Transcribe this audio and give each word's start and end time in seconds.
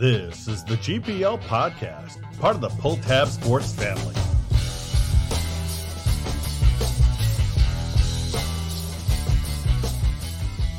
This 0.00 0.48
is 0.48 0.64
the 0.64 0.76
GPL 0.76 1.42
podcast, 1.42 2.22
part 2.38 2.54
of 2.54 2.62
the 2.62 2.70
Pull 2.70 2.96
Tab 2.96 3.28
Sports 3.28 3.74
family. 3.74 4.14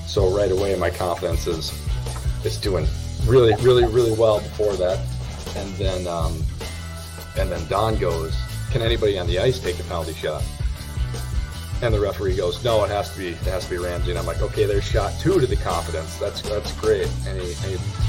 So 0.08 0.36
right 0.36 0.52
away, 0.52 0.76
my 0.76 0.90
confidence 0.90 1.46
is 1.46 1.72
is 2.44 2.58
doing 2.58 2.88
really, 3.28 3.54
really, 3.62 3.86
really 3.86 4.14
well 4.14 4.40
before 4.40 4.74
that, 4.78 4.98
and 5.56 5.72
then 5.76 6.08
um, 6.08 6.44
and 7.38 7.52
then 7.52 7.64
Don 7.68 8.00
goes, 8.00 8.36
"Can 8.72 8.82
anybody 8.82 9.20
on 9.20 9.28
the 9.28 9.38
ice 9.38 9.60
take 9.60 9.80
a 9.80 9.84
penalty 9.84 10.14
shot?" 10.14 10.44
And 11.84 11.94
the 11.94 12.00
referee 12.00 12.38
goes, 12.38 12.64
"No, 12.64 12.84
it 12.86 12.90
has 12.90 13.14
to 13.14 13.20
be 13.20 13.28
it 13.28 13.38
has 13.42 13.66
to 13.66 13.70
be 13.70 13.78
Ramsey." 13.78 14.10
And 14.10 14.18
I'm 14.18 14.26
like, 14.26 14.42
"Okay, 14.42 14.66
there's 14.66 14.84
shot 14.84 15.14
two 15.20 15.40
to 15.40 15.46
the 15.46 15.58
confidence. 15.58 16.18
That's 16.18 16.42
that's 16.42 16.72
great." 16.82 17.08
And 17.28 17.40
he, 17.40 17.54
and 17.54 17.80
he 17.80 18.01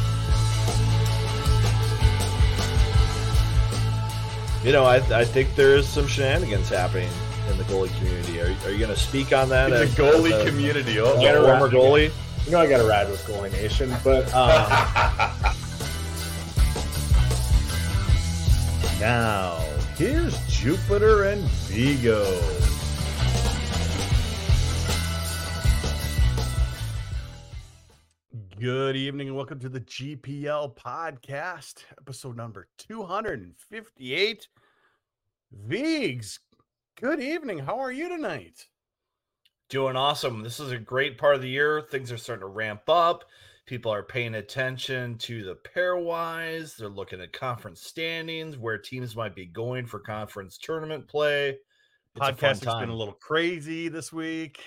You 4.64 4.70
know, 4.72 4.84
I, 4.84 4.96
I 5.18 5.24
think 5.24 5.54
there's 5.56 5.88
some 5.88 6.06
shenanigans 6.06 6.68
happening 6.68 7.08
in 7.50 7.58
the 7.58 7.64
goalie 7.64 7.92
community. 7.98 8.40
Are, 8.40 8.46
are 8.64 8.70
you 8.70 8.78
going 8.78 8.94
to 8.94 8.96
speak 8.96 9.32
on 9.32 9.48
that? 9.48 9.70
The 9.70 9.80
as- 9.82 9.94
goalie 9.96 10.30
as 10.32 10.42
a- 10.42 10.46
community. 10.46 10.98
as 10.98 11.04
Oh, 11.04 11.18
a 11.18 11.20
Get 11.20 11.34
former 11.34 11.52
around- 11.66 11.72
goalie? 11.72 12.12
You 12.46 12.52
know 12.52 12.60
I 12.60 12.68
got 12.68 12.78
to 12.78 12.84
ride 12.88 13.08
with 13.08 13.24
Goalie 13.24 13.52
Nation, 13.52 13.94
but 14.02 14.24
um, 14.34 14.50
now 19.00 19.58
here's 19.96 20.36
Jupiter 20.48 21.24
and 21.24 21.42
Vigo. 21.68 22.24
Good 28.62 28.94
evening 28.94 29.26
and 29.26 29.36
welcome 29.36 29.58
to 29.58 29.68
the 29.68 29.80
GPL 29.80 30.76
podcast, 30.76 31.82
episode 31.98 32.36
number 32.36 32.68
258. 32.78 34.48
Vigs, 35.50 36.38
good 36.96 37.18
evening. 37.20 37.58
How 37.58 37.80
are 37.80 37.90
you 37.90 38.08
tonight? 38.08 38.68
Doing 39.68 39.96
awesome. 39.96 40.44
This 40.44 40.60
is 40.60 40.70
a 40.70 40.78
great 40.78 41.18
part 41.18 41.34
of 41.34 41.42
the 41.42 41.48
year. 41.48 41.80
Things 41.80 42.12
are 42.12 42.16
starting 42.16 42.42
to 42.42 42.46
ramp 42.46 42.82
up. 42.88 43.24
People 43.66 43.92
are 43.92 44.04
paying 44.04 44.36
attention 44.36 45.18
to 45.18 45.42
the 45.42 45.56
pairwise. 45.74 46.76
They're 46.76 46.88
looking 46.88 47.20
at 47.20 47.32
conference 47.32 47.82
standings, 47.82 48.56
where 48.56 48.78
teams 48.78 49.16
might 49.16 49.34
be 49.34 49.46
going 49.46 49.86
for 49.86 49.98
conference 49.98 50.56
tournament 50.56 51.08
play. 51.08 51.48
It's 52.14 52.28
a 52.28 52.32
Podcasting's 52.32 52.78
been 52.78 52.90
a 52.90 52.94
little 52.94 53.14
crazy 53.14 53.88
this 53.88 54.12
week. 54.12 54.60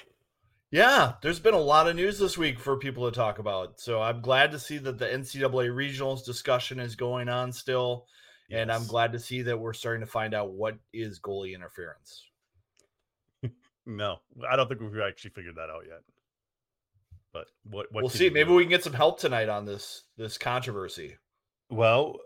Yeah, 0.75 1.13
there's 1.21 1.39
been 1.39 1.53
a 1.53 1.57
lot 1.57 1.87
of 1.87 1.95
news 1.95 2.19
this 2.19 2.37
week 2.37 2.59
for 2.59 2.75
people 2.75 3.09
to 3.09 3.15
talk 3.15 3.39
about. 3.39 3.79
So 3.79 4.01
I'm 4.01 4.19
glad 4.19 4.51
to 4.51 4.59
see 4.59 4.77
that 4.79 4.97
the 4.97 5.05
NCAA 5.05 5.69
regionals 5.69 6.25
discussion 6.25 6.81
is 6.81 6.97
going 6.97 7.29
on 7.29 7.53
still. 7.53 8.07
And 8.51 8.69
I'm 8.69 8.85
glad 8.85 9.13
to 9.13 9.19
see 9.19 9.41
that 9.43 9.57
we're 9.57 9.71
starting 9.71 10.05
to 10.05 10.11
find 10.11 10.33
out 10.33 10.51
what 10.51 10.77
is 10.91 11.21
goalie 11.21 11.55
interference. 11.55 12.25
No, 13.87 14.17
I 14.49 14.55
don't 14.55 14.67
think 14.67 14.81
we've 14.81 14.99
actually 14.99 15.29
figured 15.29 15.57
that 15.57 15.69
out 15.69 15.83
yet. 15.87 16.01
But 17.31 17.45
what, 17.63 17.85
what 17.91 18.01
we'll 18.01 18.09
see. 18.09 18.31
Maybe 18.31 18.49
do? 18.49 18.55
we 18.55 18.63
can 18.63 18.71
get 18.71 18.83
some 18.83 18.93
help 18.93 19.19
tonight 19.19 19.47
on 19.47 19.63
this 19.63 20.05
this 20.17 20.39
controversy. 20.39 21.17
Well, 21.69 22.17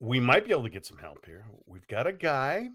we 0.00 0.18
might 0.18 0.46
be 0.46 0.52
able 0.52 0.62
to 0.62 0.70
get 0.70 0.86
some 0.86 0.96
help 0.96 1.26
here. 1.26 1.44
We've 1.66 1.86
got 1.88 2.06
a 2.06 2.12
guy 2.12 2.70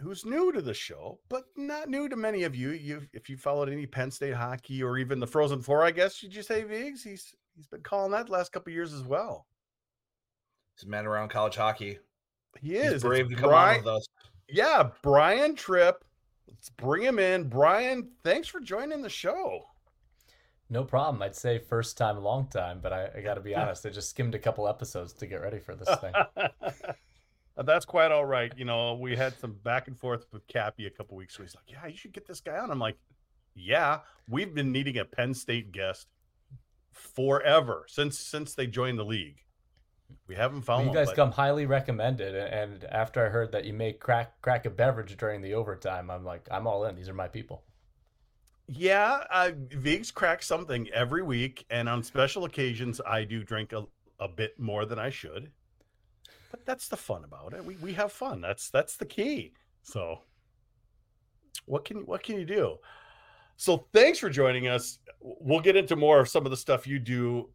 who's 0.00 0.24
new 0.24 0.52
to 0.52 0.62
the 0.62 0.74
show, 0.74 1.18
but 1.28 1.44
not 1.56 1.88
new 1.88 2.08
to 2.08 2.16
many 2.16 2.44
of 2.44 2.54
you. 2.54 2.70
You, 2.70 3.02
if 3.12 3.28
you 3.28 3.36
followed 3.36 3.68
any 3.68 3.86
Penn 3.86 4.10
State 4.10 4.34
hockey 4.34 4.82
or 4.82 4.98
even 4.98 5.18
the 5.20 5.26
Frozen 5.26 5.62
Four, 5.62 5.84
I 5.84 5.90
guess 5.90 6.22
you'd 6.22 6.34
you 6.34 6.42
say 6.42 6.62
Viggs? 6.62 7.02
He's 7.02 7.34
he's 7.56 7.66
been 7.66 7.82
calling 7.82 8.12
that 8.12 8.26
the 8.26 8.32
last 8.32 8.52
couple 8.52 8.70
of 8.70 8.74
years 8.74 8.92
as 8.92 9.02
well. 9.02 9.46
He's 10.76 10.86
a 10.86 10.90
man 10.90 11.06
around 11.06 11.30
college 11.30 11.56
hockey. 11.56 11.98
He 12.60 12.70
He's 12.74 12.84
is 12.84 12.92
It's 12.94 13.04
brave 13.04 13.28
to 13.30 13.34
come 13.34 13.50
Brian- 13.50 13.80
on 13.80 13.84
with 13.84 13.94
us. 13.94 14.06
Yeah, 14.48 14.90
Brian 15.02 15.54
Tripp. 15.54 16.04
Let's 16.48 16.70
bring 16.70 17.02
him 17.02 17.18
in. 17.18 17.48
Brian, 17.48 18.10
thanks 18.24 18.48
for 18.48 18.60
joining 18.60 19.02
the 19.02 19.10
show. 19.10 19.64
No 20.70 20.84
problem. 20.84 21.22
I'd 21.22 21.34
say 21.36 21.58
first 21.58 21.96
time, 21.98 22.16
long 22.22 22.46
time, 22.48 22.80
but 22.82 22.92
I, 22.92 23.08
I 23.16 23.20
got 23.20 23.34
to 23.34 23.40
be 23.40 23.54
honest. 23.56 23.84
I 23.84 23.90
just 23.90 24.10
skimmed 24.10 24.34
a 24.34 24.38
couple 24.38 24.66
episodes 24.68 25.12
to 25.14 25.26
get 25.26 25.42
ready 25.42 25.58
for 25.58 25.74
this 25.74 25.88
thing. 26.00 26.12
That's 27.64 27.84
quite 27.84 28.12
all 28.12 28.24
right. 28.24 28.52
You 28.56 28.64
know, 28.64 28.94
we 28.94 29.16
had 29.16 29.38
some 29.38 29.52
back 29.64 29.88
and 29.88 29.98
forth 29.98 30.26
with 30.32 30.46
Cappy 30.46 30.86
a 30.86 30.90
couple 30.90 31.16
weeks 31.16 31.34
ago. 31.34 31.44
He's 31.44 31.54
like, 31.54 31.64
"Yeah, 31.68 31.86
you 31.86 31.96
should 31.96 32.12
get 32.12 32.26
this 32.26 32.40
guy 32.40 32.56
on." 32.56 32.70
I'm 32.70 32.78
like, 32.78 32.96
"Yeah, 33.54 34.00
we've 34.28 34.54
been 34.54 34.70
needing 34.70 34.98
a 34.98 35.04
Penn 35.04 35.34
State 35.34 35.72
guest 35.72 36.06
forever 36.92 37.84
since 37.88 38.18
since 38.18 38.54
they 38.54 38.66
joined 38.66 38.98
the 38.98 39.04
league. 39.04 39.42
We 40.26 40.36
haven't 40.36 40.62
found 40.62 40.82
you 40.84 40.88
one." 40.88 40.96
guys 40.96 41.08
but- 41.08 41.16
come 41.16 41.32
highly 41.32 41.66
recommended, 41.66 42.34
and 42.34 42.84
after 42.84 43.26
I 43.26 43.28
heard 43.28 43.50
that 43.52 43.64
you 43.64 43.72
make 43.72 43.98
crack 43.98 44.40
crack 44.40 44.64
a 44.64 44.70
beverage 44.70 45.16
during 45.16 45.42
the 45.42 45.54
overtime, 45.54 46.10
I'm 46.10 46.24
like, 46.24 46.46
I'm 46.50 46.66
all 46.66 46.84
in. 46.84 46.94
These 46.94 47.08
are 47.08 47.14
my 47.14 47.28
people. 47.28 47.64
Yeah, 48.68 49.24
uh, 49.30 49.52
Viggs 49.70 50.12
cracks 50.12 50.46
something 50.46 50.88
every 50.90 51.22
week, 51.22 51.64
and 51.70 51.88
on 51.88 52.02
special 52.02 52.44
occasions, 52.44 53.00
I 53.04 53.24
do 53.24 53.42
drink 53.42 53.72
a, 53.72 53.86
a 54.20 54.28
bit 54.28 54.60
more 54.60 54.84
than 54.84 54.98
I 54.98 55.08
should. 55.08 55.50
But 56.50 56.64
that's 56.64 56.88
the 56.88 56.96
fun 56.96 57.24
about 57.24 57.52
it. 57.54 57.64
We 57.64 57.76
we 57.76 57.92
have 57.94 58.12
fun. 58.12 58.40
That's 58.40 58.70
that's 58.70 58.96
the 58.96 59.04
key. 59.04 59.52
So, 59.82 60.20
what 61.66 61.84
can 61.84 61.98
what 62.06 62.22
can 62.22 62.36
you 62.36 62.44
do? 62.46 62.76
So, 63.56 63.86
thanks 63.92 64.18
for 64.18 64.30
joining 64.30 64.68
us. 64.68 64.98
We'll 65.20 65.60
get 65.60 65.76
into 65.76 65.96
more 65.96 66.20
of 66.20 66.28
some 66.28 66.44
of 66.44 66.50
the 66.50 66.56
stuff 66.56 66.86
you 66.86 66.98
do 66.98 67.50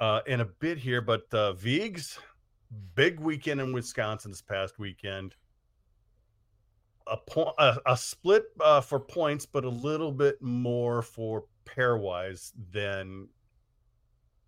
uh, 0.00 0.20
in 0.26 0.40
a 0.40 0.44
bit 0.44 0.78
here. 0.78 1.00
But 1.00 1.22
uh, 1.32 1.52
Viggs, 1.54 2.18
big 2.94 3.20
weekend 3.20 3.60
in 3.60 3.72
Wisconsin 3.72 4.30
this 4.30 4.42
past 4.42 4.78
weekend 4.78 5.34
a 7.10 7.16
point 7.16 7.54
a, 7.58 7.78
a 7.86 7.96
split 7.96 8.44
uh, 8.60 8.80
for 8.80 9.00
points, 9.00 9.46
but 9.46 9.64
a 9.64 9.68
little 9.68 10.12
bit 10.12 10.40
more 10.40 11.02
for 11.02 11.44
pairwise 11.64 12.52
than 12.72 13.28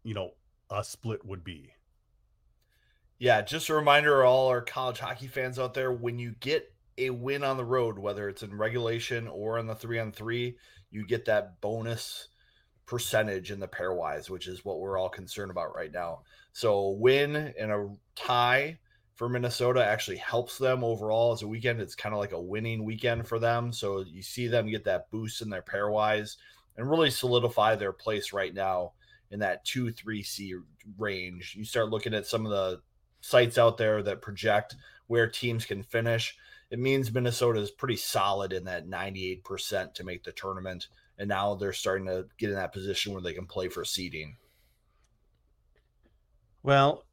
you 0.02 0.14
know 0.14 0.30
a 0.70 0.84
split 0.84 1.24
would 1.24 1.44
be. 1.44 1.72
Yeah, 3.20 3.42
just 3.42 3.68
a 3.68 3.74
reminder 3.74 4.24
all 4.24 4.48
our 4.48 4.62
college 4.62 4.98
hockey 4.98 5.26
fans 5.26 5.58
out 5.58 5.74
there 5.74 5.92
when 5.92 6.18
you 6.18 6.34
get 6.40 6.72
a 6.96 7.10
win 7.10 7.44
on 7.44 7.58
the 7.58 7.64
road, 7.66 7.98
whether 7.98 8.30
it's 8.30 8.42
in 8.42 8.56
regulation 8.56 9.28
or 9.28 9.58
in 9.58 9.66
the 9.66 9.74
three 9.74 9.98
on 9.98 10.10
three, 10.10 10.56
you 10.90 11.06
get 11.06 11.26
that 11.26 11.60
bonus 11.60 12.28
percentage 12.86 13.50
in 13.50 13.60
the 13.60 13.68
pairwise, 13.68 14.30
which 14.30 14.48
is 14.48 14.64
what 14.64 14.80
we're 14.80 14.96
all 14.96 15.10
concerned 15.10 15.50
about 15.50 15.76
right 15.76 15.92
now. 15.92 16.22
So, 16.54 16.72
a 16.78 16.92
win 16.92 17.36
and 17.36 17.70
a 17.70 17.90
tie 18.16 18.78
for 19.16 19.28
Minnesota 19.28 19.84
actually 19.84 20.16
helps 20.16 20.56
them 20.56 20.82
overall 20.82 21.32
as 21.32 21.42
a 21.42 21.46
weekend. 21.46 21.82
It's 21.82 21.94
kind 21.94 22.14
of 22.14 22.20
like 22.20 22.32
a 22.32 22.40
winning 22.40 22.84
weekend 22.84 23.28
for 23.28 23.38
them. 23.38 23.70
So, 23.70 24.00
you 24.00 24.22
see 24.22 24.46
them 24.46 24.70
get 24.70 24.84
that 24.84 25.10
boost 25.10 25.42
in 25.42 25.50
their 25.50 25.60
pairwise 25.60 26.36
and 26.78 26.88
really 26.88 27.10
solidify 27.10 27.76
their 27.76 27.92
place 27.92 28.32
right 28.32 28.54
now 28.54 28.92
in 29.30 29.40
that 29.40 29.62
2 29.66 29.92
3C 29.92 30.54
range. 30.96 31.54
You 31.54 31.66
start 31.66 31.90
looking 31.90 32.14
at 32.14 32.26
some 32.26 32.46
of 32.46 32.50
the 32.50 32.80
sites 33.20 33.58
out 33.58 33.76
there 33.76 34.02
that 34.02 34.22
project 34.22 34.76
where 35.06 35.28
teams 35.28 35.66
can 35.66 35.82
finish. 35.82 36.36
It 36.70 36.78
means 36.78 37.12
Minnesota 37.12 37.60
is 37.60 37.70
pretty 37.70 37.96
solid 37.96 38.52
in 38.52 38.64
that 38.64 38.88
98% 38.88 39.94
to 39.94 40.04
make 40.04 40.22
the 40.22 40.32
tournament. 40.32 40.86
And 41.18 41.28
now 41.28 41.54
they're 41.54 41.72
starting 41.72 42.06
to 42.06 42.26
get 42.38 42.50
in 42.50 42.56
that 42.56 42.72
position 42.72 43.12
where 43.12 43.22
they 43.22 43.34
can 43.34 43.46
play 43.46 43.68
for 43.68 43.84
seeding. 43.84 44.36
Well, 46.62 47.04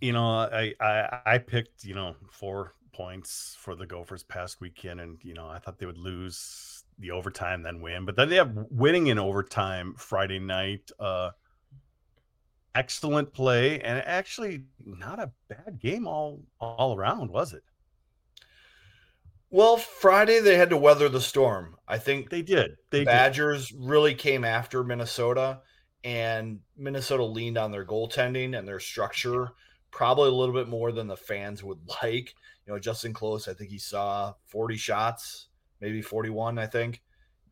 you 0.00 0.12
know, 0.12 0.24
I 0.24 0.74
I, 0.80 1.20
I 1.26 1.38
picked 1.38 1.84
you 1.84 1.94
know 1.94 2.16
four 2.30 2.74
points 2.92 3.56
for 3.58 3.74
the 3.74 3.86
Gophers 3.86 4.22
past 4.22 4.60
weekend, 4.60 5.00
and 5.00 5.18
you 5.22 5.34
know 5.34 5.48
I 5.48 5.58
thought 5.58 5.78
they 5.78 5.86
would 5.86 5.98
lose 5.98 6.84
the 6.98 7.12
overtime 7.12 7.62
then 7.62 7.80
win, 7.80 8.04
but 8.04 8.16
then 8.16 8.28
they 8.28 8.36
have 8.36 8.52
winning 8.70 9.06
in 9.06 9.18
overtime 9.18 9.94
Friday 9.96 10.38
night. 10.38 10.90
Uh, 10.98 11.30
excellent 12.74 13.32
play, 13.32 13.80
and 13.80 14.02
actually 14.04 14.64
not 14.84 15.18
a 15.18 15.32
bad 15.48 15.78
game 15.80 16.06
all 16.06 16.40
all 16.60 16.96
around, 16.96 17.30
was 17.30 17.52
it? 17.52 17.62
Well, 19.50 19.78
Friday 19.78 20.40
they 20.40 20.56
had 20.56 20.70
to 20.70 20.76
weather 20.76 21.08
the 21.08 21.20
storm. 21.20 21.76
I 21.86 21.98
think 21.98 22.28
They 22.30 22.42
did. 22.42 22.72
They 22.90 23.00
did. 23.00 23.06
Badgers 23.06 23.72
really 23.72 24.14
came 24.14 24.44
after 24.44 24.84
Minnesota, 24.84 25.62
and 26.04 26.60
Minnesota 26.76 27.24
leaned 27.24 27.56
on 27.56 27.72
their 27.72 27.86
goaltending 27.86 28.58
and 28.58 28.68
their 28.68 28.80
structure 28.80 29.52
probably 29.90 30.28
a 30.28 30.32
little 30.32 30.54
bit 30.54 30.68
more 30.68 30.92
than 30.92 31.06
the 31.06 31.16
fans 31.16 31.64
would 31.64 31.80
like. 32.02 32.34
You 32.66 32.72
know, 32.74 32.78
Justin 32.78 33.12
Close, 33.12 33.48
I 33.48 33.54
think 33.54 33.70
he 33.70 33.78
saw 33.78 34.34
40 34.46 34.76
shots, 34.76 35.48
maybe 35.80 36.02
41, 36.02 36.58
I 36.58 36.66
think, 36.66 37.02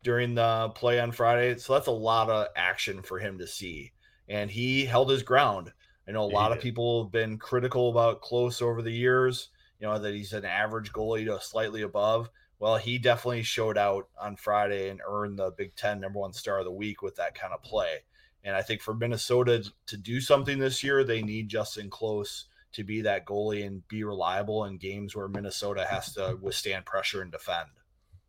during 0.03 0.35
the 0.35 0.69
play 0.75 0.99
on 0.99 1.11
Friday. 1.11 1.57
So 1.57 1.73
that's 1.73 1.87
a 1.87 1.91
lot 1.91 2.29
of 2.29 2.47
action 2.55 3.01
for 3.01 3.19
him 3.19 3.39
to 3.39 3.47
see. 3.47 3.91
And 4.27 4.51
he 4.51 4.85
held 4.85 5.09
his 5.09 5.23
ground. 5.23 5.71
I 6.07 6.11
know 6.11 6.25
a 6.25 6.29
he 6.29 6.33
lot 6.33 6.51
of 6.51 6.59
people 6.59 7.03
have 7.03 7.11
been 7.11 7.37
critical 7.37 7.89
about 7.89 8.21
Close 8.21 8.61
over 8.61 8.81
the 8.81 8.91
years, 8.91 9.49
you 9.79 9.87
know, 9.87 9.99
that 9.99 10.13
he's 10.13 10.33
an 10.33 10.45
average 10.45 10.91
goalie 10.91 11.25
to 11.25 11.39
slightly 11.41 11.81
above. 11.81 12.29
Well, 12.59 12.77
he 12.77 12.97
definitely 12.97 13.43
showed 13.43 13.77
out 13.77 14.07
on 14.19 14.35
Friday 14.35 14.89
and 14.89 15.01
earned 15.07 15.37
the 15.37 15.51
Big 15.51 15.75
Ten 15.75 15.99
number 15.99 16.19
one 16.19 16.33
star 16.33 16.59
of 16.59 16.65
the 16.65 16.71
week 16.71 17.01
with 17.01 17.15
that 17.17 17.35
kind 17.35 17.53
of 17.53 17.61
play. 17.61 18.03
And 18.43 18.55
I 18.55 18.61
think 18.61 18.81
for 18.81 18.93
Minnesota 18.93 19.63
to 19.87 19.97
do 19.97 20.21
something 20.21 20.57
this 20.57 20.83
year, 20.83 21.03
they 21.03 21.21
need 21.21 21.49
Justin 21.49 21.89
Close 21.89 22.45
to 22.73 22.83
be 22.83 23.01
that 23.01 23.25
goalie 23.25 23.65
and 23.65 23.87
be 23.87 24.03
reliable 24.03 24.65
in 24.65 24.77
games 24.77 25.15
where 25.15 25.27
Minnesota 25.27 25.85
has 25.89 26.13
to 26.13 26.37
withstand 26.41 26.85
pressure 26.85 27.21
and 27.21 27.31
defend. 27.31 27.69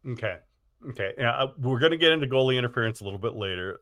Okay. 0.07 0.39
Okay. 0.87 1.13
Yeah, 1.19 1.33
uh, 1.33 1.53
we're 1.59 1.81
going 1.81 1.93
to 1.93 1.99
get 1.99 2.13
into 2.13 2.27
goalie 2.27 2.57
interference 2.57 3.01
a 3.01 3.05
little 3.05 3.19
bit 3.19 3.35
later, 3.35 3.81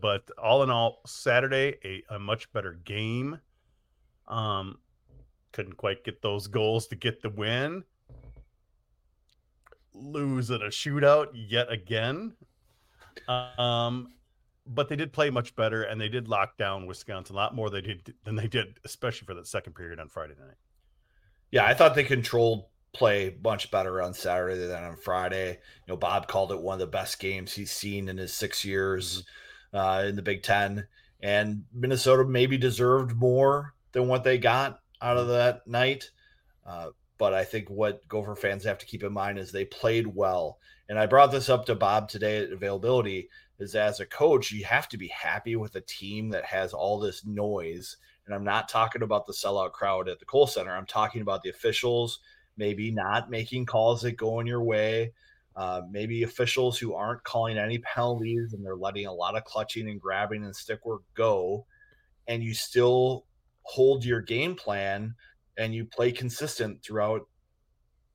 but 0.00 0.28
all 0.42 0.62
in 0.62 0.70
all, 0.70 1.02
Saturday 1.06 1.74
a, 1.84 2.02
a 2.14 2.18
much 2.18 2.50
better 2.52 2.74
game. 2.84 3.38
Um, 4.26 4.78
couldn't 5.52 5.76
quite 5.76 6.04
get 6.04 6.22
those 6.22 6.46
goals 6.46 6.86
to 6.88 6.96
get 6.96 7.22
the 7.22 7.30
win. 7.30 7.84
Lose 9.92 10.50
in 10.50 10.62
a 10.62 10.66
shootout 10.66 11.28
yet 11.34 11.70
again. 11.70 12.34
Um, 13.26 14.12
but 14.66 14.88
they 14.88 14.96
did 14.96 15.12
play 15.12 15.30
much 15.30 15.56
better, 15.56 15.82
and 15.82 16.00
they 16.00 16.08
did 16.08 16.28
lock 16.28 16.56
down 16.56 16.86
Wisconsin 16.86 17.34
a 17.34 17.38
lot 17.38 17.54
more 17.54 17.70
they 17.70 17.80
did 17.80 18.14
than 18.24 18.36
they 18.36 18.46
did, 18.46 18.78
especially 18.84 19.26
for 19.26 19.34
that 19.34 19.46
second 19.46 19.74
period 19.74 19.98
on 19.98 20.08
Friday 20.08 20.34
night. 20.38 20.56
Yeah, 21.50 21.64
I 21.64 21.74
thought 21.74 21.94
they 21.94 22.04
controlled 22.04 22.66
play 22.92 23.36
much 23.42 23.70
better 23.70 24.02
on 24.02 24.14
Saturday 24.14 24.66
than 24.66 24.82
on 24.82 24.96
Friday. 24.96 25.50
You 25.50 25.92
know, 25.92 25.96
Bob 25.96 26.26
called 26.26 26.52
it 26.52 26.60
one 26.60 26.74
of 26.74 26.80
the 26.80 26.86
best 26.86 27.18
games 27.18 27.52
he's 27.52 27.72
seen 27.72 28.08
in 28.08 28.16
his 28.16 28.32
six 28.32 28.64
years 28.64 29.24
mm-hmm. 29.72 29.76
uh, 29.76 30.08
in 30.08 30.16
the 30.16 30.22
Big 30.22 30.42
Ten, 30.42 30.86
and 31.20 31.64
Minnesota 31.72 32.24
maybe 32.24 32.58
deserved 32.58 33.16
more 33.16 33.74
than 33.92 34.08
what 34.08 34.24
they 34.24 34.38
got 34.38 34.80
out 35.00 35.16
of 35.16 35.28
that 35.28 35.66
night. 35.66 36.10
Uh, 36.66 36.90
but 37.18 37.34
I 37.34 37.44
think 37.44 37.68
what 37.68 38.06
Gopher 38.08 38.36
fans 38.36 38.64
have 38.64 38.78
to 38.78 38.86
keep 38.86 39.02
in 39.02 39.12
mind 39.12 39.38
is 39.38 39.50
they 39.50 39.64
played 39.64 40.06
well. 40.06 40.58
And 40.88 40.98
I 40.98 41.06
brought 41.06 41.32
this 41.32 41.48
up 41.48 41.66
to 41.66 41.74
Bob 41.74 42.08
today 42.08 42.38
at 42.44 42.52
availability 42.52 43.28
is 43.58 43.74
as 43.74 44.00
a 44.00 44.06
coach, 44.06 44.52
you 44.52 44.64
have 44.64 44.88
to 44.88 44.96
be 44.96 45.08
happy 45.08 45.56
with 45.56 45.74
a 45.74 45.80
team 45.80 46.30
that 46.30 46.44
has 46.44 46.72
all 46.72 46.98
this 46.98 47.26
noise. 47.26 47.96
And 48.24 48.34
I'm 48.34 48.44
not 48.44 48.68
talking 48.68 49.02
about 49.02 49.26
the 49.26 49.32
sellout 49.32 49.72
crowd 49.72 50.08
at 50.08 50.20
the 50.20 50.24
Kohl 50.24 50.46
Center. 50.46 50.74
I'm 50.74 50.86
talking 50.86 51.22
about 51.22 51.42
the 51.42 51.50
officials 51.50 52.20
maybe 52.58 52.90
not 52.90 53.30
making 53.30 53.64
calls 53.64 54.02
that 54.02 54.12
go 54.12 54.40
in 54.40 54.46
your 54.46 54.62
way. 54.62 55.12
Uh, 55.56 55.82
maybe 55.90 56.22
officials 56.22 56.78
who 56.78 56.94
aren't 56.94 57.24
calling 57.24 57.58
any 57.58 57.78
penalties 57.78 58.52
and 58.52 58.64
they're 58.64 58.76
letting 58.76 59.06
a 59.06 59.12
lot 59.12 59.36
of 59.36 59.44
clutching 59.44 59.88
and 59.88 60.00
grabbing 60.00 60.44
and 60.44 60.54
stick 60.54 60.84
work 60.84 61.02
go. 61.14 61.66
And 62.28 62.44
you 62.44 62.54
still 62.54 63.24
hold 63.62 64.04
your 64.04 64.20
game 64.20 64.54
plan 64.54 65.14
and 65.56 65.74
you 65.74 65.84
play 65.84 66.12
consistent 66.12 66.82
throughout 66.82 67.22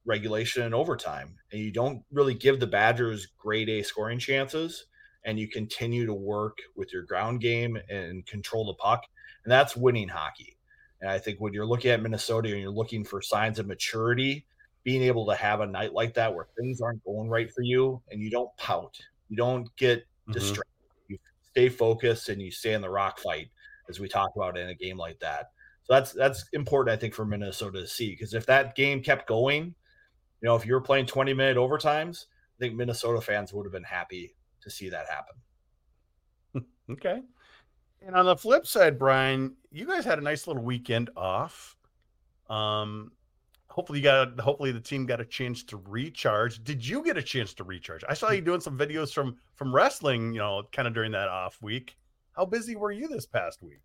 regulation 0.06 0.64
and 0.64 0.74
overtime. 0.74 1.36
And 1.52 1.60
you 1.60 1.72
don't 1.72 2.04
really 2.12 2.34
give 2.34 2.60
the 2.60 2.68
Badgers 2.68 3.28
grade 3.38 3.70
A 3.70 3.82
scoring 3.82 4.20
chances 4.20 4.86
and 5.26 5.40
you 5.40 5.48
continue 5.48 6.06
to 6.06 6.14
work 6.14 6.58
with 6.76 6.94
your 6.94 7.04
ground 7.04 7.42
game 7.42 7.78
and 7.90 8.26
control 8.26 8.66
the 8.66 8.74
puck. 8.76 9.04
And 9.44 9.52
that's 9.52 9.76
winning 9.76 10.10
hockey. 10.10 10.53
And 11.04 11.12
I 11.12 11.20
think 11.20 11.42
when 11.42 11.52
you're 11.52 11.66
looking 11.66 11.92
at 11.92 12.02
Minnesota 12.02 12.48
and 12.50 12.62
you're 12.62 12.72
looking 12.72 13.04
for 13.04 13.22
signs 13.22 13.60
of 13.60 13.68
maturity, 13.68 14.46
being 14.86 15.04
able 15.04 15.26
to 15.26 15.36
have 15.36 15.60
a 15.60 15.68
night 15.68 15.94
like 15.94 16.14
that 16.14 16.34
where 16.34 16.48
things 16.58 16.80
aren't 16.80 17.04
going 17.04 17.30
right 17.30 17.52
for 17.52 17.62
you 17.62 18.02
and 18.10 18.22
you 18.22 18.32
don't 18.32 18.56
pout, 18.56 18.98
you 19.28 19.36
don't 19.36 19.68
get 19.76 20.00
mm-hmm. 20.00 20.32
distracted, 20.32 20.72
you 21.10 21.18
stay 21.52 21.68
focused 21.68 22.30
and 22.30 22.42
you 22.42 22.50
stay 22.50 22.72
in 22.72 22.82
the 22.82 22.90
rock 22.90 23.20
fight, 23.20 23.50
as 23.90 24.00
we 24.00 24.08
talk 24.08 24.32
about 24.38 24.58
in 24.58 24.70
a 24.70 24.74
game 24.74 24.98
like 24.98 25.20
that. 25.20 25.52
So 25.84 25.94
that's 25.94 26.14
that's 26.14 26.46
important, 26.54 26.94
I 26.94 26.98
think, 26.98 27.14
for 27.14 27.26
Minnesota 27.26 27.82
to 27.82 27.88
see 27.88 28.12
because 28.12 28.34
if 28.34 28.46
that 28.46 28.74
game 28.74 29.04
kept 29.04 29.28
going, 29.28 29.66
you 29.66 30.48
know, 30.48 30.56
if 30.56 30.66
you 30.66 30.72
were 30.72 30.80
playing 30.80 31.08
20 31.08 31.34
minute 31.34 31.58
overtimes, 31.58 32.28
I 32.58 32.60
think 32.60 32.76
Minnesota 32.76 33.20
fans 33.20 33.52
would 33.52 33.66
have 33.66 33.74
been 33.74 33.84
happy 33.84 34.38
to 34.62 34.70
see 34.70 34.88
that 34.88 35.08
happen. 35.10 36.66
okay. 36.92 37.20
And 38.06 38.16
on 38.16 38.26
the 38.26 38.36
flip 38.36 38.68
side, 38.68 39.00
Brian, 39.00 39.56
you 39.72 39.86
guys 39.86 40.04
had 40.04 40.20
a 40.20 40.22
nice 40.22 40.46
little 40.46 40.64
weekend 40.64 41.10
off. 41.16 41.78
Um, 42.50 43.12
hopefully 43.70 44.00
you 44.00 44.04
got 44.04 44.40
hopefully 44.40 44.72
the 44.72 44.80
team 44.80 45.06
got 45.06 45.22
a 45.22 45.26
chance 45.26 45.64
to 45.64 45.78
recharge. 45.78 46.64
Did 46.64 46.86
you 46.86 47.04
get 47.04 47.18
a 47.18 47.24
chance 47.24 47.54
to 47.56 47.64
recharge? 47.64 48.04
I 48.08 48.14
saw 48.14 48.32
you 48.32 48.42
doing 48.42 48.62
some 48.62 48.78
videos 48.78 49.14
from 49.14 49.38
from 49.56 49.74
wrestling, 49.74 50.34
you 50.34 50.40
know, 50.40 50.64
kind 50.72 50.88
of 50.88 50.94
during 50.94 51.12
that 51.14 51.30
off 51.30 51.58
week. 51.62 51.96
How 52.34 52.46
busy 52.46 52.76
were 52.76 52.92
you 52.92 53.08
this 53.08 53.26
past 53.26 53.64
week? 53.64 53.80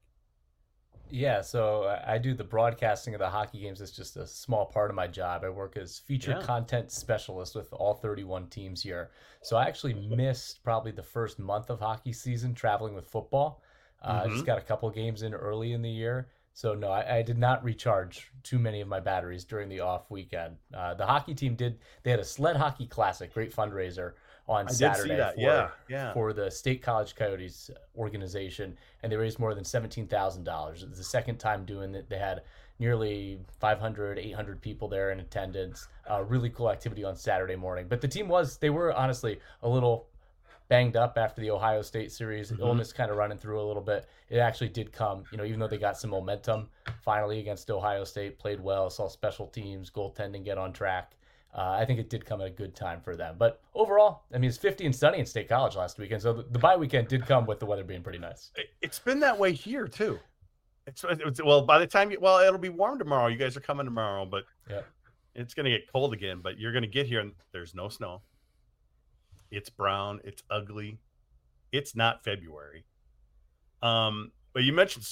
Yeah, 1.11 1.41
so 1.41 1.99
I 2.07 2.19
do 2.19 2.35
the 2.35 2.45
broadcasting 2.45 3.15
of 3.15 3.21
the 3.21 3.31
hockey 3.31 3.61
games. 3.61 3.81
It's 3.81 3.93
just 3.93 4.17
a 4.19 4.27
small 4.27 4.67
part 4.67 4.91
of 4.91 4.97
my 4.97 5.07
job. 5.07 5.43
I 5.43 5.49
work 5.49 5.77
as 5.79 5.99
feature 5.99 6.33
yeah. 6.33 6.43
content 6.43 6.91
specialist 6.93 7.55
with 7.55 7.73
all 7.73 7.95
31 7.95 8.49
teams 8.49 8.83
here. 8.83 9.11
So 9.41 9.57
I 9.57 9.65
actually 9.65 9.95
missed 9.95 10.63
probably 10.63 10.93
the 10.93 11.03
first 11.03 11.39
month 11.39 11.71
of 11.71 11.81
hockey 11.81 12.13
season 12.13 12.53
traveling 12.53 12.95
with 12.95 13.09
football. 13.09 13.63
Uh, 14.03 14.23
mm-hmm. 14.23 14.33
Just 14.33 14.47
got 14.47 14.59
a 14.59 14.63
couple 14.63 14.89
games 14.91 15.23
in 15.23 15.35
early 15.35 15.73
in 15.73 15.83
the 15.83 15.91
year. 15.91 16.29
So 16.53 16.75
no, 16.75 16.91
I, 16.91 17.19
I, 17.19 17.23
did 17.23 17.39
not 17.39 17.63
recharge 17.63 18.33
too 18.43 18.59
many 18.59 18.81
of 18.81 18.89
my 18.89 18.99
batteries 18.99 19.45
during 19.45 19.69
the 19.69 19.79
off 19.79 20.11
weekend. 20.11 20.57
Uh, 20.75 20.95
the 20.95 21.07
hockey 21.07 21.33
team 21.33 21.55
did. 21.55 21.79
They 22.03 22.11
had 22.11 22.19
a 22.19 22.25
sled 22.25 22.57
hockey 22.57 22.87
classic, 22.87 23.33
great 23.33 23.55
fundraiser 23.55 24.15
on 24.49 24.67
I 24.67 24.73
Saturday 24.73 25.17
for, 25.17 25.35
yeah, 25.37 25.69
yeah. 25.89 26.13
for 26.15 26.33
the 26.33 26.51
State 26.51 26.83
College 26.83 27.15
Coyotes 27.15 27.71
organization, 27.97 28.77
and 29.03 29.13
they 29.13 29.17
raised 29.17 29.39
more 29.39 29.55
than 29.55 29.65
seventeen 29.65 30.09
thousand 30.09 30.43
dollars. 30.43 30.83
It 30.83 30.89
was 30.89 30.99
the 30.99 31.05
second 31.05 31.39
time 31.39 31.65
doing 31.65 31.95
it. 31.95 32.09
They 32.09 32.19
had 32.19 32.43
nearly 32.81 33.41
500, 33.61 34.19
800 34.19 34.61
people 34.61 34.89
there 34.89 35.11
in 35.11 35.21
attendance. 35.21 35.89
Uh, 36.09 36.23
really 36.23 36.51
cool 36.51 36.71
activity 36.71 37.05
on 37.05 37.17
Saturday 37.17 37.57
morning. 37.57 37.87
But 37.89 38.01
the 38.01 38.09
team 38.09 38.29
was 38.29 38.57
they 38.57 38.71
were 38.71 38.93
honestly 38.93 39.41
a 39.63 39.69
little 39.69 40.07
banged 40.69 40.97
up 40.97 41.17
after 41.17 41.41
the 41.41 41.51
Ohio 41.51 41.83
State 41.83 42.13
series. 42.13 42.51
Mm-hmm. 42.51 42.63
Illness 42.63 42.93
kind 42.93 43.11
of 43.11 43.17
running 43.17 43.39
through 43.39 43.61
a 43.61 43.67
little 43.67 43.83
bit. 43.83 44.07
It 44.29 44.39
actually 44.39 44.69
did 44.69 44.93
come, 44.93 45.25
you 45.33 45.39
know, 45.39 45.45
even 45.45 45.61
though 45.61 45.69
they 45.69 45.79
got 45.79 45.99
some 45.99 46.11
momentum 46.11 46.69
finally 47.03 47.41
against 47.41 47.71
Ohio 47.71 48.05
State, 48.05 48.39
played 48.39 48.61
well, 48.61 48.91
saw 48.91 49.09
special 49.09 49.47
teams, 49.47 49.91
goaltending 49.91 50.45
get 50.45 50.59
on 50.59 50.73
track 50.73 51.15
uh, 51.55 51.77
I 51.81 51.85
think 51.85 51.99
it 51.99 52.11
did 52.11 52.25
come 52.25 52.41
at 52.41 52.47
a 52.47 52.51
good 52.51 52.75
time 52.75 53.01
for 53.01 53.17
them. 53.17 53.37
But 53.39 53.61
overall, 53.75 54.23
I 54.33 54.39
mean, 54.39 54.49
it's 54.49 54.59
50 54.59 54.87
and 54.87 54.95
sunny 54.95 55.19
in 55.19 55.27
State 55.27 55.49
College 55.49 55.77
last 55.77 55.99
weekend, 55.99 56.23
so 56.23 56.33
the, 56.33 56.45
the 56.51 56.59
bye 56.59 56.77
weekend 56.77 57.09
did 57.09 57.27
come 57.27 57.47
with 57.47 57.59
the 57.59 57.67
weather 57.67 57.85
being 57.85 58.03
pretty 58.03 58.19
nice. 58.19 58.51
It's 58.83 58.99
been 58.99 59.21
that 59.21 59.39
way 59.39 59.53
here 59.53 59.89
too. 59.89 60.19
It's, 60.87 61.05
it's 61.09 61.43
well, 61.43 61.63
by 61.63 61.79
the 61.79 61.87
time 61.87 62.11
you 62.11 62.19
well, 62.21 62.39
it'll 62.39 62.59
be 62.59 62.69
warm 62.69 62.99
tomorrow. 62.99 63.29
You 63.29 63.37
guys 63.37 63.57
are 63.57 63.61
coming 63.61 63.87
tomorrow, 63.87 64.25
but 64.25 64.45
yeah, 64.71 64.81
it's 65.35 65.53
gonna 65.53 65.71
get 65.71 65.91
cold 65.93 66.13
again. 66.13 66.41
But 66.43 66.59
you're 66.59 66.73
gonna 66.73 66.87
get 66.87 67.07
here 67.07 67.21
and 67.21 67.33
there's 67.53 67.75
no 67.75 67.89
snow. 67.89 68.23
It's 69.51 69.71
brown. 69.71 70.21
It's 70.25 70.43
ugly. 70.51 70.99
It's 71.73 71.95
not 71.97 72.25
February. 72.25 72.85
Um, 73.83 74.33
but 74.53 74.65
you 74.65 74.73
mentioned 74.73 75.07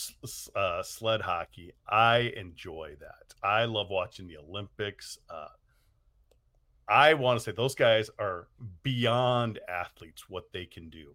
uh, 0.55 0.83
sled 0.83 1.21
hockey. 1.21 1.73
I 1.89 2.33
enjoy 2.37 2.97
that. 3.01 3.35
I 3.43 3.65
love 3.67 3.89
watching 3.91 4.27
the 4.27 4.39
Olympics. 4.39 5.19
Uh, 5.31 5.49
I 6.89 7.15
want 7.15 7.39
to 7.39 7.45
say 7.45 7.53
those 7.53 7.75
guys 7.75 8.11
are 8.19 8.49
beyond 8.83 9.61
athletes 9.69 10.29
what 10.29 10.53
they 10.53 10.67
can 10.67 10.89
do. 10.89 11.15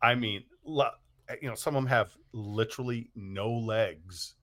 I 0.00 0.14
mean, 0.14 0.44
you 0.64 1.48
know, 1.48 1.54
some 1.54 1.74
of 1.74 1.82
them 1.82 1.88
have 1.88 2.10
literally 2.32 3.10
no 3.14 3.50
legs 3.50 4.34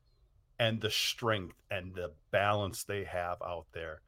and 0.60 0.80
the 0.82 0.90
strength 0.90 1.56
and 1.72 1.94
the 1.96 2.12
balance 2.32 2.84
they 2.84 3.04
have 3.06 3.42
out 3.42 3.66
there. 3.74 4.02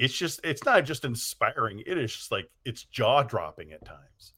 It's 0.00 0.14
just, 0.14 0.40
it's 0.42 0.64
not 0.64 0.86
just 0.86 1.04
inspiring. 1.04 1.82
It 1.86 1.98
is 1.98 2.10
just 2.12 2.32
like, 2.32 2.50
it's 2.64 2.84
jaw 2.84 3.22
dropping 3.22 3.72
at 3.72 3.84
times. 3.84 4.32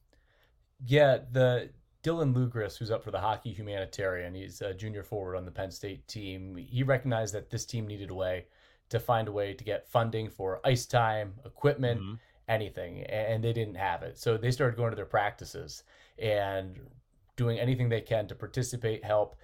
Yeah. 0.85 1.19
The 1.31 1.69
Dylan 2.03 2.33
Lugris, 2.35 2.77
who's 2.77 2.91
up 2.91 3.01
for 3.01 3.11
the 3.11 3.19
hockey 3.19 3.53
humanitarian, 3.53 4.35
he's 4.35 4.59
a 4.59 4.73
junior 4.73 5.03
forward 5.03 5.37
on 5.37 5.45
the 5.45 5.51
Penn 5.51 5.71
State 5.71 6.05
team. 6.05 6.57
He 6.57 6.83
recognized 6.83 7.33
that 7.33 7.49
this 7.49 7.65
team 7.65 7.87
needed 7.87 8.09
a 8.09 8.13
way 8.13 8.45
to 8.89 8.99
find 8.99 9.29
a 9.29 9.31
way 9.31 9.53
to 9.53 9.63
get 9.63 9.87
funding 9.87 10.29
for 10.29 10.59
ice 10.65 10.85
time, 10.85 11.33
equipment, 11.45 12.01
mm-hmm. 12.01 12.15
anything, 12.49 13.03
and 13.03 13.41
they 13.41 13.53
didn't 13.53 13.75
have 13.75 14.03
it. 14.03 14.19
So 14.19 14.35
they 14.35 14.51
started 14.51 14.75
going 14.75 14.91
to 14.91 14.97
their 14.97 15.05
practices 15.05 15.83
and 16.19 16.77
doing 17.37 17.57
anything 17.57 17.87
they 17.87 18.01
can 18.01 18.27
to 18.27 18.35
participate, 18.35 19.03
help, 19.03 19.37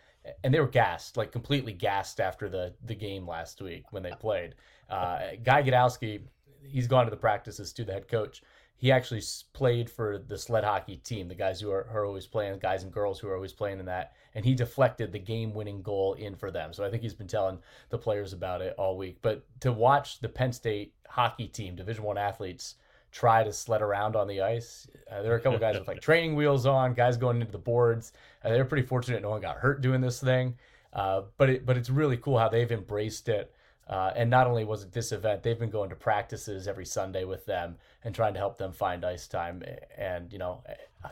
and 0.43 0.53
they 0.53 0.59
were 0.59 0.67
gassed, 0.67 1.17
like 1.17 1.31
completely 1.31 1.73
gassed 1.73 2.19
after 2.19 2.49
the 2.49 2.73
the 2.85 2.95
game 2.95 3.27
last 3.27 3.61
week 3.61 3.85
when 3.91 4.03
they 4.03 4.11
played. 4.11 4.55
Uh, 4.89 5.19
Guy 5.43 5.63
Gadowsky, 5.63 6.21
he's 6.63 6.87
gone 6.87 7.05
to 7.05 7.11
the 7.11 7.17
practices 7.17 7.73
to 7.73 7.83
the 7.83 7.93
head 7.93 8.07
coach 8.07 8.41
he 8.79 8.93
actually 8.93 9.21
played 9.51 9.89
for 9.89 10.17
the 10.17 10.37
sled 10.37 10.63
hockey 10.63 10.95
team, 10.95 11.27
the 11.27 11.35
guys 11.35 11.59
who 11.59 11.69
are, 11.69 11.85
are, 11.91 12.05
always 12.05 12.25
playing, 12.25 12.57
guys 12.59 12.83
and 12.83 12.93
girls 12.93 13.19
who 13.19 13.27
are 13.27 13.35
always 13.35 13.51
playing 13.51 13.79
in 13.79 13.85
that, 13.85 14.13
and 14.35 14.45
he 14.45 14.55
deflected 14.55 15.11
the 15.11 15.19
game-winning 15.19 15.81
goal 15.81 16.13
in 16.13 16.33
for 16.33 16.49
them. 16.49 16.71
So 16.71 16.85
I 16.85 16.89
think 16.89 17.03
he's 17.03 17.13
been 17.13 17.27
telling 17.27 17.59
the 17.89 17.97
players 17.97 18.31
about 18.31 18.61
it 18.61 18.73
all 18.77 18.97
week. 18.97 19.17
But 19.21 19.43
to 19.59 19.73
watch 19.73 20.21
the 20.21 20.29
Penn 20.29 20.53
State 20.53 20.93
hockey 21.09 21.47
team, 21.47 21.75
Division 21.75 22.05
One 22.05 22.17
athletes, 22.17 22.75
try 23.11 23.43
to 23.43 23.51
sled 23.51 23.81
around 23.81 24.15
on 24.15 24.27
the 24.27 24.41
ice, 24.41 24.87
uh, 25.11 25.21
there 25.21 25.33
are 25.33 25.37
a 25.37 25.39
couple 25.39 25.59
guys 25.59 25.77
with 25.77 25.87
like 25.87 26.01
training 26.01 26.35
wheels 26.35 26.65
on, 26.65 26.93
guys 26.93 27.17
going 27.17 27.39
into 27.39 27.51
the 27.51 27.57
boards. 27.57 28.13
Uh, 28.43 28.49
they're 28.49 28.65
pretty 28.65 28.85
fortunate 28.85 29.21
no 29.21 29.29
one 29.29 29.41
got 29.41 29.57
hurt 29.57 29.81
doing 29.81 30.01
this 30.01 30.19
thing. 30.19 30.55
Uh, 30.93 31.21
but 31.37 31.49
it, 31.49 31.65
but 31.65 31.77
it's 31.77 31.89
really 31.89 32.17
cool 32.17 32.37
how 32.37 32.49
they've 32.49 32.71
embraced 32.71 33.29
it. 33.29 33.53
Uh, 33.87 34.11
and 34.15 34.29
not 34.29 34.45
only 34.45 34.63
was 34.63 34.83
it 34.83 34.91
this 34.91 35.11
event, 35.11 35.41
they've 35.41 35.57
been 35.57 35.69
going 35.69 35.89
to 35.89 35.95
practices 35.95 36.67
every 36.67 36.85
Sunday 36.85 37.23
with 37.23 37.45
them 37.45 37.75
and 38.03 38.13
trying 38.13 38.33
to 38.33 38.39
help 38.39 38.57
them 38.57 38.71
find 38.71 39.03
ice 39.03 39.27
time. 39.27 39.63
And, 39.97 40.31
you 40.31 40.37
know, 40.37 40.63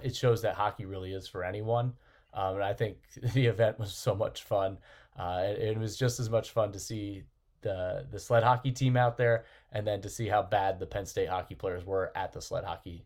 it 0.03 0.15
shows 0.15 0.43
that 0.43 0.53
hockey 0.53 0.85
really 0.85 1.13
is 1.13 1.27
for 1.27 1.43
anyone. 1.43 1.93
Um, 2.35 2.55
and 2.55 2.63
I 2.63 2.73
think 2.73 2.97
the 3.33 3.47
event 3.47 3.79
was 3.79 3.93
so 3.93 4.13
much 4.13 4.43
fun. 4.43 4.77
Uh, 5.17 5.41
it, 5.45 5.59
it 5.59 5.77
was 5.79 5.97
just 5.97 6.19
as 6.19 6.29
much 6.29 6.51
fun 6.51 6.71
to 6.71 6.79
see 6.79 7.23
the 7.61 8.05
the 8.11 8.19
sled 8.19 8.43
hockey 8.43 8.71
team 8.71 8.97
out 8.97 9.17
there, 9.17 9.45
and 9.71 9.85
then 9.85 10.01
to 10.01 10.09
see 10.09 10.27
how 10.27 10.41
bad 10.41 10.79
the 10.79 10.85
Penn 10.85 11.05
State 11.05 11.29
hockey 11.29 11.55
players 11.55 11.85
were 11.85 12.11
at 12.15 12.33
the 12.33 12.41
sled 12.41 12.63
hockey 12.63 13.05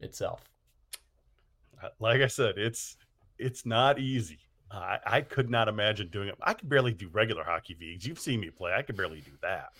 itself. 0.00 0.42
Uh, 1.82 1.88
Like 1.98 2.20
I 2.20 2.26
said, 2.28 2.58
it's 2.58 2.96
it's 3.38 3.66
not 3.66 3.98
easy. 3.98 4.38
I, 4.70 4.98
I 5.06 5.20
could 5.20 5.50
not 5.50 5.68
imagine 5.68 6.08
doing 6.08 6.28
it. 6.28 6.36
I 6.42 6.54
could 6.54 6.68
barely 6.68 6.92
do 6.92 7.08
regular 7.08 7.44
hockey 7.44 7.74
Vigs. 7.74 8.06
You've 8.06 8.18
seen 8.18 8.40
me 8.40 8.50
play. 8.50 8.72
I 8.72 8.82
could 8.82 8.96
barely 8.96 9.20
do 9.20 9.30
that. 9.42 9.72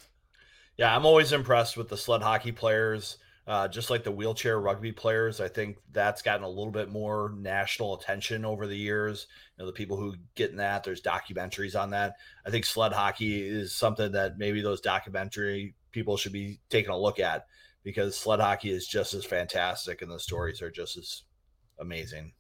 Yeah, 0.77 0.95
I'm 0.95 1.07
always 1.07 1.33
impressed 1.33 1.77
with 1.77 1.89
the 1.89 1.97
sled 1.97 2.23
hockey 2.23 2.53
players, 2.53 3.19
uh, 3.47 3.69
just 3.69 3.91
like 3.91 4.05
the 4.05 4.11
wheelchair 4.11 4.59
rugby 4.59 4.93
players. 4.93 5.41
I 5.41 5.49
think 5.49 5.77
that's 5.93 6.23
gotten 6.23 6.45
a 6.45 6.49
little 6.49 6.71
bit 6.71 6.91
more 6.91 7.33
national 7.37 7.99
attention 7.99 8.45
over 8.45 8.67
the 8.67 8.77
years. 8.77 9.27
You 9.57 9.63
know, 9.63 9.67
the 9.67 9.75
people 9.75 9.97
who 9.97 10.15
get 10.35 10.51
in 10.51 10.57
that, 10.57 10.83
there's 10.83 11.03
documentaries 11.03 11.79
on 11.79 11.91
that. 11.91 12.17
I 12.47 12.51
think 12.51 12.65
sled 12.65 12.93
hockey 12.93 13.47
is 13.47 13.75
something 13.75 14.13
that 14.13 14.39
maybe 14.39 14.63
those 14.63 14.81
documentary 14.81 15.75
people 15.93 16.17
should 16.17 16.33
be 16.33 16.59
taking 16.71 16.91
a 16.91 16.99
look 16.99 17.21
at 17.21 17.47
because 17.83 18.17
sled 18.17 18.41
hockey 18.41 18.71
is 18.71 18.87
just 18.87 19.13
as 19.13 19.25
fantastic 19.25 20.01
and 20.01 20.11
the 20.11 20.19
stories 20.19 20.63
are 20.63 20.71
just 20.71 20.97
as 20.97 21.23
amazing. 21.79 22.33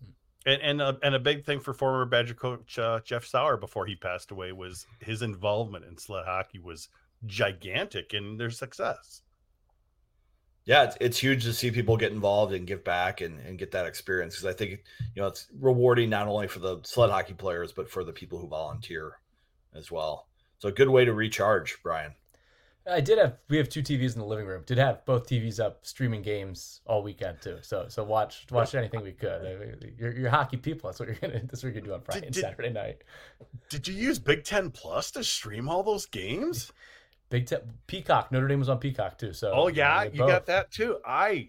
And 0.46 0.60
and 0.62 0.82
a, 0.82 0.98
and 1.02 1.14
a 1.14 1.20
big 1.20 1.44
thing 1.44 1.60
for 1.60 1.74
former 1.74 2.06
Badger 2.06 2.34
coach 2.34 2.78
uh, 2.78 3.00
Jeff 3.04 3.24
Sauer 3.26 3.58
before 3.58 3.86
he 3.86 3.96
passed 3.96 4.30
away 4.30 4.52
was 4.52 4.86
his 5.00 5.22
involvement 5.22 5.84
in 5.84 5.98
sled 5.98 6.24
hockey 6.24 6.58
was 6.58 6.88
gigantic 7.26 8.14
in 8.14 8.36
their 8.36 8.50
success. 8.50 9.22
Yeah, 10.66 10.84
it's, 10.84 10.96
it's 11.00 11.18
huge 11.18 11.44
to 11.44 11.52
see 11.52 11.70
people 11.70 11.96
get 11.96 12.12
involved 12.12 12.52
and 12.54 12.66
give 12.66 12.84
back 12.84 13.20
and, 13.20 13.38
and 13.40 13.58
get 13.58 13.72
that 13.72 13.86
experience 13.86 14.34
because 14.34 14.46
I 14.46 14.56
think 14.56 14.82
you 15.14 15.22
know 15.22 15.28
it's 15.28 15.46
rewarding 15.60 16.10
not 16.10 16.26
only 16.26 16.48
for 16.48 16.58
the 16.58 16.80
sled 16.84 17.10
hockey 17.10 17.34
players 17.34 17.72
but 17.72 17.90
for 17.90 18.04
the 18.04 18.12
people 18.12 18.38
who 18.38 18.48
volunteer 18.48 19.18
as 19.74 19.90
well. 19.90 20.28
So 20.58 20.68
a 20.68 20.72
good 20.72 20.88
way 20.88 21.04
to 21.04 21.12
recharge, 21.12 21.78
Brian. 21.82 22.14
I 22.90 23.00
did 23.00 23.18
have 23.18 23.38
we 23.48 23.56
have 23.56 23.68
two 23.68 23.82
TVs 23.82 24.14
in 24.14 24.20
the 24.20 24.26
living 24.26 24.46
room. 24.46 24.62
Did 24.66 24.76
have 24.76 25.04
both 25.06 25.26
TVs 25.26 25.58
up 25.58 25.86
streaming 25.86 26.20
games 26.20 26.82
all 26.86 27.02
weekend 27.02 27.40
too. 27.40 27.58
So 27.62 27.86
so 27.88 28.04
watch 28.04 28.46
watch 28.50 28.74
anything 28.74 29.02
we 29.02 29.12
could. 29.12 29.40
I 29.42 29.56
mean, 29.56 29.94
You're, 29.98 30.12
you're 30.12 30.30
hockey 30.30 30.58
people. 30.58 30.90
That's 30.90 31.00
what 31.00 31.08
you're 31.08 31.16
gonna 31.16 31.40
that's 31.46 31.62
what 31.62 31.72
you're 31.72 31.80
gonna 31.80 31.86
do 31.86 31.94
on 31.94 32.02
Friday 32.02 32.26
and 32.26 32.36
Saturday 32.36 32.70
night. 32.70 33.02
Did 33.70 33.88
you 33.88 33.94
use 33.94 34.18
Big 34.18 34.44
Ten 34.44 34.70
Plus 34.70 35.10
to 35.12 35.24
stream 35.24 35.68
all 35.68 35.82
those 35.82 36.04
games? 36.04 36.72
Big 37.34 37.46
Ten 37.46 37.58
Peacock. 37.88 38.30
Notre 38.30 38.46
Dame 38.46 38.60
was 38.60 38.68
on 38.68 38.78
Peacock 38.78 39.18
too. 39.18 39.32
So 39.32 39.50
Oh 39.52 39.66
yeah, 39.66 40.04
had 40.04 40.14
you 40.14 40.20
got 40.20 40.46
that 40.46 40.70
too. 40.70 40.98
I 41.04 41.48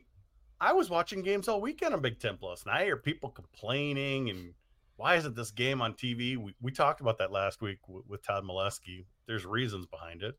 I 0.60 0.74
was 0.74 0.90
watching 0.90 1.22
games 1.22 1.48
all 1.48 1.62
weekend 1.62 1.94
on 1.94 2.02
Big 2.02 2.20
Ten 2.20 2.38
Plus, 2.38 2.64
and 2.64 2.72
I 2.72 2.86
hear 2.86 2.98
people 2.98 3.30
complaining 3.30 4.32
and 4.32 4.54
why 4.96 5.14
isn't 5.16 5.36
this 5.36 5.52
game 5.52 5.84
on 5.84 5.94
TV? 5.94 6.38
We, 6.38 6.56
we 6.60 6.72
talked 6.72 7.02
about 7.02 7.20
that 7.20 7.32
last 7.32 7.62
week 7.62 7.78
w- 7.86 8.04
with 8.08 8.24
Todd 8.24 8.44
Molesky. 8.44 9.06
There's 9.28 9.46
reasons 9.46 9.86
behind 9.86 10.24
it. 10.24 10.36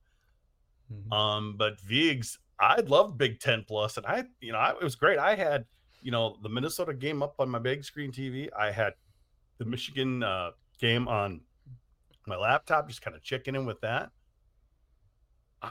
Mhm. 0.93 1.15
Um, 1.17 1.55
but 1.57 1.79
Vigs, 1.81 2.41
I 2.59 2.81
loved 2.81 3.17
Big 3.17 3.39
Ten 3.39 3.63
Plus, 3.69 3.99
and 3.99 4.07
I, 4.07 4.25
you 4.41 4.51
know, 4.51 4.59
I, 4.59 4.71
it 4.71 4.83
was 4.83 4.97
great. 4.97 5.21
I 5.21 5.37
had, 5.37 5.65
you 6.01 6.11
know, 6.11 6.39
the 6.43 6.49
Minnesota 6.49 6.93
game 6.93 7.23
up 7.23 7.37
on 7.39 7.49
my 7.51 7.61
big 7.61 7.85
screen 7.85 8.11
TV. 8.11 8.49
I 8.59 8.73
had 8.73 8.95
the 9.59 9.65
Michigan 9.65 10.25
uh, 10.25 10.53
game 10.81 11.07
on 11.07 11.43
my 12.27 12.37
laptop, 12.37 12.89
just 12.89 13.01
kind 13.03 13.15
of 13.15 13.23
checking 13.23 13.55
in 13.55 13.65
with 13.65 13.81
that. 13.83 14.11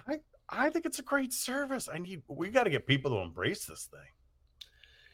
I, 0.08 0.20
I 0.50 0.70
think 0.70 0.86
it's 0.86 1.00
a 1.00 1.04
great 1.04 1.34
service. 1.34 1.90
I 1.92 1.98
need, 1.98 2.22
we 2.28 2.50
got 2.50 2.64
to 2.64 2.70
get 2.70 2.88
people 2.88 3.12
to 3.12 3.18
embrace 3.18 3.66
this 3.66 3.90
thing. 3.92 4.00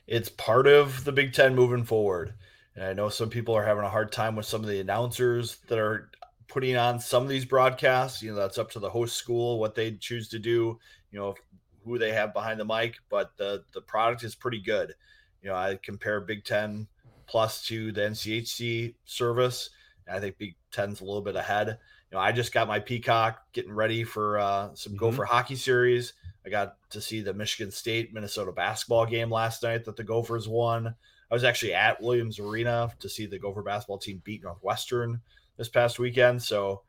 It's 0.08 0.30
part 0.30 0.68
of 0.68 1.04
the 1.04 1.12
Big 1.12 1.34
Ten 1.34 1.56
moving 1.56 1.84
forward. 1.84 2.34
And 2.76 2.86
I 2.86 2.94
know 2.94 3.10
some 3.10 3.30
people 3.30 3.56
are 3.56 3.66
having 3.66 3.84
a 3.84 3.90
hard 3.90 4.12
time 4.12 4.36
with 4.36 4.46
some 4.46 4.62
of 4.62 4.68
the 4.68 4.80
announcers 4.80 5.58
that 5.68 5.80
are 5.80 6.10
putting 6.48 6.76
on 6.76 7.00
some 7.00 7.24
of 7.24 7.30
these 7.30 7.46
broadcasts. 7.46 8.22
You 8.22 8.32
know, 8.32 8.38
that's 8.38 8.58
up 8.58 8.72
to 8.72 8.80
the 8.80 8.90
host 8.90 9.18
school 9.18 9.60
what 9.60 9.76
they 9.76 9.92
choose 9.94 10.30
to 10.30 10.40
do. 10.40 10.80
You 11.12 11.20
know, 11.20 11.36
who 11.84 11.98
they 11.98 12.12
have 12.12 12.34
behind 12.34 12.60
the 12.60 12.66
mic, 12.66 12.98
but 13.10 13.36
the 13.38 13.64
the 13.74 13.82
product 13.82 14.24
is 14.24 14.36
pretty 14.36 14.62
good. 14.62 14.94
You 15.42 15.50
know, 15.50 15.56
I 15.56 15.80
compare 15.82 16.22
Big 16.22 16.46
Ten 16.46 16.88
Plus 17.28 17.66
to 17.68 17.92
the 17.92 18.02
NCHC 18.02 18.96
service. 19.06 19.70
And 20.08 20.18
I 20.18 20.20
think 20.20 20.38
Big 20.38 20.56
Ten's 20.72 21.02
a 21.02 21.06
little 21.06 21.22
bit 21.22 21.36
ahead. 21.36 21.78
You 22.12 22.18
know, 22.18 22.24
I 22.24 22.32
just 22.34 22.52
got 22.54 22.68
my 22.68 22.80
Peacock 22.80 23.42
getting 23.54 23.72
ready 23.72 24.04
for 24.04 24.38
uh, 24.38 24.74
some 24.76 24.94
Mhm. 24.94 24.98
Gopher 24.98 25.26
hockey 25.26 25.56
series. 25.56 26.14
I 26.46 26.50
got 26.50 26.78
to 26.90 27.00
see 27.00 27.22
the 27.22 27.34
Michigan 27.34 27.72
State 27.72 28.14
Minnesota 28.14 28.52
basketball 28.52 29.06
game 29.06 29.32
last 29.32 29.64
night 29.64 29.86
that 29.86 29.96
the 29.96 30.04
Gophers 30.04 30.48
won. 30.48 30.88
I 30.88 31.34
was 31.34 31.46
actually 31.46 31.74
at 31.74 32.02
Williams 32.02 32.40
Arena 32.40 32.92
to 33.00 33.08
see 33.08 33.26
the 33.26 33.40
Gopher 33.40 33.62
basketball 33.62 34.00
team 34.00 34.22
beat 34.26 34.44
Northwestern 34.44 35.22
this 35.56 35.70
past 35.70 36.00
weekend. 36.00 36.44
So, 36.44 36.84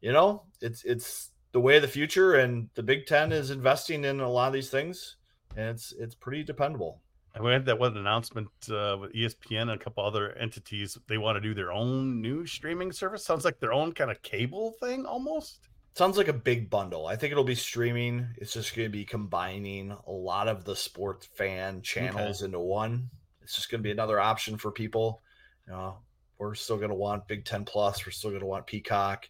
you 0.00 0.12
know, 0.12 0.42
it's 0.60 0.82
it's 0.84 1.30
the 1.52 1.60
way 1.60 1.76
of 1.76 1.82
the 1.82 1.88
future, 1.88 2.34
and 2.34 2.68
the 2.74 2.82
Big 2.82 3.06
Ten 3.06 3.30
is 3.30 3.50
investing 3.52 4.04
in 4.04 4.18
a 4.20 4.28
lot 4.28 4.48
of 4.48 4.52
these 4.52 4.70
things, 4.70 5.16
and 5.56 5.68
it's 5.68 5.92
it's 5.92 6.14
pretty 6.16 6.42
dependable. 6.42 7.00
And 7.36 7.44
we 7.44 7.52
had 7.52 7.66
that 7.66 7.78
one 7.78 7.94
announcement 7.98 8.48
uh, 8.70 8.96
with 8.98 9.12
ESPN 9.12 9.62
and 9.62 9.72
a 9.72 9.78
couple 9.78 10.02
other 10.02 10.32
entities. 10.32 10.96
They 11.06 11.18
want 11.18 11.36
to 11.36 11.40
do 11.42 11.52
their 11.52 11.70
own 11.70 12.22
new 12.22 12.46
streaming 12.46 12.92
service. 12.92 13.26
Sounds 13.26 13.44
like 13.44 13.60
their 13.60 13.74
own 13.74 13.92
kind 13.92 14.10
of 14.10 14.22
cable 14.22 14.72
thing 14.80 15.04
almost. 15.04 15.68
Sounds 15.94 16.16
like 16.16 16.28
a 16.28 16.32
big 16.32 16.70
bundle. 16.70 17.06
I 17.06 17.14
think 17.14 17.32
it'll 17.32 17.44
be 17.44 17.54
streaming. 17.54 18.26
It's 18.38 18.54
just 18.54 18.74
going 18.74 18.88
to 18.88 18.92
be 18.92 19.04
combining 19.04 19.94
a 20.06 20.10
lot 20.10 20.48
of 20.48 20.64
the 20.64 20.74
sports 20.74 21.26
fan 21.26 21.82
channels 21.82 22.40
into 22.40 22.58
one. 22.58 23.10
It's 23.42 23.54
just 23.54 23.70
going 23.70 23.80
to 23.80 23.86
be 23.86 23.92
another 23.92 24.18
option 24.18 24.56
for 24.56 24.70
people. 24.70 25.20
You 25.66 25.74
know, 25.74 25.98
we're 26.38 26.54
still 26.54 26.78
going 26.78 26.88
to 26.88 26.94
want 26.94 27.28
Big 27.28 27.44
Ten 27.44 27.66
Plus. 27.66 28.06
We're 28.06 28.12
still 28.12 28.30
going 28.30 28.40
to 28.40 28.46
want 28.46 28.66
Peacock. 28.66 29.28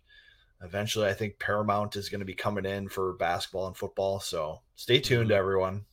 Eventually, 0.62 1.08
I 1.08 1.12
think 1.12 1.40
Paramount 1.40 1.96
is 1.96 2.08
going 2.08 2.20
to 2.20 2.24
be 2.24 2.34
coming 2.34 2.66
in 2.66 2.88
for 2.88 3.14
basketball 3.14 3.66
and 3.66 3.76
football. 3.76 4.20
So 4.20 4.60
stay 4.76 5.00
tuned, 5.00 5.32
everyone. 5.32 5.84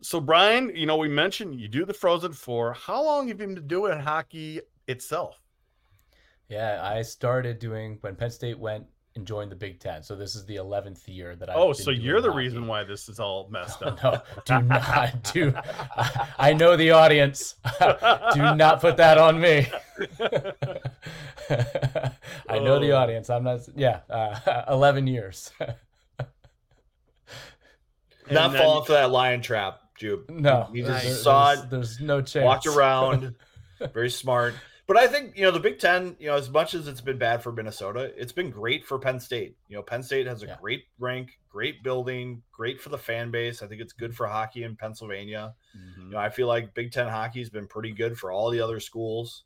So, 0.00 0.20
Brian, 0.20 0.70
you 0.74 0.86
know, 0.86 0.96
we 0.96 1.08
mentioned 1.08 1.60
you 1.60 1.68
do 1.68 1.84
the 1.84 1.94
Frozen 1.94 2.32
Four. 2.32 2.72
How 2.74 3.02
long 3.02 3.28
have 3.28 3.40
you 3.40 3.46
been 3.46 3.66
doing 3.66 3.98
hockey 3.98 4.60
itself? 4.86 5.40
Yeah, 6.48 6.80
I 6.82 7.02
started 7.02 7.58
doing 7.58 7.98
when 8.00 8.14
Penn 8.16 8.30
State 8.30 8.58
went 8.58 8.86
and 9.16 9.26
joined 9.26 9.50
the 9.50 9.56
Big 9.56 9.80
Ten. 9.80 10.02
So 10.02 10.14
this 10.14 10.34
is 10.36 10.46
the 10.46 10.56
eleventh 10.56 11.06
year 11.08 11.34
that 11.36 11.50
I. 11.50 11.54
Oh, 11.54 11.72
so 11.72 11.90
you're 11.90 12.20
the 12.20 12.30
reason 12.30 12.66
why 12.68 12.84
this 12.84 13.08
is 13.08 13.18
all 13.18 13.48
messed 13.50 13.82
up. 13.82 14.02
no, 14.02 14.22
do 14.44 14.62
not 14.66 15.32
do. 15.34 15.52
I, 15.56 16.28
I 16.38 16.52
know 16.52 16.76
the 16.76 16.92
audience. 16.92 17.56
do 17.80 18.54
not 18.54 18.80
put 18.80 18.96
that 18.98 19.18
on 19.18 19.40
me. 19.40 19.66
I 22.48 22.58
know 22.60 22.78
the 22.78 22.92
Oh. 22.92 22.96
audience. 22.98 23.28
I'm 23.30 23.44
not. 23.44 23.60
Yeah, 23.76 24.00
uh, 24.08 24.62
eleven 24.68 25.06
years. 25.06 25.50
Not 28.30 28.46
And 28.46 28.54
then- 28.54 28.62
falling 28.62 28.84
for 28.84 28.92
that 28.92 29.10
lion 29.10 29.40
trap, 29.40 29.80
No, 30.28 30.68
he 30.72 30.82
just 30.82 31.22
saw 31.22 31.54
there's, 31.54 31.64
it, 31.64 31.70
there's 31.70 32.00
no 32.00 32.20
chance. 32.22 32.44
walked 32.44 32.66
around, 32.66 33.34
very 33.92 34.10
smart. 34.10 34.54
But 34.86 34.96
I 34.96 35.06
think 35.06 35.36
you 35.36 35.42
know 35.42 35.50
the 35.50 35.60
Big 35.60 35.78
Ten. 35.78 36.16
You 36.18 36.28
know, 36.28 36.36
as 36.36 36.48
much 36.48 36.72
as 36.74 36.88
it's 36.88 37.00
been 37.02 37.18
bad 37.18 37.42
for 37.42 37.52
Minnesota, 37.52 38.10
it's 38.16 38.32
been 38.32 38.50
great 38.50 38.86
for 38.86 38.98
Penn 38.98 39.20
State. 39.20 39.56
You 39.68 39.76
know, 39.76 39.82
Penn 39.82 40.02
State 40.02 40.26
has 40.26 40.42
a 40.42 40.46
Yeah. 40.46 40.56
great 40.60 40.84
rank, 40.98 41.38
great 41.50 41.82
building, 41.82 42.42
great 42.52 42.80
for 42.80 42.88
the 42.88 42.96
fan 42.96 43.30
base. 43.30 43.62
I 43.62 43.66
think 43.66 43.82
it's 43.82 43.92
good 43.92 44.16
for 44.16 44.26
hockey 44.26 44.62
in 44.64 44.76
Pennsylvania. 44.76 45.54
Mhm. 45.76 46.04
You 46.04 46.10
know, 46.12 46.18
I 46.18 46.30
feel 46.30 46.46
like 46.48 46.72
Big 46.72 46.90
Ten 46.90 47.06
hockey 47.06 47.40
has 47.40 47.50
been 47.50 47.66
pretty 47.68 47.92
good 47.92 48.18
for 48.18 48.32
all 48.32 48.48
the 48.50 48.60
other 48.62 48.80
schools. 48.80 49.44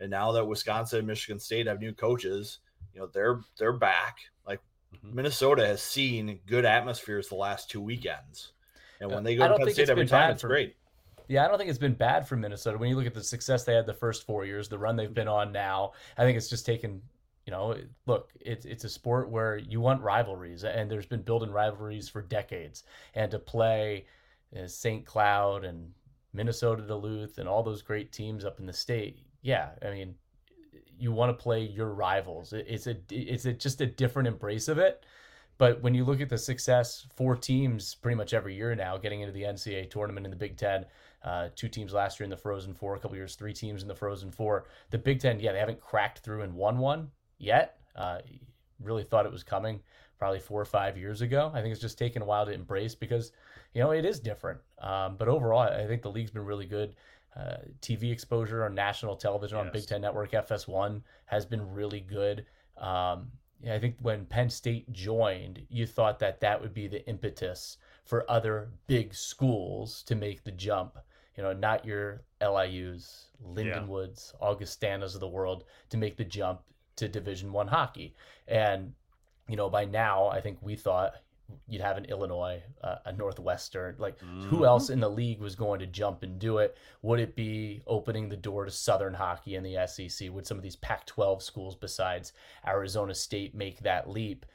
And 0.00 0.10
now 0.10 0.32
that 0.32 0.46
Wisconsin 0.46 1.00
and 1.00 1.06
Michigan 1.08 1.38
State 1.38 1.66
have 1.66 1.80
new 1.80 1.92
coaches, 1.92 2.60
you 2.94 3.00
know, 3.00 3.08
they're 3.08 3.40
they're 3.58 3.74
back. 3.74 4.16
Like 4.46 4.60
Mhm. 5.04 5.12
Minnesota 5.12 5.66
has 5.66 5.82
seen 5.82 6.40
good 6.46 6.64
atmospheres 6.64 7.28
the 7.28 7.34
last 7.34 7.68
two 7.68 7.82
weekends. 7.82 8.52
And 9.00 9.10
when 9.10 9.22
they 9.24 9.36
go 9.36 9.48
to 9.48 9.56
Penn 9.56 9.70
State 9.72 9.88
every 9.90 10.06
time, 10.06 10.30
it's 10.32 10.42
for- 10.42 10.48
great. 10.48 10.76
Yeah, 11.28 11.44
I 11.44 11.48
don't 11.48 11.58
think 11.58 11.68
it's 11.68 11.78
been 11.78 11.92
bad 11.94 12.26
for 12.26 12.36
Minnesota. 12.36 12.78
When 12.78 12.88
you 12.88 12.96
look 12.96 13.06
at 13.06 13.12
the 13.12 13.22
success 13.22 13.64
they 13.64 13.74
had 13.74 13.84
the 13.84 13.92
first 13.92 14.24
four 14.24 14.46
years, 14.46 14.68
the 14.68 14.78
run 14.78 14.96
they've 14.96 15.12
been 15.12 15.28
on 15.28 15.52
now, 15.52 15.92
I 16.16 16.22
think 16.22 16.36
it's 16.38 16.48
just 16.48 16.64
taken. 16.64 17.02
You 17.46 17.52
know, 17.52 17.76
look, 18.06 18.32
it's 18.40 18.64
it's 18.66 18.84
a 18.84 18.88
sport 18.88 19.30
where 19.30 19.56
you 19.58 19.80
want 19.80 20.02
rivalries, 20.02 20.64
and 20.64 20.90
there's 20.90 21.06
been 21.06 21.22
building 21.22 21.50
rivalries 21.50 22.08
for 22.08 22.22
decades. 22.22 22.84
And 23.14 23.30
to 23.30 23.38
play 23.38 24.06
uh, 24.58 24.66
St. 24.66 25.04
Cloud 25.04 25.64
and 25.64 25.92
Minnesota 26.32 26.82
Duluth 26.82 27.38
and 27.38 27.48
all 27.48 27.62
those 27.62 27.82
great 27.82 28.10
teams 28.12 28.44
up 28.44 28.58
in 28.60 28.66
the 28.66 28.72
state, 28.72 29.18
yeah, 29.42 29.70
I 29.82 29.90
mean, 29.90 30.14
you 30.98 31.12
want 31.12 31.30
to 31.36 31.42
play 31.42 31.60
your 31.62 31.92
rivals. 31.94 32.52
It- 32.52 32.66
It's 32.68 32.86
a 32.86 32.96
it's 33.10 33.44
a, 33.46 33.52
just 33.52 33.80
a 33.80 33.86
different 33.86 34.28
embrace 34.28 34.68
of 34.68 34.78
it. 34.78 35.04
But 35.58 35.82
when 35.82 35.94
you 35.94 36.04
look 36.04 36.20
at 36.20 36.28
the 36.28 36.38
success, 36.38 37.06
four 37.14 37.36
teams 37.36 37.94
pretty 37.96 38.14
much 38.16 38.32
every 38.32 38.54
year 38.54 38.74
now 38.74 38.96
getting 38.96 39.20
into 39.20 39.32
the 39.32 39.42
NCAA 39.42 39.90
tournament 39.90 40.24
in 40.24 40.30
the 40.30 40.36
Big 40.36 40.56
Ten, 40.56 40.86
uh, 41.24 41.48
two 41.56 41.68
teams 41.68 41.92
last 41.92 42.18
year 42.18 42.24
in 42.24 42.30
the 42.30 42.36
Frozen 42.36 42.74
Four, 42.74 42.94
a 42.94 43.00
couple 43.00 43.16
years, 43.16 43.34
three 43.34 43.52
teams 43.52 43.82
in 43.82 43.88
the 43.88 43.94
Frozen 43.94 44.30
Four. 44.30 44.66
The 44.90 44.98
Big 44.98 45.20
Ten, 45.20 45.40
yeah, 45.40 45.52
they 45.52 45.58
haven't 45.58 45.80
cracked 45.80 46.20
through 46.20 46.42
and 46.42 46.54
won 46.54 46.78
one 46.78 47.10
yet. 47.38 47.80
Uh, 47.96 48.18
really 48.80 49.02
thought 49.02 49.26
it 49.26 49.32
was 49.32 49.42
coming 49.42 49.80
probably 50.16 50.38
four 50.38 50.60
or 50.60 50.64
five 50.64 50.96
years 50.96 51.22
ago. 51.22 51.50
I 51.52 51.60
think 51.60 51.72
it's 51.72 51.80
just 51.80 51.98
taken 51.98 52.22
a 52.22 52.24
while 52.24 52.46
to 52.46 52.52
embrace 52.52 52.94
because, 52.94 53.32
you 53.74 53.80
know, 53.82 53.90
it 53.90 54.04
is 54.04 54.20
different. 54.20 54.60
Um, 54.80 55.16
but 55.16 55.26
overall, 55.28 55.60
I 55.60 55.86
think 55.86 56.02
the 56.02 56.10
league's 56.10 56.30
been 56.30 56.44
really 56.44 56.66
good. 56.66 56.94
uh, 57.36 57.58
TV 57.80 58.10
exposure 58.10 58.64
on 58.64 58.74
national 58.74 59.16
television 59.16 59.58
on 59.58 59.70
Big 59.72 59.86
Ten 59.86 60.00
Network 60.00 60.32
FS1 60.32 61.02
has 61.26 61.46
been 61.46 61.72
really 61.72 62.00
good. 62.00 62.46
Um, 62.76 63.30
yeah, 63.60 63.74
I 63.74 63.78
think 63.78 63.96
when 64.00 64.26
Penn 64.26 64.50
State 64.50 64.92
joined, 64.92 65.66
you 65.68 65.86
thought 65.86 66.18
that 66.20 66.40
that 66.40 66.60
would 66.60 66.74
be 66.74 66.86
the 66.86 67.06
impetus 67.08 67.78
for 68.04 68.30
other 68.30 68.70
big 68.86 69.14
schools 69.14 70.02
to 70.04 70.14
make 70.14 70.44
the 70.44 70.52
jump. 70.52 70.96
You 71.36 71.42
know, 71.42 71.52
not 71.52 71.84
your 71.84 72.22
LIU's, 72.40 73.26
Lindenwoods, 73.44 74.34
Augustanas 74.40 75.14
of 75.14 75.20
the 75.20 75.28
world 75.28 75.64
to 75.90 75.96
make 75.96 76.16
the 76.16 76.24
jump 76.24 76.60
to 76.96 77.08
Division 77.08 77.52
One 77.52 77.68
hockey. 77.68 78.14
And 78.46 78.92
you 79.48 79.56
know, 79.56 79.70
by 79.70 79.84
now, 79.84 80.28
I 80.28 80.40
think 80.40 80.58
we 80.60 80.76
thought 80.76 81.14
you'd 81.66 81.82
have 81.82 81.96
an 81.96 82.04
Illinois, 82.06 82.62
uh, 82.82 82.96
a 83.04 83.12
Northwestern. 83.12 83.96
Like, 83.98 84.18
who 84.20 84.60
Mhm. 84.60 84.66
else 84.66 84.90
in 84.90 85.00
the 85.00 85.08
league 85.08 85.40
was 85.40 85.54
going 85.54 85.80
to 85.80 85.86
jump 85.86 86.22
and 86.22 86.38
do 86.38 86.58
it? 86.58 86.76
Would 87.02 87.20
it 87.20 87.34
be 87.36 87.82
opening 87.86 88.28
the 88.28 88.36
door 88.36 88.64
to 88.64 88.70
Southern 88.70 89.14
hockey 89.14 89.54
in 89.54 89.62
the 89.62 89.76
SEC? 89.76 90.28
Would 90.30 90.46
some 90.46 90.56
of 90.56 90.62
these 90.62 90.76
Pac 90.76 91.06
12 91.06 91.42
schools 91.42 91.74
besides 91.74 92.32
Arizona 92.66 93.14
State 93.14 93.54
make 93.54 93.80
that 93.80 94.08
leap? 94.08 94.46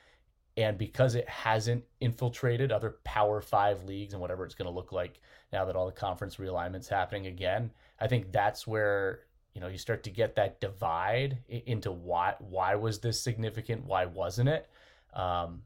And 0.55 0.77
because 0.77 1.15
it 1.15 1.27
hasn't 1.27 1.83
infiltrated 1.99 2.71
other 2.71 2.97
Power 3.03 3.41
Five 3.41 3.83
leagues 3.85 4.13
and 4.13 4.21
whatever 4.21 4.45
it's 4.45 4.53
going 4.55 4.67
to 4.67 4.75
look 4.75 4.91
like 4.91 5.19
now 5.51 5.65
that 5.65 5.75
all 5.75 5.87
the 5.87 5.91
conference 5.91 6.37
realignment's 6.37 6.87
happening 6.87 7.25
again, 7.25 7.71
I 7.99 8.07
think 8.07 8.31
that's 8.31 8.67
where 8.67 9.21
you 9.55 9.61
know 9.61 9.67
you 9.67 9.77
start 9.79 10.03
to 10.03 10.11
get 10.11 10.35
that 10.35 10.59
divide 10.61 11.39
into 11.47 11.91
why 11.91 12.35
why 12.39 12.75
was 12.75 12.99
this 12.99 13.19
significant, 13.19 13.85
why 13.85 14.05
wasn't 14.05 14.49
it? 14.49 14.69
Um, 15.13 15.63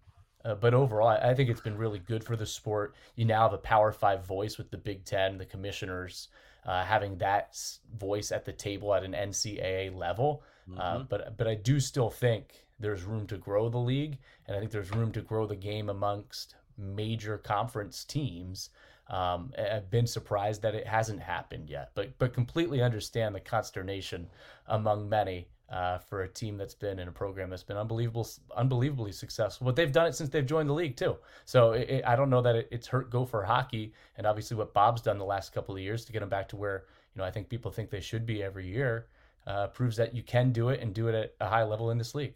uh, 0.48 0.56
but 0.56 0.74
overall, 0.74 1.08
I 1.10 1.18
I 1.32 1.34
think 1.34 1.50
it's 1.50 1.62
been 1.62 1.78
really 1.78 2.00
good 2.00 2.24
for 2.24 2.36
the 2.36 2.46
sport. 2.46 2.96
You 3.16 3.26
now 3.26 3.44
have 3.44 3.54
a 3.54 3.58
Power 3.58 3.92
Five 3.92 4.26
voice 4.26 4.58
with 4.58 4.72
the 4.72 4.78
Big 4.78 5.04
Ten, 5.06 5.38
the 5.38 5.46
commissioners 5.46 6.30
uh, 6.66 6.84
having 6.84 7.18
that 7.18 7.58
voice 7.98 8.32
at 8.32 8.46
the 8.46 8.54
table 8.54 8.94
at 8.94 9.04
an 9.04 9.14
NCAA 9.14 9.90
level. 9.96 10.44
Uh, 10.78 10.98
Mhm. 11.00 11.10
but 11.10 11.38
but 11.38 11.48
I 11.48 11.56
do 11.56 11.80
still 11.80 12.10
think 12.10 12.66
there's 12.80 13.04
room 13.04 13.26
to 13.28 13.38
grow 13.38 13.70
the 13.70 13.78
league, 13.78 14.20
and 14.46 14.56
I 14.56 14.60
think 14.60 14.72
there's 14.72 14.92
room 14.92 15.12
to 15.14 15.22
grow 15.22 15.46
the 15.46 15.56
game 15.56 15.90
amongst 15.90 16.56
major 16.78 17.38
conference 17.38 18.04
teams. 18.04 18.70
Um, 19.10 19.54
I've 19.58 19.90
been 19.90 20.06
surprised 20.08 20.62
that 20.64 20.76
it 20.76 20.86
hasn't 20.86 21.22
happened 21.22 21.70
yet, 21.70 21.92
but 21.96 22.18
but 22.20 22.34
completely 22.34 22.82
understand 22.82 23.34
the 23.34 23.40
consternation 23.40 24.30
among 24.68 25.08
many 25.08 25.48
uh, 25.70 25.98
for 25.98 26.24
a 26.24 26.28
team 26.30 26.58
that's 26.58 26.74
been 26.74 27.00
in 27.00 27.08
a 27.08 27.12
program 27.12 27.50
that's 27.50 27.64
been 27.64 27.78
unbelievable, 27.78 28.28
unbelievably 28.56 29.12
successful. 29.12 29.66
But 29.66 29.76
they've 29.76 29.92
done 29.92 30.08
it 30.08 30.16
since 30.16 30.30
they've 30.30 30.46
joined 30.46 30.70
the 30.70 30.74
league 30.74 30.96
too. 30.96 31.18
So 31.46 31.72
it, 31.74 31.90
it, 31.90 32.06
I 32.06 32.16
don't 32.16 32.30
know 32.30 32.42
that 32.42 32.56
it, 32.56 32.68
it's 32.72 32.88
hurt 32.88 33.10
Gopher 33.10 33.44
hockey, 33.44 33.94
and 34.18 34.26
obviously 34.26 34.56
what 34.56 34.74
Bob's 34.74 35.02
done 35.02 35.18
the 35.18 35.26
last 35.26 35.54
couple 35.54 35.76
of 35.76 35.82
years 35.82 36.06
to 36.06 36.12
get 36.12 36.20
them 36.20 36.30
back 36.30 36.48
to 36.50 36.56
where 36.56 36.86
you 37.14 37.20
know 37.20 37.26
I 37.26 37.32
think 37.32 37.50
people 37.50 37.72
think 37.72 37.90
they 37.90 38.02
should 38.02 38.26
be 38.26 38.44
every 38.44 38.68
year 38.68 39.08
uh, 39.48 39.68
proves 39.68 39.98
that 39.98 40.14
you 40.14 40.22
can 40.22 40.52
do 40.52 40.70
it 40.70 40.82
and 40.82 40.94
do 40.94 41.08
it 41.08 41.16
at 41.16 41.36
a 41.40 41.50
high 41.50 41.64
level 41.64 41.92
in 41.92 41.98
this 41.98 42.14
league. 42.14 42.36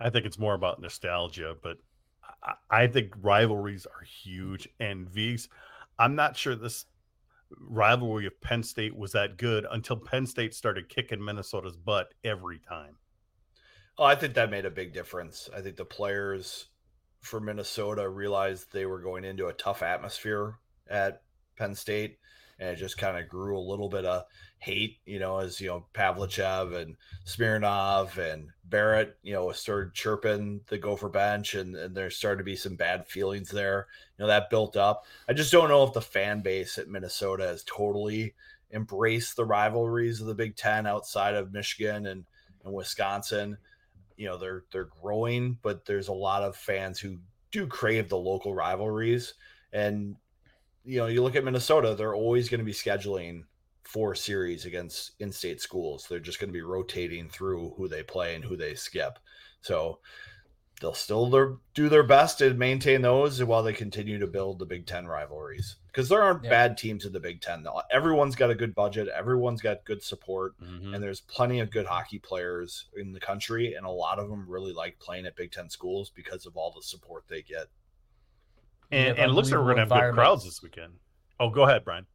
I 0.00 0.10
think 0.10 0.26
it's 0.26 0.38
more 0.38 0.54
about 0.54 0.80
nostalgia, 0.80 1.56
but 1.62 1.78
I, 2.42 2.54
I 2.70 2.86
think 2.86 3.14
rivalries 3.20 3.86
are 3.86 4.04
huge. 4.04 4.68
And 4.78 5.08
Vigs, 5.08 5.48
I'm 5.98 6.14
not 6.14 6.36
sure 6.36 6.54
this 6.54 6.86
rivalry 7.58 8.26
of 8.26 8.40
Penn 8.40 8.62
State 8.62 8.96
was 8.96 9.12
that 9.12 9.36
good 9.36 9.66
until 9.70 9.96
Penn 9.96 10.26
State 10.26 10.54
started 10.54 10.88
kicking 10.88 11.24
Minnesota's 11.24 11.76
butt 11.76 12.12
every 12.24 12.58
time. 12.58 12.96
Oh, 13.98 14.04
I 14.04 14.14
think 14.14 14.34
that 14.34 14.50
made 14.50 14.64
a 14.64 14.70
big 14.70 14.92
difference. 14.92 15.48
I 15.54 15.60
think 15.60 15.76
the 15.76 15.84
players 15.84 16.66
for 17.20 17.40
Minnesota 17.40 18.08
realized 18.08 18.72
they 18.72 18.86
were 18.86 19.00
going 19.00 19.24
into 19.24 19.48
a 19.48 19.52
tough 19.52 19.82
atmosphere 19.82 20.58
at 20.88 21.22
Penn 21.56 21.74
State, 21.74 22.18
and 22.58 22.70
it 22.70 22.76
just 22.76 22.98
kind 22.98 23.16
of 23.16 23.28
grew 23.28 23.56
a 23.56 23.60
little 23.60 23.88
bit 23.88 24.04
of 24.04 24.24
hate, 24.58 24.98
you 25.06 25.18
know, 25.18 25.38
as 25.38 25.60
you 25.60 25.68
know, 25.68 25.86
Pavlychev 25.94 26.74
and 26.74 26.96
Smirnov 27.24 28.18
and 28.18 28.48
Barratt, 28.68 29.12
you 29.22 29.32
know, 29.32 29.52
started 29.52 29.94
chirping 29.94 30.60
the 30.66 30.78
Gopher 30.78 31.08
bench, 31.08 31.54
and, 31.54 31.76
and 31.76 31.94
there 31.94 32.10
started 32.10 32.38
to 32.38 32.44
be 32.44 32.56
some 32.56 32.74
bad 32.74 33.06
feelings 33.06 33.50
there. 33.50 33.86
You 34.18 34.24
know, 34.24 34.28
that 34.28 34.50
built 34.50 34.76
up. 34.76 35.04
I 35.28 35.32
just 35.32 35.52
don't 35.52 35.68
know 35.68 35.84
if 35.84 35.92
the 35.92 36.00
fan 36.00 36.40
base 36.40 36.78
at 36.78 36.88
Minnesota 36.88 37.44
has 37.44 37.64
totally 37.64 38.34
embraced 38.72 39.36
the 39.36 39.44
rivalries 39.44 40.20
of 40.20 40.26
the 40.26 40.34
Big 40.34 40.56
Ten 40.56 40.86
outside 40.86 41.34
of 41.34 41.52
Michigan 41.52 42.06
and, 42.06 42.24
and 42.64 42.74
Wisconsin 42.74 43.56
you 44.18 44.26
know 44.26 44.36
they're 44.36 44.64
they're 44.72 44.90
growing 45.00 45.56
but 45.62 45.86
there's 45.86 46.08
a 46.08 46.12
lot 46.12 46.42
of 46.42 46.56
fans 46.56 46.98
who 46.98 47.16
do 47.50 47.66
crave 47.66 48.08
the 48.08 48.18
local 48.18 48.52
rivalries 48.52 49.32
and 49.72 50.16
you 50.88 50.98
know 50.98 51.06
you 51.06 51.22
look 51.22 51.36
at 51.36 51.44
minnesota 51.44 51.94
they're 51.94 52.14
always 52.14 52.48
going 52.48 52.58
to 52.58 52.64
be 52.64 52.72
scheduling 52.72 53.44
four 53.88 54.14
series 54.14 54.66
against 54.66 55.12
in-state 55.18 55.62
schools. 55.62 56.06
They're 56.06 56.20
just 56.20 56.38
going 56.38 56.50
to 56.50 56.52
be 56.52 56.60
rotating 56.60 57.30
through 57.30 57.72
who 57.78 57.88
they 57.88 58.02
play 58.02 58.34
and 58.34 58.44
who 58.44 58.54
they 58.54 58.74
skip. 58.74 59.18
So 59.62 60.00
they'll 60.78 60.92
still 60.92 61.30
their, 61.30 61.54
do 61.72 61.88
their 61.88 62.02
best 62.02 62.38
to 62.38 62.52
maintain 62.52 63.00
those 63.00 63.42
while 63.42 63.62
they 63.62 63.72
continue 63.72 64.18
to 64.18 64.26
build 64.26 64.58
the 64.58 64.66
big 64.66 64.86
ten 64.86 65.06
rivalries. 65.06 65.76
Because 65.86 66.10
there 66.10 66.22
aren't 66.22 66.44
Yeah. 66.44 66.50
bad 66.50 66.76
teams 66.76 67.06
in 67.06 67.14
the 67.14 67.18
big 67.18 67.40
ten. 67.40 67.66
Everyone's 67.90 68.36
got 68.36 68.50
a 68.50 68.54
good 68.54 68.74
budget 68.74 69.08
everyone's 69.08 69.62
got 69.62 69.86
good 69.86 70.02
support 70.02 70.52
mm-hmm. 70.60 70.92
and 70.92 71.02
there's 71.02 71.22
plenty 71.22 71.60
of 71.60 71.70
good 71.70 71.86
hockey 71.86 72.18
players 72.18 72.84
in 72.94 73.14
the 73.14 73.20
country 73.20 73.72
and 73.72 73.86
a 73.86 73.90
lot 73.90 74.18
of 74.18 74.28
them 74.28 74.44
really 74.46 74.74
like 74.74 74.98
playing 74.98 75.24
at 75.24 75.34
big 75.34 75.50
ten 75.50 75.70
schools 75.70 76.10
because 76.14 76.44
of 76.44 76.58
all 76.58 76.72
the 76.76 76.82
support 76.82 77.24
they 77.26 77.40
get 77.40 77.68
And, 78.90 79.18
and 79.18 79.30
it 79.30 79.34
looks 79.34 79.50
like 79.50 79.58
we're 79.58 79.74
going 79.74 79.88
to 79.88 79.94
have 79.94 80.02
good 80.02 80.14
crowds 80.14 80.44
this 80.44 80.62
weekend. 80.62 80.94
Oh, 81.40 81.50
go 81.50 81.62
ahead, 81.62 81.84
Brian. 81.84 82.06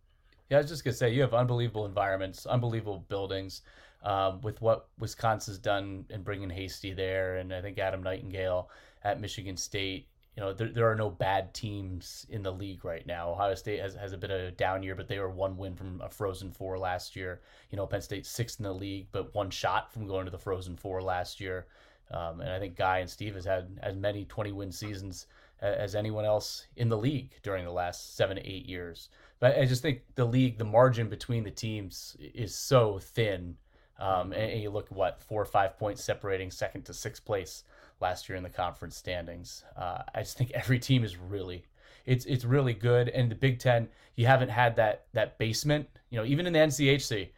Yeah, 0.50 0.58
I 0.58 0.62
was 0.62 0.70
just 0.70 0.84
gonna 0.84 0.94
say 0.94 1.12
you 1.12 1.22
have 1.22 1.34
unbelievable 1.34 1.86
environments, 1.86 2.46
unbelievable 2.46 3.06
buildings. 3.10 3.62
Um, 4.04 4.42
with 4.42 4.62
what 4.62 4.90
Wisconsin's 5.00 5.58
done 5.58 6.06
in 6.10 6.24
bringing 6.24 6.50
Hasty 6.50 6.92
there, 6.92 7.38
and 7.38 7.54
I 7.54 7.62
think 7.62 7.80
Adam 7.80 8.04
Nightingale 8.04 8.70
at 9.06 9.22
Michigan 9.22 9.56
State. 9.56 10.10
You 10.36 10.42
know, 10.42 10.54
there, 10.54 10.70
there 10.70 10.90
are 10.90 10.96
no 10.96 11.10
bad 11.10 11.54
teams 11.54 12.26
in 12.30 12.42
the 12.42 12.52
league 12.52 12.84
right 12.84 13.06
now. 13.06 13.30
Ohio 13.30 13.54
State 13.54 13.80
has, 13.80 13.94
has 13.94 14.14
a 14.14 14.18
bit 14.18 14.32
of 14.32 14.42
a 14.42 14.52
down 14.52 14.82
year, 14.82 14.96
but 14.96 15.08
they 15.08 15.20
were 15.20 15.30
one 15.30 15.58
win 15.58 15.76
from 15.76 16.02
a 16.02 16.10
Frozen 16.10 16.52
Four 16.52 16.80
last 16.80 17.16
year. 17.16 17.42
You 17.70 17.78
know, 17.78 17.86
Penn 17.86 18.02
State 18.02 18.26
sixth 18.26 18.60
in 18.60 18.64
the 18.64 18.74
league, 18.74 19.08
but 19.12 19.34
one 19.36 19.52
shot 19.52 19.94
from 19.94 20.08
going 20.08 20.26
to 20.26 20.32
the 20.32 20.40
Frozen 20.40 20.78
Four 20.78 21.02
last 21.02 21.40
year. 21.40 21.68
Um, 22.12 22.42
and 22.42 22.50
I 22.50 22.60
think 22.60 22.76
Guy 22.76 23.00
and 23.00 23.10
Steve 23.10 23.36
has 23.36 23.46
had 23.46 23.80
as 23.82 23.96
many 23.96 24.26
20 24.26 24.52
win 24.52 24.72
seasons 24.72 25.28
as 25.62 25.96
anyone 25.96 26.26
else 26.26 26.68
in 26.76 26.90
the 26.90 26.98
league 26.98 27.32
during 27.42 27.64
the 27.64 27.72
last 27.72 28.18
seven 28.18 28.36
to 28.36 28.46
eight 28.46 28.66
years. 28.66 29.10
But 29.40 29.58
I 29.58 29.66
just 29.66 29.82
think 29.82 30.02
the 30.16 30.26
league, 30.26 30.58
the 30.58 30.66
margin 30.66 31.10
between 31.10 31.44
the 31.44 31.52
teams 31.52 32.18
is 32.20 32.54
so 32.54 33.00
thin. 33.00 33.56
Um, 34.00 34.34
and, 34.34 34.52
and 34.52 34.62
you 34.62 34.70
look 34.70 34.90
what 34.90 35.22
four 35.22 35.42
or 35.42 35.46
five 35.46 35.78
points 35.78 36.04
separating 36.04 36.52
second 36.52 36.84
to 36.86 36.94
sixth 36.94 37.24
place 37.24 37.64
last 38.04 38.30
year 38.30 38.38
in 38.38 38.44
the 38.44 38.50
conference 38.52 38.98
standings. 38.98 39.66
Uh, 39.78 40.04
I 40.16 40.22
just 40.22 40.38
think 40.38 40.52
every 40.52 40.80
team 40.80 41.04
is 41.06 41.18
really, 41.18 41.66
it's 42.06 42.26
it's 42.26 42.46
really 42.46 42.76
good. 42.76 43.10
And 43.10 43.32
the 43.32 43.36
Big 43.36 43.60
Ten, 43.60 43.90
you 44.16 44.28
haven't 44.28 44.50
had 44.52 44.76
that 44.78 45.08
that 45.14 45.40
basement. 45.40 45.88
You 46.12 46.20
know, 46.20 46.26
even 46.26 46.48
in 46.48 46.54
the 46.54 46.60
NCHC, 46.60 47.32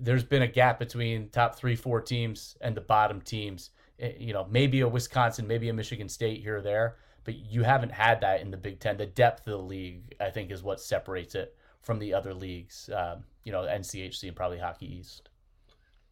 there's 0.00 0.24
been 0.24 0.42
a 0.42 0.48
gap 0.48 0.78
between 0.78 1.30
top 1.30 1.56
three, 1.56 1.76
four 1.76 2.00
teams 2.00 2.56
and 2.60 2.76
the 2.76 2.80
bottom 2.82 3.20
teams. 3.20 3.70
Eh, 4.00 4.12
You 4.18 4.32
know, 4.34 4.46
maybe 4.50 4.80
a 4.80 4.88
Wisconsin, 4.88 5.46
maybe 5.46 5.68
a 5.68 5.74
Michigan 5.74 6.08
State 6.08 6.40
here 6.42 6.58
or 6.58 6.62
there, 6.62 6.96
but 7.24 7.34
you 7.36 7.62
haven't 7.64 7.92
had 7.92 8.20
that 8.22 8.40
in 8.42 8.50
the 8.50 8.56
Big 8.56 8.80
Ten. 8.80 8.96
The 8.98 9.06
depth 9.06 9.46
of 9.46 9.52
the 9.52 9.58
league, 9.58 10.14
I 10.20 10.30
think, 10.30 10.50
is 10.50 10.62
what 10.62 10.80
separates 10.80 11.34
it 11.34 11.56
from 11.82 11.98
the 11.98 12.14
other 12.14 12.34
leagues. 12.34 12.90
Um, 12.94 13.24
you 13.44 13.52
know, 13.52 13.62
NCHC 13.66 14.28
and 14.28 14.36
probably 14.36 14.58
Hockey 14.58 14.86
East. 14.98 15.30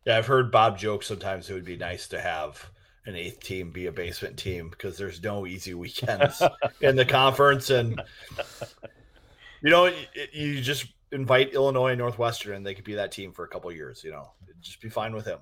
yeah 0.05 0.17
i've 0.19 0.27
heard 0.27 0.51
bob 0.51 0.79
joke 0.79 1.03
sometimes 1.03 1.49
it 1.51 1.55
would 1.55 1.65
be 1.65 1.77
nice 1.77 2.09
to 2.09 2.21
have 2.21 2.71
an 3.07 3.17
eighth 3.17 3.41
team 3.41 3.71
be 3.71 3.87
a 3.87 3.93
basement 3.93 4.37
team 4.37 4.69
because 4.71 4.97
there's 4.97 5.23
no 5.23 5.47
easy 5.47 5.75
weekends 5.75 6.43
in 6.81 6.97
the 6.97 7.05
conference 7.05 7.71
and 7.71 8.01
you 9.63 9.71
know 9.71 9.91
you, 10.33 10.61
just 10.61 10.87
invite 11.13 11.53
illinois 11.53 11.91
and 11.91 11.99
northwestern 11.99 12.55
and 12.57 12.67
they 12.67 12.75
could 12.75 12.85
be 12.85 12.95
that 12.95 13.13
team 13.13 13.33
for 13.33 13.45
a 13.45 13.49
couple 13.49 13.71
years 13.71 14.03
you 14.03 14.11
know 14.11 14.31
just 14.61 14.81
be 14.81 14.89
fine 14.89 15.15
with 15.15 15.27
him 15.27 15.39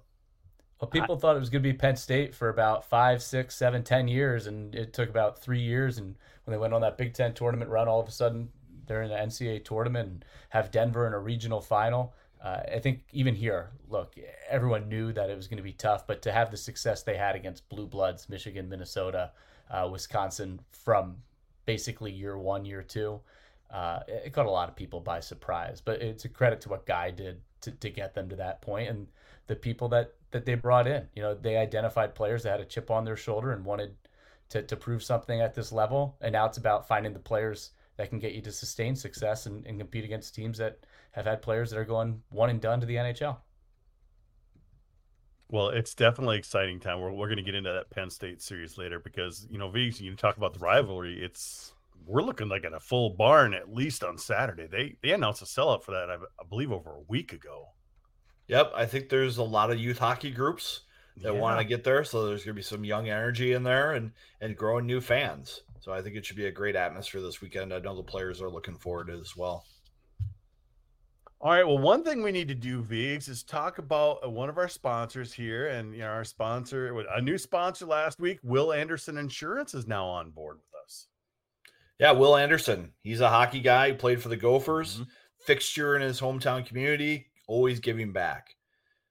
Well, 0.81 0.91
people 0.91 1.17
thought 1.17 1.37
it 1.37 1.39
was 1.39 1.49
going 1.49 1.63
to 1.63 1.69
be 1.73 1.79
Penn 1.79 1.95
State 1.95 2.35
for 2.35 2.49
about 2.49 2.85
five, 2.85 3.23
six, 3.23 3.55
seven, 3.55 3.85
ten 3.85 4.09
years, 4.09 4.49
and 4.49 4.75
it 4.75 4.93
took 4.93 5.09
about 5.09 5.41
three 5.41 5.61
years. 5.61 5.99
And 5.99 6.17
when 6.43 6.51
they 6.51 6.59
went 6.59 6.75
on 6.75 6.81
that 6.81 6.99
Big 6.99 7.15
Ten 7.15 7.35
tournament 7.35 7.71
run, 7.71 7.87
all 7.87 8.01
of 8.01 8.09
a 8.09 8.11
sudden 8.11 8.49
they're 8.89 9.03
in 9.03 9.11
the 9.11 9.17
NCAA 9.17 9.65
tournament 9.65 10.09
and 10.09 10.25
have 10.49 10.73
Denver 10.73 11.07
in 11.07 11.13
a 11.13 11.21
regional 11.21 11.61
final. 11.61 12.15
Uh, 12.43 12.61
I 12.75 12.79
think 12.81 13.05
even 13.13 13.37
here, 13.37 13.71
look, 13.89 14.15
everyone 14.51 14.89
knew 14.89 15.13
that 15.13 15.31
it 15.31 15.37
was 15.37 15.47
going 15.47 15.59
to 15.59 15.63
be 15.63 15.73
tough, 15.73 16.07
but 16.07 16.23
to 16.23 16.33
have 16.33 16.51
the 16.51 16.57
success 16.57 17.03
they 17.03 17.17
had 17.17 17.37
against 17.37 17.69
Blue 17.69 17.87
Bloods, 17.87 18.29
Michigan, 18.29 18.69
Minnesota, 18.69 19.31
uh, 19.71 19.89
Wisconsin, 19.91 20.61
from 20.71 21.17
basically 21.67 22.11
year 22.11 22.37
one, 22.37 22.65
year 22.65 22.83
two, 22.83 23.21
uh, 23.71 24.01
it 24.09 24.33
caught 24.33 24.47
a 24.47 24.51
lot 24.51 24.69
of 24.69 24.75
people 24.75 25.01
by 25.01 25.21
surprise. 25.21 25.81
But 25.81 26.03
it's 26.03 26.25
a 26.25 26.29
credit 26.29 26.61
to 26.63 26.69
what 26.69 26.85
Guy 26.85 27.13
did 27.13 27.41
to, 27.61 27.71
to 27.71 27.91
get 27.91 28.13
them 28.15 28.29
to 28.29 28.37
that 28.37 28.61
point 28.61 28.89
and 28.89 29.07
the 29.47 29.55
people 29.55 29.89
that 29.91 30.15
that 30.33 30.45
they 30.45 30.55
brought 30.55 30.87
in. 30.87 31.07
You 31.15 31.23
know, 31.23 31.35
they 31.35 31.57
identified 31.57 32.15
players 32.15 32.43
that 32.43 32.51
had 32.51 32.61
a 32.61 32.65
chip 32.65 32.91
on 32.91 33.05
their 33.05 33.17
shoulder 33.17 33.53
and 33.53 33.65
wanted 33.65 33.95
to, 34.49 34.63
to 34.63 34.77
prove 34.77 35.03
something 35.03 35.41
at 35.41 35.55
this 35.55 35.73
level. 35.73 36.17
And 36.21 36.33
now 36.33 36.47
it's 36.47 36.59
about 36.59 36.89
finding 36.89 37.13
the 37.13 37.19
players 37.19 37.71
that 37.97 38.09
can 38.09 38.19
get 38.19 38.33
you 38.33 38.41
to 38.43 38.53
sustain 38.53 38.97
success 38.97 39.47
and, 39.47 39.67
and 39.67 39.79
compete 39.79 40.05
against 40.05 40.35
teams 40.35 40.59
that 40.59 40.79
have 41.13 41.27
had 41.27 41.43
players 41.43 41.71
that 41.71 41.79
are 41.79 41.85
going 41.85 42.23
one 42.31 42.51
and 42.51 42.61
done 42.61 42.81
to 42.81 42.87
the 42.87 42.97
NHL. 42.97 43.39
Well, 45.49 45.69
it's 45.69 45.95
definitely 45.95 46.39
exciting 46.39 46.81
time. 46.81 47.01
We're, 47.01 47.13
we're 47.13 47.27
going 47.27 47.37
to 47.37 47.43
get 47.43 47.55
into 47.55 47.73
that 47.73 47.91
Penn 47.91 48.09
State 48.11 48.41
series 48.41 48.79
later 48.79 48.99
because, 48.99 49.47
you 49.51 49.59
know, 49.59 49.69
Vigs, 49.69 50.01
you 50.01 50.15
talk 50.17 50.39
about 50.39 50.55
the 50.55 50.61
rivalry. 50.61 51.23
It's, 51.23 51.75
we're 52.07 52.23
looking 52.23 52.49
like 52.49 52.65
at 52.65 52.73
a 52.73 52.81
full 52.81 53.11
barn 53.11 53.53
at 53.53 53.73
least 53.73 54.03
on 54.03 54.17
Saturday. 54.17 54.67
They, 54.67 54.97
they 55.03 55.13
announced 55.13 55.43
a 55.43 55.45
sellout 55.45 55.83
for 55.83 55.91
that, 55.93 56.09
I, 56.11 56.15
I 56.15 56.45
believe, 56.49 56.73
over 56.73 56.91
a 56.91 57.03
week 57.07 57.35
ago. 57.35 57.67
Yep. 58.49 58.73
I 58.75 58.87
think 58.87 59.09
there's 59.09 59.37
a 59.37 59.43
lot 59.43 59.71
of 59.71 59.79
youth 59.79 59.99
hockey 59.99 60.31
groups 60.31 60.81
that 61.19 61.35
Yeah. 61.35 61.39
want 61.41 61.59
to 61.59 61.65
get 61.65 61.85
there. 61.85 62.03
So 62.03 62.27
there's 62.27 62.45
going 62.45 62.55
to 62.55 62.59
be 62.59 62.63
some 62.63 62.85
young 62.85 63.11
energy 63.11 63.53
in 63.53 63.63
there 63.63 63.93
and, 63.93 64.13
and 64.41 64.57
growing 64.57 64.87
new 64.87 65.03
fans. 65.03 65.61
So 65.81 65.93
I 65.93 66.01
think 66.01 66.17
it 66.17 66.25
should 66.25 66.37
be 66.37 66.47
a 66.47 66.53
great 66.53 66.77
atmosphere 66.77 67.21
this 67.21 67.43
weekend. 67.43 67.75
I 67.75 67.79
know 67.81 67.95
the 67.95 68.03
players 68.03 68.41
are 68.41 68.49
looking 68.51 68.77
forward 68.79 69.09
to 69.09 69.15
it 69.15 69.21
as 69.21 69.37
well. 69.37 69.67
All 71.43 71.51
right. 71.51 71.67
Well, 71.67 71.79
one 71.79 72.05
thing 72.05 72.23
we 72.23 72.31
need 72.31 72.47
to 72.49 72.55
do, 72.55 72.83
Vigs, 72.83 73.27
is 73.27 73.43
talk 73.43 73.79
about 73.79 74.25
uh, 74.25 74.31
one 74.31 74.49
of 74.49 74.59
our 74.59 74.69
sponsors 74.69 75.33
here, 75.33 75.67
and 75.71 75.93
you 75.93 76.01
know, 76.03 76.07
our 76.07 76.23
sponsor, 76.23 76.97
a 77.13 77.21
new 77.21 77.37
sponsor 77.37 77.85
last 77.85 78.21
week, 78.21 78.39
Will 78.45 78.73
Anderson 78.73 79.19
Insurance, 79.19 79.75
is 79.75 79.89
now 79.89 80.07
on 80.07 80.31
board 80.31 80.59
with 80.59 80.83
us. 80.85 81.09
Yeah, 81.99 82.13
Will 82.13 82.37
Anderson. 82.37 82.93
He's 83.03 83.21
a 83.21 83.29
hockey 83.29 83.59
guy. 83.59 83.89
He 83.89 83.95
played 83.95 84.23
for 84.23 84.29
the 84.29 84.37
Gophers, 84.37 85.01
Mhm. 85.01 85.09
fixture 85.45 85.97
in 85.97 86.03
his 86.03 86.21
hometown 86.21 86.65
community, 86.65 87.33
always 87.49 87.81
giving 87.81 88.13
back. 88.13 88.55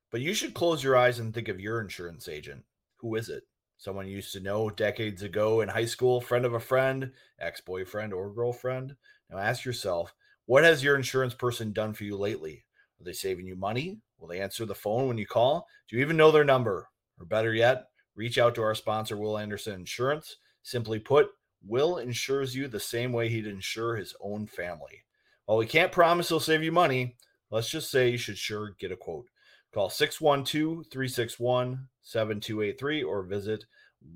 But 0.09 0.21
you 0.21 0.33
should 0.33 0.53
close 0.53 0.81
your 0.81 0.95
eyes 0.95 1.19
and 1.19 1.33
think 1.33 1.49
of 1.49 1.59
your 1.59 1.81
insurance 1.81 2.29
agent. 2.29 2.63
Who 2.99 3.15
is 3.15 3.27
it? 3.27 3.43
Someone 3.77 4.07
you 4.07 4.15
used 4.15 4.31
to 4.33 4.39
know 4.39 4.69
decades 4.69 5.21
ago 5.21 5.59
in 5.59 5.67
high 5.67 5.85
school, 5.85 6.21
friend 6.21 6.45
of 6.45 6.53
a 6.53 6.59
friend, 6.61 7.11
ex 7.39 7.59
boyfriend, 7.59 8.13
or 8.13 8.33
girlfriend? 8.33 8.95
Now 9.29 9.37
ask 9.39 9.65
yourself, 9.65 10.13
what 10.51 10.65
has 10.65 10.83
your 10.83 10.97
insurance 10.97 11.33
person 11.33 11.71
done 11.71 11.93
for 11.93 12.03
you 12.03 12.17
lately? 12.17 12.65
Are 12.99 13.05
they 13.05 13.13
saving 13.13 13.47
you 13.47 13.55
money? 13.55 14.01
Will 14.19 14.27
they 14.27 14.41
answer 14.41 14.65
the 14.65 14.75
phone 14.75 15.07
when 15.07 15.17
you 15.17 15.25
call? 15.25 15.65
Do 15.87 15.95
you 15.95 16.01
even 16.01 16.17
know 16.17 16.29
their 16.29 16.43
number? 16.43 16.89
Or 17.17 17.25
better 17.25 17.53
yet, 17.53 17.85
reach 18.17 18.37
out 18.37 18.53
to 18.55 18.61
our 18.61 18.75
sponsor, 18.75 19.15
Will 19.15 19.37
Anderson 19.37 19.75
Insurance. 19.75 20.35
Simply 20.61 20.99
put, 20.99 21.29
Will 21.65 21.99
insures 21.99 22.53
you 22.53 22.67
the 22.67 22.81
same 22.81 23.13
way 23.13 23.29
he'd 23.29 23.47
insure 23.47 23.95
his 23.95 24.13
own 24.19 24.45
family. 24.45 25.05
While 25.45 25.57
we 25.57 25.67
can't 25.67 25.89
promise 25.89 26.27
he'll 26.27 26.41
save 26.41 26.63
you 26.63 26.73
money, 26.73 27.15
let's 27.49 27.69
just 27.69 27.89
say 27.89 28.09
you 28.09 28.17
should 28.17 28.37
sure 28.37 28.75
get 28.77 28.91
a 28.91 28.97
quote. 28.97 29.29
Call 29.73 29.89
612 29.89 30.87
361 30.91 31.87
7283 32.01 33.03
or 33.03 33.23
visit 33.23 33.63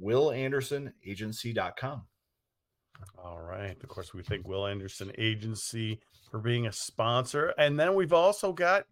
willandersonagency.com. 0.04 2.02
All 3.17 3.41
right. 3.41 3.78
Of 3.82 3.89
course, 3.89 4.13
we 4.13 4.21
thank 4.21 4.45
Will 4.45 4.67
Anderson 4.67 5.13
Agency 5.17 6.02
for 6.36 6.41
being 6.41 6.67
a 6.67 6.71
sponsor. 6.74 7.54
And 7.58 7.80
then 7.80 7.95
we've 7.95 8.12
also 8.12 8.52
got 8.52 8.88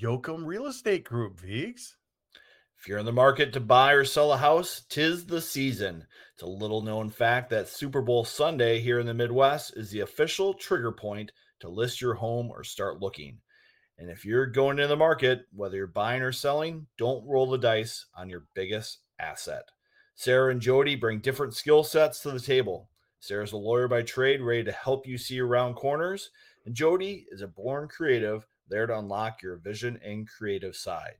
Yoakum 0.00 0.46
Real 0.46 0.66
Estate 0.66 1.02
Group, 1.02 1.40
Vigs. 1.40 1.96
If 2.78 2.86
you're 2.86 3.00
in 3.00 3.04
the 3.04 3.10
market 3.10 3.52
to 3.54 3.58
buy 3.58 3.94
or 3.94 4.04
sell 4.04 4.32
a 4.32 4.36
house, 4.36 4.82
tis 4.88 5.26
the 5.26 5.40
season. 5.40 6.06
It's 6.34 6.44
a 6.44 6.46
little 6.46 6.80
known 6.80 7.10
fact 7.10 7.50
that 7.50 7.68
Super 7.68 8.00
Bowl 8.00 8.24
Sunday 8.24 8.78
here 8.78 9.00
in 9.00 9.06
the 9.06 9.12
Midwest 9.12 9.76
is 9.76 9.90
the 9.90 10.02
official 10.02 10.54
trigger 10.54 10.92
point 10.92 11.32
to 11.58 11.68
list 11.68 12.00
your 12.00 12.14
home 12.14 12.48
or 12.48 12.62
start 12.62 13.00
looking. 13.00 13.38
And 13.98 14.08
if 14.08 14.24
you're 14.24 14.46
going 14.46 14.76
to 14.76 14.86
the 14.86 14.94
market, 14.94 15.46
whether 15.52 15.76
you're 15.76 15.88
buying 15.88 16.22
or 16.22 16.30
selling, 16.30 16.86
don't 16.96 17.26
roll 17.26 17.50
the 17.50 17.58
dice 17.58 18.06
on 18.14 18.30
your 18.30 18.44
biggest 18.54 19.00
asset. 19.18 19.64
Sarah 20.14 20.52
and 20.52 20.60
Jody 20.60 20.94
bring 20.94 21.18
different 21.18 21.56
skill 21.56 21.82
sets 21.82 22.20
to 22.20 22.30
the 22.30 22.38
table. 22.38 22.88
Sarah's 23.18 23.50
a 23.50 23.56
lawyer 23.56 23.88
by 23.88 24.02
trade, 24.02 24.40
ready 24.40 24.62
to 24.62 24.70
help 24.70 25.08
you 25.08 25.18
see 25.18 25.40
around 25.40 25.74
corners, 25.74 26.30
and 26.68 26.76
Jody 26.76 27.26
is 27.30 27.40
a 27.40 27.48
born 27.48 27.88
creative, 27.88 28.46
there 28.68 28.86
to 28.86 28.98
unlock 28.98 29.42
your 29.42 29.56
vision 29.56 29.98
and 30.04 30.28
creative 30.28 30.76
side. 30.76 31.14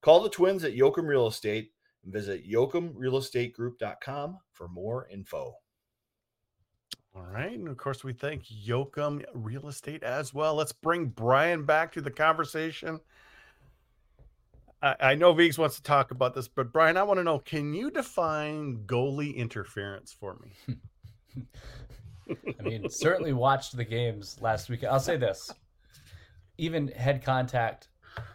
Call 0.00 0.22
the 0.22 0.30
twins 0.30 0.64
at 0.64 0.72
Yoakum 0.72 1.06
Real 1.06 1.26
Estate 1.26 1.72
and 2.02 2.10
visit 2.10 2.50
yoakumrealestategroup.com 2.50 4.38
for 4.54 4.68
more 4.68 5.06
info. 5.12 5.56
All 7.14 7.26
right. 7.26 7.52
And 7.52 7.68
of 7.68 7.76
course, 7.76 8.02
we 8.02 8.14
thank 8.14 8.44
Yoakum 8.46 9.22
Real 9.34 9.68
Estate 9.68 10.02
as 10.02 10.32
well. 10.32 10.54
Let's 10.54 10.72
bring 10.72 11.08
Brian 11.08 11.66
back 11.66 11.92
to 11.92 12.00
the 12.00 12.10
conversation. 12.10 12.98
I, 14.80 14.96
I 15.00 15.14
know 15.16 15.34
Vigs 15.34 15.58
wants 15.58 15.76
to 15.76 15.82
talk 15.82 16.12
about 16.12 16.34
this, 16.34 16.48
but 16.48 16.72
Brian, 16.72 16.96
I 16.96 17.02
want 17.02 17.20
to 17.20 17.24
know 17.24 17.40
can 17.40 17.74
you 17.74 17.90
define 17.90 18.84
goalie 18.86 19.36
interference 19.36 20.14
for 20.14 20.38
me? 20.40 20.78
I 22.58 22.62
mean, 22.62 22.88
certainly 22.88 23.32
watched 23.32 23.76
the 23.76 23.84
games 23.84 24.38
last 24.40 24.68
week. 24.68 24.84
I'll 24.84 25.00
say 25.00 25.16
this: 25.16 25.52
even 26.58 26.88
head 26.88 27.22
contact, 27.22 27.88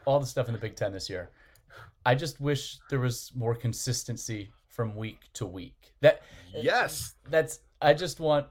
all 0.06 0.20
the 0.20 0.26
stuff 0.26 0.48
in 0.48 0.54
the 0.54 0.60
Big 0.60 0.76
Ten 0.76 0.92
this 0.92 1.10
year. 1.10 1.32
I 2.06 2.16
just 2.16 2.40
wish 2.40 2.80
there 2.90 3.00
was 3.00 3.32
more 3.36 3.56
consistency 3.56 4.52
from 4.68 4.96
week 4.96 5.20
to 5.34 5.46
week. 5.46 5.94
That 6.02 6.22
Yes. 6.54 7.16
that's 7.30 7.60
I 7.82 7.94
just 7.94 8.20
want 8.20 8.48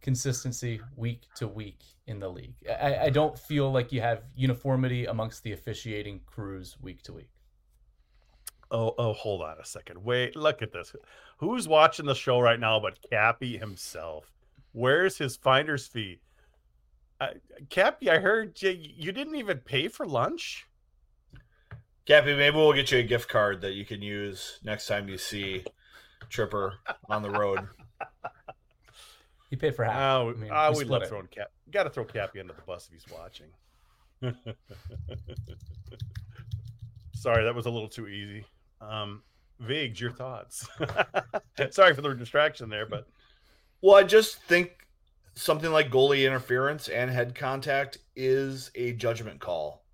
consistency 0.00 0.80
week 0.96 1.22
to 1.36 1.46
week 1.46 1.80
in 2.06 2.18
the 2.18 2.28
league. 2.28 2.54
I, 2.68 3.04
I 3.04 3.10
don't 3.10 3.38
feel 3.38 3.70
like 3.70 3.92
you 3.92 4.00
have 4.00 4.24
uniformity 4.34 5.06
amongst 5.06 5.42
the 5.44 5.52
officiating 5.52 6.20
crews 6.26 6.76
week 6.80 7.02
to 7.04 7.12
week. 7.12 7.30
Oh, 8.70 8.94
oh, 8.98 9.12
hold 9.12 9.42
on 9.42 9.58
a 9.60 9.64
second. 9.64 10.02
Wait, 10.02 10.34
look 10.34 10.62
at 10.62 10.72
this. 10.72 10.94
Who's 11.36 11.68
watching 11.68 12.06
the 12.06 12.14
show 12.14 12.40
right 12.40 12.58
now 12.58 12.80
but 12.80 12.98
Cappy 13.10 13.58
himself? 13.58 14.31
Where's 14.72 15.18
his 15.18 15.36
finder's 15.36 15.86
fee? 15.86 16.20
Uh, 17.20 17.28
Cappy, 17.68 18.10
I 18.10 18.18
heard 18.18 18.60
you, 18.60 18.70
you 18.70 19.12
didn't 19.12 19.36
even 19.36 19.58
pay 19.58 19.88
for 19.88 20.06
lunch. 20.06 20.66
Cappy, 22.04 22.34
maybe 22.34 22.56
we'll 22.56 22.72
get 22.72 22.90
you 22.90 22.98
a 22.98 23.02
gift 23.04 23.28
card 23.28 23.60
that 23.60 23.74
you 23.74 23.84
can 23.84 24.02
use 24.02 24.58
next 24.64 24.86
time 24.88 25.08
you 25.08 25.18
see 25.18 25.64
Tripper 26.28 26.74
on 27.08 27.22
the 27.22 27.30
road. 27.30 27.60
He 29.50 29.56
paid 29.56 29.76
for 29.76 29.84
half. 29.84 29.94
Oh, 29.96 30.30
I 30.30 30.32
mean, 30.32 30.50
ah, 30.52 30.70
we 30.72 30.78
we 30.78 30.84
love 30.84 31.02
it. 31.02 31.08
throwing 31.08 31.26
Cap. 31.26 31.52
Got 31.70 31.84
to 31.84 31.90
throw 31.90 32.04
Cappy 32.04 32.40
under 32.40 32.54
the 32.54 32.62
bus 32.62 32.88
if 32.88 32.94
he's 32.94 33.06
watching. 33.12 33.46
Sorry, 37.14 37.44
that 37.44 37.54
was 37.54 37.66
a 37.66 37.70
little 37.70 37.88
too 37.88 38.08
easy. 38.08 38.46
Um, 38.80 39.22
Vigs, 39.60 40.00
your 40.00 40.10
thoughts? 40.10 40.66
Sorry 41.70 41.94
for 41.94 42.00
the 42.00 42.14
distraction 42.14 42.68
there, 42.68 42.86
but 42.86 43.06
Well, 43.82 43.96
I 43.96 44.04
just 44.04 44.40
think 44.42 44.86
something 45.34 45.72
like 45.72 45.90
goalie 45.90 46.24
interference 46.24 46.86
and 46.88 47.10
head 47.10 47.34
contact 47.34 47.98
is 48.14 48.70
a 48.76 48.92
judgment 48.92 49.40
call. 49.40 49.84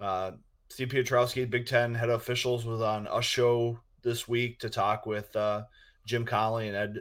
Uh, 0.00 0.32
Steve 0.68 0.90
Piotrowski, 0.90 1.50
Big 1.50 1.66
Ten 1.66 1.92
head 1.92 2.08
officials, 2.08 2.64
was 2.64 2.80
on 2.80 3.08
a 3.12 3.20
show 3.20 3.80
this 4.02 4.28
week 4.28 4.60
to 4.60 4.70
talk 4.70 5.06
with 5.06 5.34
uh, 5.34 5.64
Jim 6.06 6.24
Conley 6.24 6.68
and 6.68 6.76
Ed, 6.76 6.98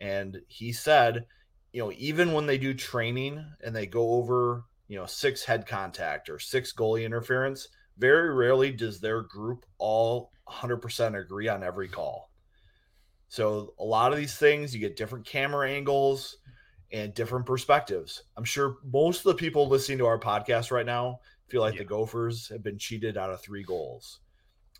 and 0.00 0.40
he 0.46 0.72
said, 0.72 1.26
you 1.72 1.82
know, 1.82 1.92
even 1.98 2.34
when 2.34 2.46
they 2.46 2.56
do 2.56 2.72
training 2.72 3.44
and 3.64 3.74
they 3.74 3.86
go 3.86 4.12
over, 4.12 4.62
you 4.86 4.96
know, 4.96 5.06
six 5.06 5.44
head 5.44 5.66
contact 5.66 6.30
or 6.30 6.38
six 6.38 6.72
goalie 6.72 7.04
interference, 7.04 7.66
very 7.98 8.32
rarely 8.32 8.70
does 8.70 9.00
their 9.00 9.22
group 9.22 9.66
all 9.78 10.30
100% 10.48 11.20
agree 11.20 11.48
on 11.48 11.64
every 11.64 11.88
call. 11.88 12.29
So 13.30 13.74
a 13.78 13.84
lot 13.84 14.10
of 14.12 14.18
these 14.18 14.34
things, 14.36 14.74
you 14.74 14.80
get 14.80 14.96
different 14.96 15.24
camera 15.24 15.70
angles 15.70 16.38
and 16.90 17.14
different 17.14 17.46
perspectives. 17.46 18.24
I'm 18.36 18.44
sure 18.44 18.78
most 18.84 19.18
of 19.18 19.24
the 19.24 19.34
people 19.36 19.68
listening 19.68 19.98
to 19.98 20.06
our 20.06 20.18
podcast 20.18 20.72
right 20.72 20.84
now 20.84 21.20
feel 21.46 21.60
like 21.60 21.74
Yeah. 21.74 21.82
the 21.82 21.84
Gophers 21.84 22.48
have 22.48 22.64
been 22.64 22.76
cheated 22.76 23.16
out 23.16 23.30
of 23.30 23.40
three 23.40 23.62
goals. 23.62 24.18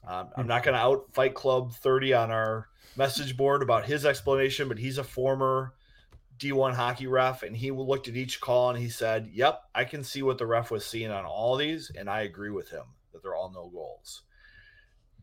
Um, 0.05 0.31
I'm 0.37 0.49
not 0.49 0.65
going 0.65 0.75
to 0.75 0.81
out 0.81 1.15
Fight 1.15 1.35
Club 1.35 1.73
30 1.75 2.13
on 2.13 2.33
our 2.33 2.69
message 2.97 3.37
board 3.37 3.63
about 3.63 3.85
his 3.87 4.05
explanation, 4.05 4.67
but 4.67 4.79
he's 4.79 4.99
a 4.99 5.05
former 5.05 5.75
D1 6.37 6.75
hockey 6.75 7.07
ref, 7.07 7.45
and 7.45 7.57
he 7.57 7.71
looked 7.71 8.09
at 8.09 8.17
each 8.17 8.41
call 8.41 8.71
and 8.71 8.79
he 8.79 8.89
said, 8.89 9.29
"Yep, 9.33 9.63
I 9.77 9.85
can 9.85 10.03
see 10.03 10.23
what 10.23 10.39
the 10.39 10.47
ref 10.47 10.73
was 10.73 10.85
seeing 10.85 11.13
on 11.13 11.25
all 11.25 11.55
these, 11.55 11.91
and 11.91 12.11
I 12.11 12.23
agree 12.23 12.51
with 12.51 12.71
him 12.71 12.87
that 13.13 13.23
they're 13.23 13.37
all 13.37 13.53
no 13.53 13.69
goals." 13.69 14.23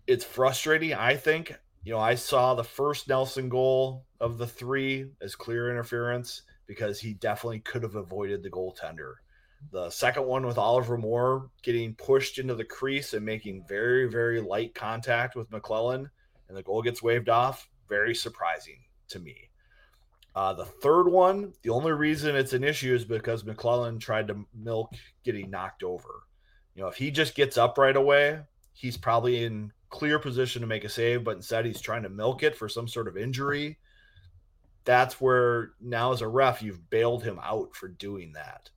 It's 0.06 0.24
frustrating. 0.24 0.94
I 0.94 1.18
think 1.18 1.58
you 1.88 1.94
know, 1.94 2.00
I 2.00 2.16
saw 2.16 2.54
the 2.54 2.66
first 2.66 3.08
Nelson 3.08 3.48
goal 3.48 4.04
of 4.20 4.38
the 4.38 4.46
three 4.46 5.06
as 5.22 5.38
clear 5.38 5.72
interference 5.72 6.42
because 6.66 7.00
he 7.00 7.14
definitely 7.14 7.62
could 7.62 7.82
have 7.82 7.96
avoided 7.96 8.44
the 8.44 8.50
goaltender. 8.50 9.14
The 9.72 9.90
second 9.90 10.26
one 10.26 10.46
with 10.46 10.58
Oliver 10.58 10.98
Moore 10.98 11.50
getting 11.64 11.96
pushed 11.96 12.40
into 12.40 12.56
the 12.56 12.66
crease 12.66 13.14
and 13.14 13.26
making 13.26 13.64
very, 13.70 14.06
very 14.06 14.42
light 14.42 14.76
contact 14.76 15.38
with 15.38 15.50
McClellan, 15.50 16.10
and 16.50 16.58
the 16.58 16.62
goal 16.62 16.82
gets 16.82 17.02
waved 17.02 17.30
off. 17.30 17.70
Very 17.88 18.14
surprising 18.14 18.80
to 19.08 19.20
me. 19.20 19.50
Uh, 20.36 20.52
the 20.52 20.66
third 20.66 21.08
one, 21.08 21.54
the 21.62 21.70
only 21.70 21.94
reason 21.94 22.36
it's 22.36 22.52
an 22.52 22.66
issue 22.66 22.96
is 22.96 23.06
because 23.06 23.46
McClellan 23.46 23.98
tried 23.98 24.28
to 24.28 24.46
milk 24.54 24.92
getting 25.24 25.50
knocked 25.50 25.84
over. 25.84 26.24
You 26.76 26.82
know, 26.82 26.90
if 26.90 26.98
he 26.98 27.12
just 27.12 27.34
gets 27.34 27.58
up 27.58 27.78
right 27.78 27.96
away, 27.96 28.42
he's 28.74 28.98
probably 28.98 29.46
in 29.46 29.72
clear 29.90 30.20
position 30.20 30.62
to 30.62 30.68
make 30.68 30.84
a 30.84 30.90
save, 30.90 31.24
but 31.24 31.36
instead 31.36 31.66
he's 31.66 31.82
trying 31.82 32.04
to 32.04 32.10
milk 32.10 32.44
it 32.44 32.56
for 32.56 32.70
some 32.70 32.88
sort 32.88 33.08
of 33.08 33.18
injury. 33.18 33.78
that's 34.86 35.20
where 35.20 35.72
now 35.82 36.14
as 36.14 36.22
a 36.22 36.28
ref, 36.28 36.62
you've 36.62 36.90
bailed 36.90 37.24
him 37.24 37.40
out 37.44 37.76
for 37.76 37.90
doing 37.90 38.32
that. 38.34 38.70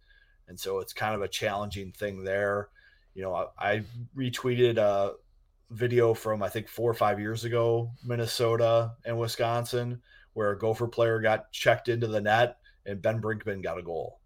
And 0.49 0.59
so 0.59 0.81
it's 0.81 0.93
kind 0.93 1.15
of 1.15 1.23
a 1.23 1.29
challenging 1.29 1.93
thing 1.93 2.25
there. 2.25 2.69
You 3.15 3.23
know, 3.23 3.35
I, 3.35 3.47
I 3.59 3.83
retweeted 4.17 4.77
a 4.79 5.15
video 5.71 6.13
from 6.15 6.43
I 6.43 6.49
think 6.49 6.69
four 6.69 6.91
or 6.91 6.95
five 6.95 7.21
years 7.21 7.45
ago, 7.45 7.93
Minnesota 8.05 8.95
and 9.05 9.19
Wisconsin, 9.19 10.03
where 10.33 10.51
a 10.51 10.59
Gopher 10.59 10.89
player 10.89 11.21
got 11.21 11.53
checked 11.53 11.89
into 11.89 12.09
the 12.09 12.21
net 12.21 12.57
and 12.85 13.01
Ben 13.01 13.21
Brinkman 13.21 13.63
got 13.63 13.79
a 13.79 13.83
goal. 13.83 14.19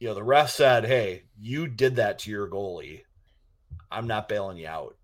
You 0.00 0.08
know, 0.08 0.14
the 0.14 0.24
ref 0.24 0.50
said, 0.50 0.84
Hey, 0.86 1.24
you 1.38 1.68
did 1.68 1.96
that 1.96 2.18
to 2.20 2.30
your 2.30 2.48
goalie. 2.48 3.02
I'm 3.90 4.08
not 4.08 4.28
bailing 4.28 4.56
you 4.56 4.66
out. 4.66 4.96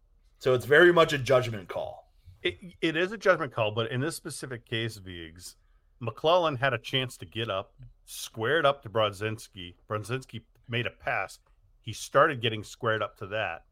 So 0.46 0.54
it's 0.54 0.64
very 0.64 0.92
much 0.92 1.12
a 1.12 1.18
judgment 1.18 1.68
call. 1.68 2.08
It, 2.40 2.56
it 2.80 2.96
is 2.96 3.10
a 3.10 3.16
judgment 3.16 3.52
call, 3.52 3.72
but 3.72 3.90
in 3.90 4.00
this 4.00 4.14
specific 4.14 4.64
case, 4.64 4.96
Viggs, 4.96 5.56
McClellan 5.98 6.54
had 6.54 6.72
a 6.72 6.78
chance 6.78 7.16
to 7.16 7.26
get 7.26 7.50
up, 7.50 7.72
squared 8.04 8.64
up 8.64 8.80
to 8.84 8.88
Brodzinski. 8.88 9.74
Brodzinski 9.90 10.42
made 10.68 10.86
a 10.86 10.90
pass. 10.90 11.40
He 11.80 11.92
started 11.92 12.40
getting 12.40 12.62
squared 12.62 13.02
up 13.02 13.18
to 13.18 13.26
that, 13.26 13.64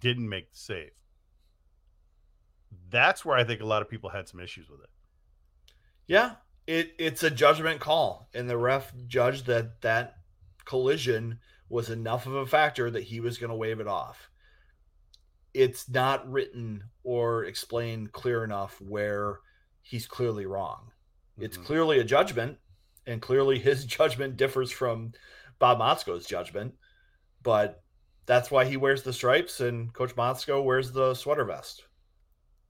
didn't 0.00 0.28
make 0.28 0.50
the 0.50 0.58
save. 0.58 0.90
That's 2.90 3.24
where 3.24 3.36
I 3.36 3.44
think 3.44 3.60
a 3.60 3.66
lot 3.66 3.80
of 3.80 3.88
people 3.88 4.10
had 4.10 4.26
some 4.26 4.40
issues 4.40 4.68
with 4.68 4.80
it. 4.80 4.90
Yeah, 6.08 6.32
it 6.66 6.96
it's 6.98 7.22
a 7.22 7.30
judgment 7.30 7.78
call, 7.78 8.28
and 8.34 8.50
the 8.50 8.58
ref 8.58 8.92
judged 9.06 9.46
that 9.46 9.80
that 9.82 10.16
collision 10.64 11.38
was 11.68 11.90
enough 11.90 12.26
of 12.26 12.34
a 12.34 12.44
factor 12.44 12.90
that 12.90 13.04
he 13.04 13.20
was 13.20 13.38
going 13.38 13.50
to 13.50 13.56
wave 13.56 13.78
it 13.78 13.86
off. 13.86 14.31
It's 15.54 15.88
not 15.88 16.30
written 16.30 16.84
or 17.02 17.44
explained 17.44 18.12
clear 18.12 18.44
enough 18.44 18.80
where 18.80 19.40
he's 19.82 20.06
clearly 20.06 20.46
wrong. 20.46 20.90
It's 21.38 21.58
Mhm. 21.58 21.64
clearly 21.64 21.98
a 22.00 22.04
judgment, 22.04 22.58
and 23.06 23.20
clearly 23.20 23.58
his 23.58 23.84
judgment 23.98 24.36
differs 24.36 24.70
from 24.70 25.12
Bob 25.58 25.78
Motzko's 25.78 26.26
judgment. 26.26 26.74
But 27.42 27.82
that's 28.26 28.50
why 28.50 28.64
he 28.64 28.76
wears 28.76 29.02
the 29.02 29.12
stripes, 29.12 29.60
and 29.60 29.92
Coach 29.92 30.14
Motzko 30.14 30.62
wears 30.64 30.92
the 30.92 31.14
sweater 31.14 31.44
vest. 31.44 31.84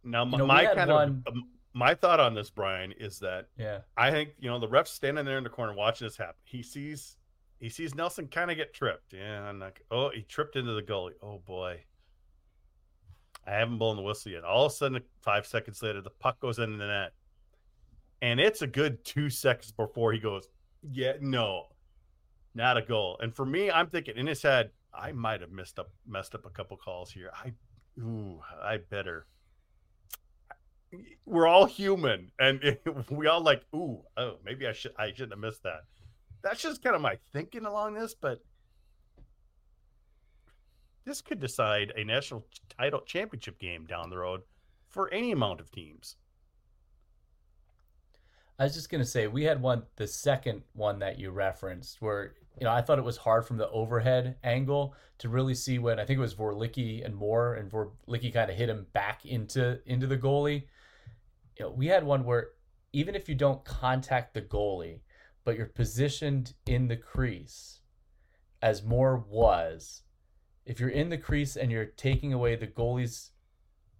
Now, 0.02 0.24
my, 0.24 0.38
know, 0.38 0.46
my 0.46 0.62
had 0.64 0.76
kind 0.76 0.90
one- 0.90 1.22
of 1.26 1.34
um, 1.34 1.48
my 1.74 1.94
thought 1.94 2.20
on 2.20 2.34
this, 2.34 2.50
Brian, 2.50 2.92
is 2.92 3.18
that 3.20 3.48
Yeah. 3.56 3.82
I 3.96 4.10
think 4.10 4.34
you 4.38 4.50
know 4.50 4.58
the 4.58 4.68
ref's 4.68 4.90
standing 4.90 5.24
there 5.24 5.38
in 5.38 5.44
the 5.44 5.50
corner 5.50 5.74
watching 5.74 6.06
this 6.06 6.16
happen. 6.16 6.40
He 6.44 6.62
sees 6.62 7.16
he 7.60 7.68
sees 7.68 7.94
Nelson 7.94 8.26
kind 8.26 8.50
of 8.50 8.56
get 8.56 8.74
tripped. 8.74 9.12
Yeah, 9.12 9.42
I'm 9.48 9.60
like, 9.60 9.84
oh, 9.92 10.10
he 10.10 10.22
tripped 10.22 10.56
into 10.56 10.72
the 10.72 10.82
goalie. 10.82 11.14
Oh 11.22 11.38
boy. 11.38 11.84
I 13.46 13.52
haven't 13.52 13.78
blown 13.78 13.96
the 13.96 14.02
whistle 14.02 14.32
yet. 14.32 14.44
All 14.44 14.66
of 14.66 14.72
a 14.72 14.74
sudden, 14.74 15.02
five 15.20 15.46
seconds 15.46 15.82
later, 15.82 16.00
the 16.00 16.10
puck 16.10 16.40
goes 16.40 16.58
into 16.58 16.76
the 16.76 16.86
net, 16.86 17.12
and 18.20 18.40
it's 18.40 18.62
a 18.62 18.66
good 18.66 19.04
two 19.04 19.30
seconds 19.30 19.72
before 19.72 20.12
he 20.12 20.18
goes, 20.18 20.48
"Yeah, 20.82 21.14
no, 21.20 21.68
not 22.54 22.76
a 22.76 22.82
goal." 22.82 23.18
And 23.20 23.34
for 23.34 23.44
me, 23.44 23.70
I'm 23.70 23.88
thinking 23.88 24.16
in 24.16 24.26
his 24.26 24.42
head, 24.42 24.70
I 24.94 25.12
might 25.12 25.40
have 25.40 25.50
messed 25.50 25.78
up 25.78 25.90
messed 26.06 26.34
up 26.34 26.46
a 26.46 26.50
couple 26.50 26.76
calls 26.76 27.10
here. 27.10 27.30
I, 27.34 27.52
ooh, 28.00 28.40
I 28.62 28.78
better 28.78 29.26
we're 31.26 31.46
all 31.46 31.66
human 31.66 32.30
and 32.38 32.78
we 33.10 33.26
all 33.26 33.40
like 33.40 33.62
ooh 33.74 34.02
oh 34.16 34.36
maybe 34.44 34.66
i 34.66 34.72
should 34.72 34.92
i 34.98 35.08
shouldn't 35.08 35.32
have 35.32 35.38
missed 35.38 35.62
that 35.62 35.84
that's 36.42 36.60
just 36.60 36.82
kind 36.82 36.96
of 36.96 37.02
my 37.02 37.16
thinking 37.32 37.64
along 37.64 37.94
this 37.94 38.14
but 38.14 38.42
this 41.04 41.20
could 41.20 41.40
decide 41.40 41.92
a 41.96 42.04
national 42.04 42.46
title 42.78 43.00
championship 43.00 43.58
game 43.58 43.86
down 43.86 44.10
the 44.10 44.18
road 44.18 44.42
for 44.88 45.12
any 45.12 45.32
amount 45.32 45.60
of 45.60 45.70
teams 45.70 46.16
I 48.62 48.64
was 48.64 48.74
just 48.74 48.90
gonna 48.90 49.04
say 49.04 49.26
we 49.26 49.42
had 49.42 49.60
one, 49.60 49.82
the 49.96 50.06
second 50.06 50.62
one 50.74 51.00
that 51.00 51.18
you 51.18 51.32
referenced, 51.32 52.00
where 52.00 52.34
you 52.60 52.64
know 52.64 52.70
I 52.70 52.80
thought 52.80 52.98
it 52.98 53.04
was 53.04 53.16
hard 53.16 53.44
from 53.44 53.56
the 53.56 53.68
overhead 53.70 54.36
angle 54.44 54.94
to 55.18 55.28
really 55.28 55.54
see 55.56 55.80
when 55.80 55.98
I 55.98 56.04
think 56.04 56.18
it 56.18 56.20
was 56.20 56.36
Vorlicki 56.36 57.04
and 57.04 57.12
Moore, 57.16 57.54
and 57.54 57.68
Vorlicki 57.68 58.32
kind 58.32 58.50
of 58.50 58.56
hit 58.56 58.68
him 58.68 58.86
back 58.92 59.24
into 59.24 59.80
into 59.86 60.06
the 60.06 60.16
goalie. 60.16 60.68
You 61.58 61.64
know, 61.64 61.70
we 61.72 61.86
had 61.88 62.04
one 62.04 62.24
where 62.24 62.50
even 62.92 63.16
if 63.16 63.28
you 63.28 63.34
don't 63.34 63.64
contact 63.64 64.32
the 64.32 64.42
goalie, 64.42 65.00
but 65.44 65.56
you're 65.56 65.66
positioned 65.66 66.54
in 66.66 66.86
the 66.86 66.96
crease, 66.96 67.80
as 68.60 68.84
Moore 68.84 69.24
was, 69.28 70.01
if 70.64 70.80
you're 70.80 70.88
in 70.88 71.08
the 71.08 71.18
crease 71.18 71.56
and 71.56 71.70
you're 71.70 71.86
taking 71.86 72.32
away 72.32 72.56
the 72.56 72.66
goalie's 72.66 73.30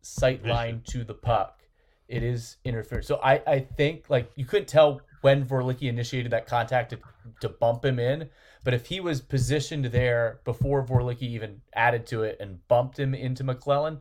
sight 0.01 0.45
line 0.45 0.83
to 0.87 1.05
the 1.05 1.15
puck, 1.15 1.63
it 2.09 2.23
is 2.23 2.57
interference. 2.65 3.07
So 3.07 3.21
I, 3.23 3.43
I 3.47 3.61
think 3.61 4.11
like 4.11 4.31
you 4.37 4.45
couldn't 4.45 4.69
tell 4.69 5.01
when 5.23 5.45
Vorlicki 5.45 5.89
initiated 5.89 6.33
that 6.33 6.47
contact 6.47 6.91
to, 6.91 6.99
to 7.41 7.49
bump 7.49 7.85
him 7.85 7.99
in, 7.99 8.29
but 8.65 8.75
if 8.75 8.87
he 8.87 9.01
was 9.01 9.21
positioned 9.21 9.87
there 9.87 10.41
before 10.45 10.85
Vorlicki 10.85 11.23
even 11.23 11.61
added 11.75 12.07
to 12.09 12.23
it 12.23 12.37
and 12.41 12.67
bumped 12.69 12.99
him 12.99 13.15
into 13.15 13.45
McClellan, 13.45 14.01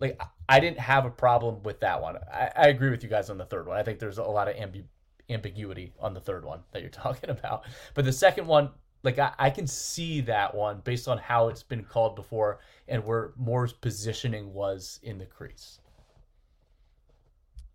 like 0.00 0.20
I 0.48 0.60
didn't 0.60 0.78
have 0.78 1.04
a 1.04 1.10
problem 1.10 1.62
with 1.62 1.80
that 1.80 2.00
one. 2.00 2.16
I, 2.32 2.50
I 2.56 2.68
agree 2.68 2.90
with 2.90 3.02
you 3.02 3.08
guys 3.08 3.30
on 3.30 3.38
the 3.38 3.44
third 3.44 3.66
one. 3.66 3.76
I 3.76 3.82
think 3.82 3.98
there's 3.98 4.18
a 4.18 4.22
lot 4.22 4.48
of 4.48 4.56
ambi- 4.56 4.84
ambiguity 5.30 5.92
on 6.00 6.14
the 6.14 6.20
third 6.20 6.44
one 6.44 6.60
that 6.72 6.82
you're 6.82 6.90
talking 6.90 7.30
about. 7.30 7.64
But 7.94 8.04
the 8.04 8.12
second 8.12 8.46
one, 8.46 8.70
like 9.04 9.18
I, 9.18 9.32
I 9.38 9.50
can 9.50 9.66
see 9.66 10.22
that 10.22 10.54
one 10.54 10.80
based 10.82 11.06
on 11.06 11.18
how 11.18 11.48
it's 11.48 11.62
been 11.62 11.84
called 11.84 12.16
before 12.16 12.58
and 12.88 13.04
where 13.04 13.32
Moore's 13.36 13.72
positioning 13.72 14.52
was 14.52 14.98
in 15.02 15.18
the 15.18 15.26
crease. 15.26 15.78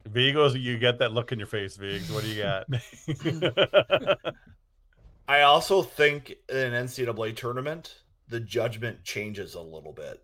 Vigos, 0.10 0.60
you 0.60 0.78
get 0.80 0.98
that 1.00 1.14
look 1.14 1.32
in 1.32 1.38
your 1.38 1.48
face, 1.48 1.78
Vigs. 1.78 2.12
What 2.12 2.24
do 2.24 2.30
you 2.30 2.42
got? 2.42 2.66
I 5.28 5.42
also 5.42 5.84
think 5.84 6.34
in 6.50 6.74
an 6.74 6.88
NCAA 6.88 7.36
tournament, 7.36 8.00
the 8.28 8.40
judgment 8.40 9.04
changes 9.04 9.54
a 9.54 9.62
little 9.62 9.94
bit. 9.94 10.24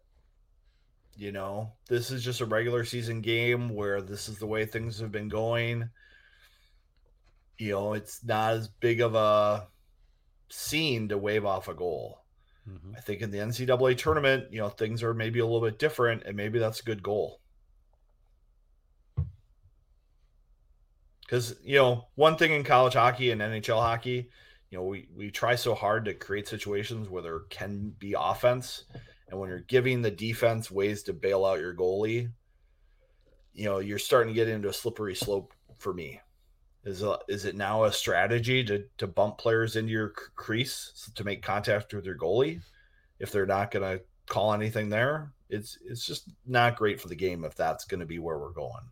You 1.15 1.31
know, 1.31 1.71
this 1.87 2.09
is 2.09 2.23
just 2.23 2.41
a 2.41 2.45
regular 2.45 2.83
season 2.83 3.21
game 3.21 3.69
where 3.69 4.01
this 4.01 4.27
is 4.27 4.39
the 4.39 4.47
way 4.47 4.65
things 4.65 4.99
have 4.99 5.11
been 5.11 5.29
going. 5.29 5.87
You 7.57 7.71
know, 7.71 7.93
it's 7.93 8.23
not 8.23 8.53
as 8.53 8.67
big 8.67 9.01
of 9.01 9.13
a 9.15 9.67
scene 10.49 11.09
to 11.09 11.17
wave 11.17 11.45
off 11.45 11.67
a 11.67 11.73
goal. 11.73 12.25
Mhm. 12.67 12.95
I 12.97 13.01
think 13.01 13.21
in 13.21 13.31
the 13.31 13.39
NCAA 13.39 13.95
tournament, 13.95 14.51
you 14.51 14.59
know, 14.59 14.69
things 14.69 15.03
are 15.03 15.13
maybe 15.13 15.39
a 15.39 15.45
little 15.45 15.61
bit 15.61 15.79
different, 15.79 16.23
and 16.23 16.35
maybe 16.35 16.59
that's 16.59 16.79
a 16.79 16.83
good 16.83 17.03
goal. 17.03 17.41
Because 21.21 21.55
you 21.63 21.75
know, 21.77 22.09
one 22.15 22.37
thing 22.37 22.51
in 22.51 22.63
college 22.63 22.93
hockey 22.93 23.31
and 23.31 23.41
NHL 23.41 23.81
hockey, 23.81 24.29
you 24.69 24.77
know, 24.77 24.83
we 24.85 25.09
we 25.13 25.31
try 25.31 25.55
so 25.55 25.73
hard 25.75 26.05
to 26.05 26.13
create 26.13 26.47
situations 26.47 27.09
where 27.09 27.23
there 27.23 27.39
can 27.49 27.89
be 27.91 28.15
offense, 28.17 28.85
and 29.27 29.39
when 29.39 29.49
you're 29.49 29.59
giving 29.59 30.01
the 30.01 30.11
defense 30.11 30.69
ways 30.71 31.03
to 31.03 31.13
bail 31.13 31.45
out 31.45 31.59
your 31.59 31.75
goalie, 31.75 32.31
you 33.53 33.65
know, 33.65 33.79
you're 33.79 33.99
starting 33.99 34.33
to 34.33 34.35
get 34.35 34.47
into 34.47 34.69
a 34.69 34.73
slippery 34.73 35.15
slope 35.15 35.53
for 35.77 35.93
me. 35.93 36.19
Is 36.85 37.01
a, 37.01 37.17
is 37.27 37.45
it 37.45 37.55
now 37.55 37.85
a 37.85 37.91
strategy 37.91 38.63
to 38.65 38.85
to 38.99 39.07
bump 39.07 39.39
players 39.39 39.75
into 39.75 39.91
your 39.91 40.09
crease 40.09 41.09
to 41.15 41.23
make 41.23 41.41
contact 41.41 41.93
with 41.93 42.05
your 42.05 42.17
goalie 42.17 42.61
if 43.19 43.31
they're 43.31 43.47
not 43.47 43.71
going 43.71 43.97
to 43.97 44.03
call 44.27 44.53
anything 44.53 44.89
there? 44.89 45.31
It's 45.49 45.79
it's 45.83 46.05
just 46.05 46.29
not 46.45 46.77
great 46.77 47.01
for 47.01 47.07
the 47.07 47.15
game 47.15 47.43
if 47.43 47.55
that's 47.55 47.85
going 47.85 48.01
to 48.01 48.05
be 48.05 48.19
where 48.19 48.37
we're 48.37 48.51
going. 48.51 48.83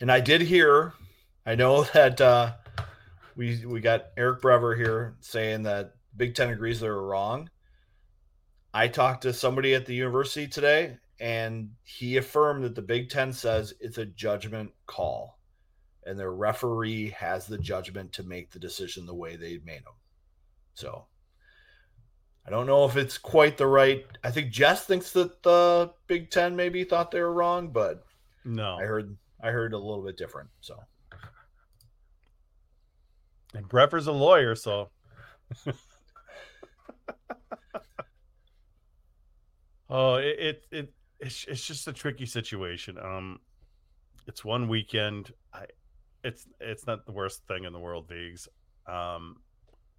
And 0.00 0.10
I 0.10 0.20
did 0.20 0.40
hear, 0.40 0.94
I 1.46 1.54
know 1.54 1.84
that 1.94 2.20
uh, 2.20 2.54
we 3.36 3.64
we 3.64 3.80
got 3.80 4.06
Eric 4.16 4.40
Brever 4.40 4.76
here 4.76 5.14
saying 5.20 5.62
that 5.62 5.94
Big 6.16 6.34
Ten 6.34 6.50
agrees 6.50 6.80
they 6.80 6.88
were 6.88 7.06
wrong. 7.06 7.48
I 8.74 8.88
talked 8.88 9.22
to 9.22 9.32
somebody 9.32 9.74
at 9.74 9.86
the 9.86 9.94
university 9.94 10.48
today, 10.48 10.96
and 11.20 11.70
he 11.84 12.16
affirmed 12.16 12.64
that 12.64 12.74
the 12.74 12.82
Big 12.82 13.10
Ten 13.10 13.32
says 13.32 13.74
it's 13.78 13.98
a 13.98 14.06
judgment 14.06 14.72
call, 14.86 15.38
and 16.04 16.18
their 16.18 16.32
referee 16.32 17.10
has 17.10 17.46
the 17.46 17.58
judgment 17.58 18.12
to 18.14 18.22
make 18.22 18.50
the 18.50 18.58
decision 18.58 19.04
the 19.04 19.14
way 19.14 19.36
they 19.36 19.60
made 19.64 19.84
them. 19.84 19.94
So 20.74 21.04
I 22.46 22.50
don't 22.50 22.66
know 22.66 22.86
if 22.86 22.96
it's 22.96 23.18
quite 23.18 23.58
the 23.58 23.66
right. 23.66 24.06
I 24.24 24.30
think 24.30 24.50
Jess 24.50 24.86
thinks 24.86 25.12
that 25.12 25.42
the 25.42 25.92
Big 26.06 26.30
Ten 26.30 26.56
maybe 26.56 26.84
thought 26.84 27.10
they 27.10 27.20
were 27.20 27.34
wrong, 27.34 27.68
but 27.68 28.04
no. 28.44 28.76
I 28.76 28.84
heard 28.84 29.16
I 29.42 29.50
heard 29.50 29.74
a 29.74 29.78
little 29.78 30.02
bit 30.02 30.16
different. 30.16 30.48
So 30.60 30.76
And 33.54 33.68
Breffer's 33.68 34.06
a 34.06 34.12
lawyer, 34.12 34.54
so. 34.54 34.90
oh, 39.90 40.14
it, 40.14 40.38
it 40.40 40.64
it 40.70 40.94
it's 41.20 41.44
it's 41.48 41.66
just 41.66 41.86
a 41.88 41.92
tricky 41.92 42.26
situation. 42.26 42.98
Um, 42.98 43.40
it's 44.26 44.44
one 44.44 44.68
weekend. 44.68 45.32
I, 45.52 45.66
it's 46.24 46.46
it's 46.60 46.86
not 46.86 47.06
the 47.06 47.12
worst 47.12 47.46
thing 47.46 47.64
in 47.64 47.72
the 47.72 47.78
world, 47.78 48.08
Viggs. 48.08 48.48
Um, 48.86 49.36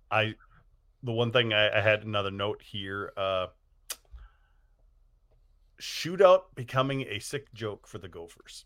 I, 0.10 0.36
the 1.04 1.12
one 1.12 1.32
thing 1.32 1.54
I, 1.54 1.78
I 1.78 1.82
had 1.82 2.04
another 2.04 2.32
note 2.32 2.62
here. 2.62 3.14
Uh, 3.16 3.48
shootout 5.80 6.44
becoming 6.56 7.04
a 7.04 7.20
sick 7.20 7.52
joke 7.54 7.88
for 7.88 7.98
the 7.98 8.08
Gophers. 8.08 8.66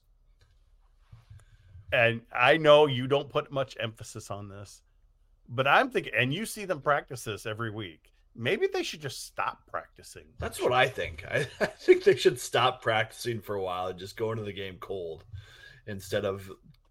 and 1.92 2.22
I 2.34 2.58
know 2.58 2.88
you 2.88 3.08
don't 3.08 3.30
put 3.30 3.52
much 3.52 3.78
emphasis 3.80 4.30
on 4.32 4.50
this, 4.50 4.82
but 5.48 5.68
I'm 5.68 5.90
thinking, 5.90 6.14
and 6.18 6.34
you 6.34 6.46
see 6.46 6.66
them 6.66 6.82
practice 6.82 7.24
this 7.24 7.46
every 7.46 7.72
week. 7.72 8.12
Maybe 8.36 8.68
they 8.68 8.84
should 8.84 9.02
just 9.02 9.26
stop 9.26 9.60
practicing. 9.68 10.26
That's 10.40 10.62
what 10.62 10.74
I 10.74 10.88
think. 10.88 11.24
I, 11.30 11.48
I 11.62 11.66
think 11.68 12.04
they 12.04 12.16
should 12.16 12.40
stop 12.40 12.82
practicing 12.82 13.42
for 13.42 13.56
a 13.56 13.64
while 13.64 13.88
and 13.88 14.00
just 14.00 14.18
go 14.18 14.32
into 14.32 14.44
the 14.44 14.54
game 14.54 14.78
cold 14.80 15.24
instead 15.88 16.26
of 16.26 16.50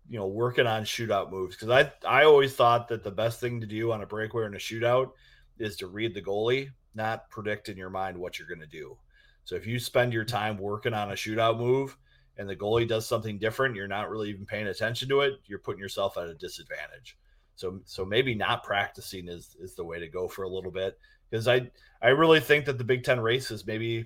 you 0.08 0.18
know 0.18 0.26
working 0.26 0.66
on 0.66 0.84
shootout 0.84 1.30
moves. 1.30 1.56
Because 1.56 1.70
I 1.70 1.92
I 2.08 2.24
always 2.24 2.54
thought 2.54 2.88
that 2.88 3.04
the 3.04 3.10
best 3.10 3.40
thing 3.40 3.60
to 3.60 3.66
do 3.66 3.92
on 3.92 4.02
a 4.02 4.06
breakaway 4.06 4.46
in 4.46 4.54
a 4.54 4.58
shootout 4.58 5.10
is 5.58 5.76
to 5.76 5.86
read 5.86 6.14
the 6.14 6.22
goalie, 6.22 6.70
not 6.94 7.28
predict 7.30 7.68
in 7.68 7.76
your 7.76 7.90
mind 7.90 8.16
what 8.16 8.38
you're 8.38 8.48
going 8.48 8.60
to 8.60 8.66
do. 8.66 8.96
So 9.44 9.54
if 9.56 9.66
you 9.66 9.78
spend 9.78 10.12
your 10.12 10.24
time 10.24 10.56
working 10.58 10.94
on 10.94 11.10
a 11.10 11.14
shootout 11.14 11.58
move 11.58 11.96
and 12.38 12.48
the 12.48 12.56
goalie 12.56 12.88
does 12.88 13.06
something 13.06 13.38
different, 13.38 13.76
you're 13.76 13.86
not 13.86 14.10
really 14.10 14.30
even 14.30 14.46
paying 14.46 14.66
attention 14.66 15.08
to 15.10 15.20
it. 15.20 15.34
You're 15.46 15.58
putting 15.58 15.80
yourself 15.80 16.16
at 16.16 16.28
a 16.28 16.34
disadvantage. 16.34 17.16
So 17.56 17.80
so 17.84 18.04
maybe 18.04 18.34
not 18.34 18.64
practicing 18.64 19.28
is 19.28 19.56
is 19.60 19.74
the 19.74 19.84
way 19.84 20.00
to 20.00 20.08
go 20.08 20.28
for 20.28 20.42
a 20.42 20.48
little 20.48 20.72
bit 20.72 20.98
because 21.34 21.48
I 21.48 21.68
I 22.00 22.10
really 22.10 22.38
think 22.38 22.64
that 22.66 22.78
the 22.78 22.84
Big 22.84 23.02
Ten 23.02 23.18
race 23.18 23.50
is 23.50 23.66
maybe 23.66 24.04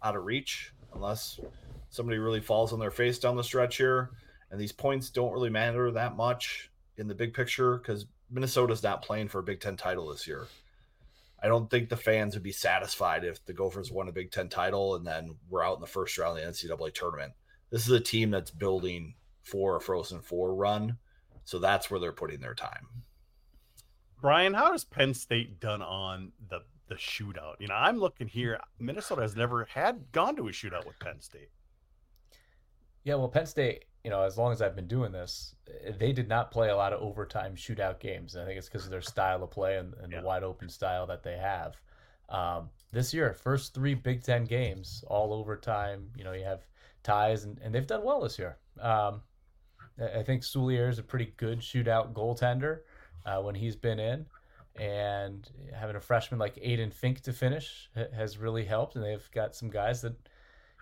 out 0.00 0.14
of 0.14 0.24
reach 0.24 0.72
unless 0.94 1.40
somebody 1.90 2.18
really 2.18 2.40
falls 2.40 2.72
on 2.72 2.78
their 2.78 2.92
face 2.92 3.18
down 3.18 3.34
the 3.34 3.42
stretch 3.42 3.78
here, 3.78 4.10
and 4.52 4.60
these 4.60 4.70
points 4.70 5.10
don't 5.10 5.32
really 5.32 5.50
matter 5.50 5.90
that 5.90 6.14
much 6.14 6.70
in 6.96 7.08
the 7.08 7.16
big 7.16 7.34
picture 7.34 7.78
because 7.78 8.06
Minnesota's 8.30 8.84
not 8.84 9.02
playing 9.02 9.26
for 9.26 9.40
a 9.40 9.42
Big 9.42 9.58
Ten 9.60 9.76
title 9.76 10.06
this 10.06 10.28
year. 10.28 10.46
I 11.42 11.48
don't 11.48 11.68
think 11.68 11.88
the 11.88 11.96
fans 11.96 12.34
would 12.34 12.44
be 12.44 12.52
satisfied 12.52 13.24
if 13.24 13.44
the 13.44 13.52
Gophers 13.52 13.90
won 13.90 14.06
a 14.06 14.12
Big 14.12 14.30
Ten 14.30 14.48
title 14.48 14.94
and 14.94 15.04
then 15.04 15.34
we're 15.50 15.64
out 15.64 15.74
in 15.74 15.80
the 15.80 15.86
first 15.88 16.16
round 16.16 16.38
of 16.38 16.44
the 16.44 16.50
NCAA 16.68 16.94
tournament. 16.94 17.32
This 17.70 17.86
is 17.86 17.92
a 17.92 17.98
team 17.98 18.30
that's 18.30 18.52
building 18.52 19.14
for 19.42 19.74
a 19.74 19.80
Frozen 19.80 20.20
Four 20.20 20.54
run, 20.54 20.96
so 21.44 21.58
that's 21.58 21.90
where 21.90 21.98
they're 21.98 22.12
putting 22.12 22.38
their 22.38 22.54
time. 22.54 22.86
Brian, 24.20 24.54
how 24.54 24.72
has 24.72 24.84
Penn 24.84 25.14
State 25.14 25.60
done 25.60 25.82
on 25.82 26.32
the 26.48 26.60
the 26.88 26.96
shootout? 26.96 27.54
You 27.60 27.68
know, 27.68 27.74
I'm 27.74 27.98
looking 27.98 28.26
here. 28.26 28.58
Minnesota 28.78 29.22
has 29.22 29.36
never 29.36 29.66
had 29.66 30.10
gone 30.12 30.36
to 30.36 30.48
a 30.48 30.52
shootout 30.52 30.86
with 30.86 30.98
Penn 30.98 31.20
State. 31.20 31.50
Yeah, 33.04 33.14
well, 33.14 33.28
Penn 33.28 33.46
State, 33.46 33.84
you 34.04 34.10
know, 34.10 34.22
as 34.22 34.36
long 34.36 34.52
as 34.52 34.60
I've 34.60 34.74
been 34.74 34.88
doing 34.88 35.12
this, 35.12 35.54
they 35.98 36.12
did 36.12 36.28
not 36.28 36.50
play 36.50 36.70
a 36.70 36.76
lot 36.76 36.92
of 36.92 37.00
overtime 37.00 37.54
shootout 37.54 38.00
games. 38.00 38.36
I 38.36 38.44
think 38.44 38.58
it's 38.58 38.68
because 38.68 38.84
of 38.84 38.90
their 38.90 39.00
style 39.00 39.42
of 39.42 39.50
play 39.50 39.76
and, 39.76 39.94
and 40.02 40.12
yeah. 40.12 40.20
the 40.20 40.26
wide 40.26 40.42
open 40.42 40.68
style 40.68 41.06
that 41.06 41.22
they 41.22 41.36
have. 41.36 41.76
Um, 42.28 42.70
this 42.92 43.14
year, 43.14 43.32
first 43.32 43.72
three 43.72 43.94
Big 43.94 44.22
Ten 44.22 44.44
games, 44.44 45.04
all 45.06 45.32
overtime. 45.32 46.10
You 46.16 46.24
know, 46.24 46.32
you 46.32 46.44
have 46.44 46.66
ties, 47.02 47.44
and, 47.44 47.58
and 47.62 47.74
they've 47.74 47.86
done 47.86 48.04
well 48.04 48.20
this 48.20 48.38
year. 48.38 48.58
Um, 48.80 49.22
I 50.00 50.22
think 50.22 50.42
Soulliere 50.42 50.90
is 50.90 50.98
a 50.98 51.02
pretty 51.02 51.32
good 51.36 51.60
shootout 51.60 52.12
goaltender 52.12 52.80
uh, 53.26 53.40
when 53.40 53.54
he's 53.54 53.76
been 53.76 53.98
in. 53.98 54.26
And 54.76 55.48
having 55.74 55.96
a 55.96 56.00
freshman 56.00 56.38
like 56.38 56.54
Aiden 56.56 56.92
Fink 56.92 57.22
to 57.22 57.32
finish 57.32 57.90
has 58.14 58.38
really 58.38 58.64
helped. 58.64 58.94
And 58.94 59.04
they've 59.04 59.28
got 59.32 59.56
some 59.56 59.70
guys 59.70 60.02
that, 60.02 60.14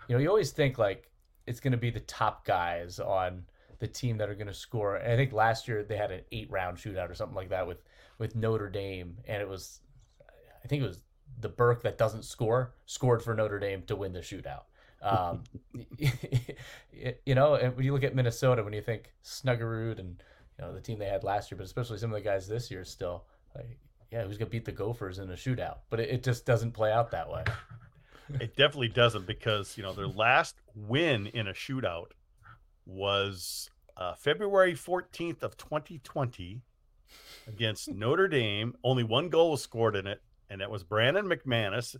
you 0.07 0.15
know, 0.15 0.21
you 0.21 0.29
always 0.29 0.51
think 0.51 0.77
like 0.77 1.09
it's 1.47 1.59
going 1.59 1.71
to 1.71 1.77
be 1.77 1.89
the 1.89 2.01
top 2.01 2.45
guys 2.45 2.99
on 2.99 3.43
the 3.79 3.87
team 3.87 4.17
that 4.17 4.29
are 4.29 4.35
going 4.35 4.47
to 4.47 4.53
score. 4.53 4.97
And 4.97 5.11
I 5.11 5.15
think 5.15 5.33
last 5.33 5.67
year 5.67 5.83
they 5.83 5.97
had 5.97 6.11
an 6.11 6.21
eight 6.31 6.49
round 6.51 6.77
shootout 6.77 7.09
or 7.09 7.15
something 7.15 7.35
like 7.35 7.49
that 7.49 7.65
with, 7.65 7.81
with 8.19 8.35
Notre 8.35 8.69
Dame. 8.69 9.17
And 9.27 9.41
it 9.41 9.49
was, 9.49 9.79
I 10.63 10.67
think 10.67 10.83
it 10.83 10.87
was 10.87 10.99
the 11.39 11.49
Burke 11.49 11.81
that 11.83 11.97
doesn't 11.97 12.23
score 12.23 12.73
scored 12.85 13.23
for 13.23 13.33
Notre 13.33 13.59
Dame 13.59 13.81
to 13.83 13.95
win 13.95 14.13
the 14.13 14.19
shootout. 14.19 14.63
Um, 15.01 15.43
you 17.25 17.35
know, 17.35 17.55
and 17.55 17.75
when 17.75 17.85
you 17.85 17.93
look 17.93 18.03
at 18.03 18.15
Minnesota, 18.15 18.63
when 18.63 18.73
you 18.73 18.81
think 18.81 19.13
Snuggerud 19.23 19.99
and 19.99 20.21
you 20.57 20.65
know 20.65 20.73
the 20.73 20.81
team 20.81 20.99
they 20.99 21.05
had 21.05 21.23
last 21.23 21.51
year, 21.51 21.57
but 21.57 21.65
especially 21.65 21.97
some 21.97 22.11
of 22.11 22.15
the 22.15 22.21
guys 22.21 22.47
this 22.47 22.71
year 22.71 22.83
still. 22.83 23.25
Like, 23.55 23.77
yeah, 24.11 24.23
who's 24.23 24.37
gonna 24.37 24.49
beat 24.49 24.65
the 24.65 24.71
Gophers 24.71 25.19
in 25.19 25.29
a 25.29 25.33
shootout? 25.33 25.79
But 25.89 25.99
it, 25.99 26.09
it 26.09 26.23
just 26.23 26.45
doesn't 26.45 26.71
play 26.71 26.91
out 26.91 27.11
that 27.11 27.29
way. 27.29 27.43
it 28.41 28.55
definitely 28.55 28.89
doesn't 28.89 29.27
because 29.27 29.77
you 29.77 29.83
know 29.83 29.93
their 29.93 30.07
last 30.07 30.55
win 30.75 31.27
in 31.27 31.47
a 31.47 31.53
shootout 31.53 32.07
was 32.85 33.69
uh, 33.97 34.13
February 34.13 34.73
14th 34.73 35.43
of 35.43 35.57
2020 35.57 36.61
against 37.47 37.89
Notre 37.89 38.27
Dame. 38.27 38.75
Only 38.83 39.03
one 39.03 39.29
goal 39.29 39.51
was 39.51 39.61
scored 39.61 39.95
in 39.95 40.07
it, 40.07 40.21
and 40.49 40.61
that 40.61 40.71
was 40.71 40.83
Brannon 40.83 41.25
McManus. 41.25 41.95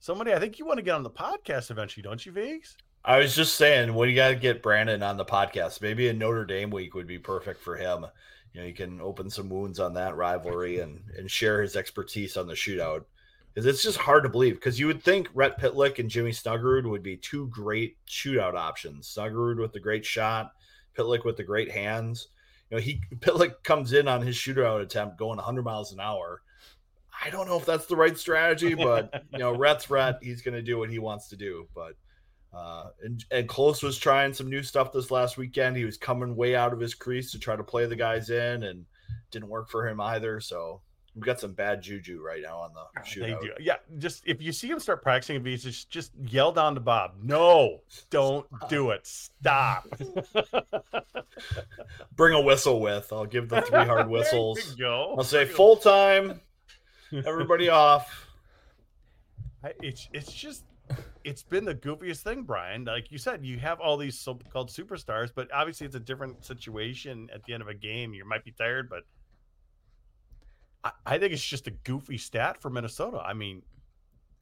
Somebody, 0.00 0.32
I 0.32 0.38
think 0.38 0.58
you 0.58 0.64
want 0.64 0.78
to 0.78 0.82
get 0.82 0.94
on 0.94 1.02
the 1.02 1.10
podcast 1.10 1.70
eventually, 1.70 2.02
don't 2.02 2.24
you, 2.24 2.32
Vigs? 2.32 2.76
I 3.04 3.18
was 3.18 3.34
just 3.34 3.54
saying, 3.54 3.94
we 3.94 4.14
got 4.14 4.28
to 4.28 4.34
get 4.34 4.62
Brannon 4.62 5.02
on 5.02 5.16
the 5.16 5.24
podcast. 5.24 5.80
Maybe 5.80 6.08
a 6.08 6.12
Notre 6.12 6.44
Dame 6.44 6.70
week 6.70 6.94
would 6.94 7.06
be 7.06 7.18
perfect 7.18 7.62
for 7.62 7.76
him. 7.76 8.04
You 8.52 8.60
know, 8.60 8.66
he 8.66 8.72
can 8.72 9.00
open 9.00 9.30
some 9.30 9.48
wounds 9.48 9.78
on 9.78 9.94
that 9.94 10.16
rivalry 10.16 10.80
and 10.80 11.00
and 11.16 11.30
share 11.30 11.62
his 11.62 11.76
expertise 11.76 12.36
on 12.36 12.46
the 12.46 12.54
shootout. 12.54 13.04
Because 13.54 13.66
it's 13.66 13.82
just 13.82 13.98
hard 13.98 14.24
to 14.24 14.28
believe. 14.28 14.54
Because 14.54 14.78
you 14.78 14.86
would 14.86 15.02
think 15.02 15.28
Rhett 15.34 15.60
Pitlick 15.60 15.98
and 15.98 16.10
Jimmy 16.10 16.32
Snuggerud 16.32 16.88
would 16.88 17.02
be 17.02 17.16
two 17.16 17.48
great 17.48 17.96
shootout 18.06 18.54
options. 18.54 19.12
Snuggerud 19.14 19.60
with 19.60 19.72
the 19.72 19.80
great 19.80 20.04
shot, 20.04 20.52
Pitlick 20.96 21.24
with 21.24 21.36
the 21.36 21.44
great 21.44 21.70
hands. 21.70 22.28
You 22.70 22.76
know, 22.76 22.82
he 22.82 23.00
Pitlick 23.16 23.62
comes 23.62 23.92
in 23.92 24.08
on 24.08 24.22
his 24.22 24.36
shootout 24.36 24.82
attempt 24.82 25.18
going 25.18 25.36
100 25.36 25.62
miles 25.62 25.92
an 25.92 26.00
hour. 26.00 26.42
I 27.24 27.30
don't 27.30 27.48
know 27.48 27.56
if 27.56 27.66
that's 27.66 27.86
the 27.86 27.96
right 27.96 28.16
strategy, 28.16 28.74
but 28.74 29.24
you 29.32 29.38
know, 29.38 29.52
Rhett's 29.52 29.90
Rhett. 29.90 30.18
He's 30.22 30.42
going 30.42 30.54
to 30.54 30.62
do 30.62 30.78
what 30.78 30.90
he 30.90 30.98
wants 30.98 31.28
to 31.28 31.36
do. 31.36 31.68
But 31.74 31.94
uh, 32.52 32.86
and, 33.02 33.24
and 33.30 33.48
Close 33.48 33.82
was 33.82 33.98
trying 33.98 34.32
some 34.32 34.48
new 34.48 34.62
stuff 34.62 34.92
this 34.92 35.10
last 35.10 35.36
weekend. 35.36 35.76
He 35.76 35.84
was 35.84 35.96
coming 35.96 36.34
way 36.34 36.56
out 36.56 36.72
of 36.72 36.80
his 36.80 36.94
crease 36.94 37.30
to 37.32 37.38
try 37.38 37.56
to 37.56 37.64
play 37.64 37.86
the 37.86 37.96
guys 37.96 38.30
in, 38.30 38.64
and 38.64 38.84
didn't 39.30 39.48
work 39.48 39.68
for 39.68 39.86
him 39.86 40.00
either. 40.00 40.40
So 40.40 40.80
we've 41.14 41.24
got 41.24 41.40
some 41.40 41.52
bad 41.52 41.82
juju 41.82 42.22
right 42.22 42.42
now 42.42 42.58
on 42.58 42.72
the 42.74 42.80
ah, 42.80 43.02
shootout. 43.04 43.40
do. 43.40 43.50
Yeah, 43.60 43.76
just 43.98 44.22
if 44.26 44.40
you 44.40 44.52
see 44.52 44.68
him 44.68 44.78
start 44.78 45.02
practicing 45.02 45.42
these, 45.42 45.64
just 45.64 45.90
just 45.90 46.12
yell 46.26 46.52
down 46.52 46.74
to 46.74 46.80
Bob. 46.80 47.14
No, 47.22 47.80
don't 48.10 48.46
Stop. 48.56 48.70
do 48.70 48.90
it. 48.90 49.06
Stop. 49.06 49.88
Bring 52.16 52.34
a 52.34 52.40
whistle 52.40 52.80
with. 52.80 53.12
I'll 53.12 53.26
give 53.26 53.48
the 53.48 53.60
three 53.62 53.84
hard 53.84 54.08
whistles. 54.10 54.74
go. 54.74 55.14
I'll 55.18 55.24
say 55.24 55.44
full 55.44 55.76
time. 55.76 56.40
Everybody 57.12 57.68
off. 57.68 58.26
It's 59.82 60.08
it's 60.12 60.32
just 60.32 60.64
it's 61.24 61.42
been 61.42 61.64
the 61.64 61.74
goofiest 61.74 62.22
thing, 62.22 62.42
Brian. 62.42 62.84
Like 62.84 63.10
you 63.10 63.18
said, 63.18 63.44
you 63.44 63.58
have 63.58 63.80
all 63.80 63.96
these 63.96 64.18
so-called 64.18 64.70
superstars, 64.70 65.30
but 65.34 65.52
obviously 65.52 65.86
it's 65.86 65.96
a 65.96 66.00
different 66.00 66.44
situation 66.44 67.28
at 67.32 67.44
the 67.44 67.54
end 67.54 67.62
of 67.62 67.68
a 67.68 67.74
game. 67.74 68.14
You 68.14 68.24
might 68.24 68.44
be 68.44 68.52
tired, 68.52 68.88
but 68.88 69.02
I, 70.84 70.90
I 71.06 71.18
think 71.18 71.32
it's 71.32 71.44
just 71.44 71.66
a 71.66 71.70
goofy 71.70 72.18
stat 72.18 72.60
for 72.60 72.70
Minnesota. 72.70 73.18
I 73.18 73.34
mean, 73.34 73.62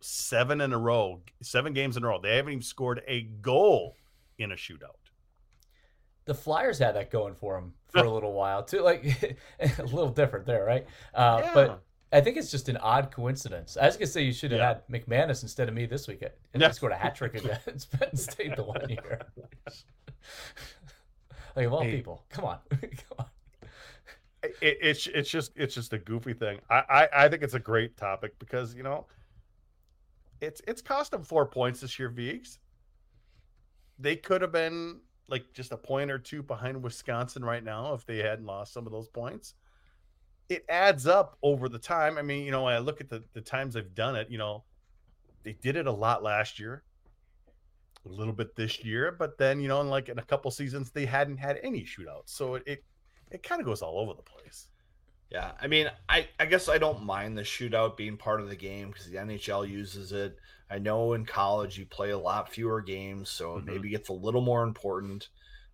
seven 0.00 0.60
in 0.60 0.72
a 0.72 0.78
row, 0.78 1.20
seven 1.42 1.72
games 1.72 1.96
in 1.96 2.04
a 2.04 2.06
row. 2.06 2.20
They 2.20 2.36
haven't 2.36 2.52
even 2.52 2.62
scored 2.62 3.02
a 3.06 3.22
goal 3.22 3.96
in 4.38 4.52
a 4.52 4.56
shootout. 4.56 4.96
The 6.26 6.34
Flyers 6.34 6.78
had 6.78 6.96
that 6.96 7.10
going 7.10 7.34
for 7.34 7.54
them 7.54 7.72
for 7.88 8.00
a 8.04 8.10
little 8.10 8.32
while 8.32 8.62
too. 8.62 8.80
Like 8.80 9.36
a 9.60 9.82
little 9.82 10.10
different 10.10 10.46
there, 10.46 10.64
right? 10.64 10.86
Uh, 11.14 11.40
yeah. 11.44 11.54
But 11.54 11.82
I 12.12 12.20
think 12.20 12.36
it's 12.36 12.50
just 12.50 12.68
an 12.68 12.76
odd 12.76 13.10
coincidence. 13.10 13.76
I 13.76 13.86
was 13.86 13.96
gonna 13.96 14.06
say 14.06 14.22
you 14.22 14.32
should 14.32 14.52
have 14.52 14.60
yeah. 14.60 14.68
had 14.68 14.88
McManus 14.88 15.42
instead 15.42 15.68
of 15.68 15.74
me 15.74 15.86
this 15.86 16.06
week. 16.06 16.22
And 16.54 16.62
yeah. 16.62 16.70
scored 16.70 16.92
a 16.92 16.96
hat 16.96 17.16
trick 17.16 17.34
against 17.34 17.92
uh, 17.94 17.98
Penn 17.98 18.16
State 18.16 18.56
the 18.56 18.62
one 18.62 18.88
year. 18.88 19.20
like 21.56 21.66
of 21.66 21.72
all 21.72 21.82
hey. 21.82 21.96
people, 21.96 22.24
come 22.28 22.44
on, 22.44 22.58
come 22.70 23.18
on. 23.18 23.26
It, 24.42 24.78
it's 24.80 25.06
it's 25.08 25.28
just 25.28 25.52
it's 25.56 25.74
just 25.74 25.92
a 25.92 25.98
goofy 25.98 26.32
thing. 26.32 26.60
I, 26.70 26.82
I 26.88 27.08
I 27.24 27.28
think 27.28 27.42
it's 27.42 27.54
a 27.54 27.60
great 27.60 27.96
topic 27.96 28.38
because 28.38 28.74
you 28.74 28.84
know 28.84 29.06
it's 30.40 30.62
it's 30.68 30.80
cost 30.80 31.10
them 31.10 31.24
four 31.24 31.46
points 31.46 31.80
this 31.80 31.98
year. 31.98 32.08
Vigs. 32.08 32.58
They 33.98 34.14
could 34.14 34.42
have 34.42 34.52
been 34.52 35.00
like 35.28 35.52
just 35.54 35.72
a 35.72 35.76
point 35.76 36.10
or 36.12 36.18
two 36.18 36.42
behind 36.42 36.80
Wisconsin 36.80 37.44
right 37.44 37.64
now 37.64 37.94
if 37.94 38.06
they 38.06 38.18
hadn't 38.18 38.46
lost 38.46 38.72
some 38.72 38.86
of 38.86 38.92
those 38.92 39.08
points 39.08 39.54
it 40.48 40.64
adds 40.68 41.06
up 41.06 41.38
over 41.42 41.68
the 41.68 41.78
time. 41.78 42.18
I 42.18 42.22
mean, 42.22 42.44
you 42.44 42.50
know, 42.50 42.64
when 42.64 42.74
I 42.74 42.78
look 42.78 43.00
at 43.00 43.08
the, 43.08 43.22
the 43.32 43.40
times 43.40 43.74
they've 43.74 43.94
done 43.94 44.16
it, 44.16 44.30
you 44.30 44.38
know, 44.38 44.64
they 45.42 45.52
did 45.52 45.76
it 45.76 45.86
a 45.86 45.92
lot 45.92 46.22
last 46.22 46.58
year, 46.58 46.82
a 48.04 48.08
little 48.08 48.32
bit 48.32 48.54
this 48.56 48.84
year, 48.84 49.14
but 49.18 49.38
then, 49.38 49.60
you 49.60 49.68
know, 49.68 49.80
in 49.80 49.88
like 49.88 50.08
in 50.08 50.18
a 50.18 50.24
couple 50.24 50.50
seasons, 50.50 50.90
they 50.90 51.06
hadn't 51.06 51.38
had 51.38 51.58
any 51.62 51.82
shootouts. 51.82 52.26
So 52.26 52.56
it, 52.56 52.62
it, 52.66 52.84
it 53.30 53.42
kind 53.42 53.60
of 53.60 53.66
goes 53.66 53.82
all 53.82 53.98
over 53.98 54.14
the 54.14 54.22
place. 54.22 54.68
Yeah. 55.30 55.52
I 55.60 55.66
mean, 55.66 55.90
I, 56.08 56.28
I 56.38 56.46
guess 56.46 56.68
I 56.68 56.78
don't 56.78 57.04
mind 57.04 57.36
the 57.36 57.42
shootout 57.42 57.96
being 57.96 58.16
part 58.16 58.40
of 58.40 58.48
the 58.48 58.56
game 58.56 58.90
because 58.90 59.10
the 59.10 59.16
NHL 59.16 59.68
uses 59.68 60.12
it. 60.12 60.36
I 60.70 60.78
know 60.78 61.12
in 61.12 61.24
college 61.24 61.78
you 61.78 61.86
play 61.86 62.10
a 62.10 62.18
lot 62.18 62.52
fewer 62.52 62.80
games, 62.80 63.30
so 63.30 63.56
mm-hmm. 63.56 63.66
maybe 63.66 63.94
it's 63.94 64.08
a 64.08 64.12
little 64.12 64.40
more 64.40 64.62
important. 64.62 65.28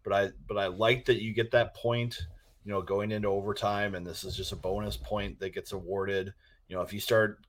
But 0.04 0.12
I 0.12 0.30
but 0.48 0.58
I 0.58 0.66
like 0.66 1.04
that 1.06 1.22
you 1.22 1.32
get 1.32 1.52
that 1.52 1.74
point 1.74 2.18
you 2.64 2.72
know, 2.72 2.82
going 2.82 3.12
into 3.12 3.28
overtime, 3.28 3.94
and 3.94 4.06
this 4.06 4.24
is 4.24 4.36
just 4.36 4.52
a 4.52 4.56
bonus 4.56 4.96
point 4.96 5.40
that 5.40 5.54
gets 5.54 5.72
awarded. 5.72 6.32
You 6.68 6.76
know, 6.76 6.82
if 6.82 6.92
you 6.92 7.00
start, 7.00 7.44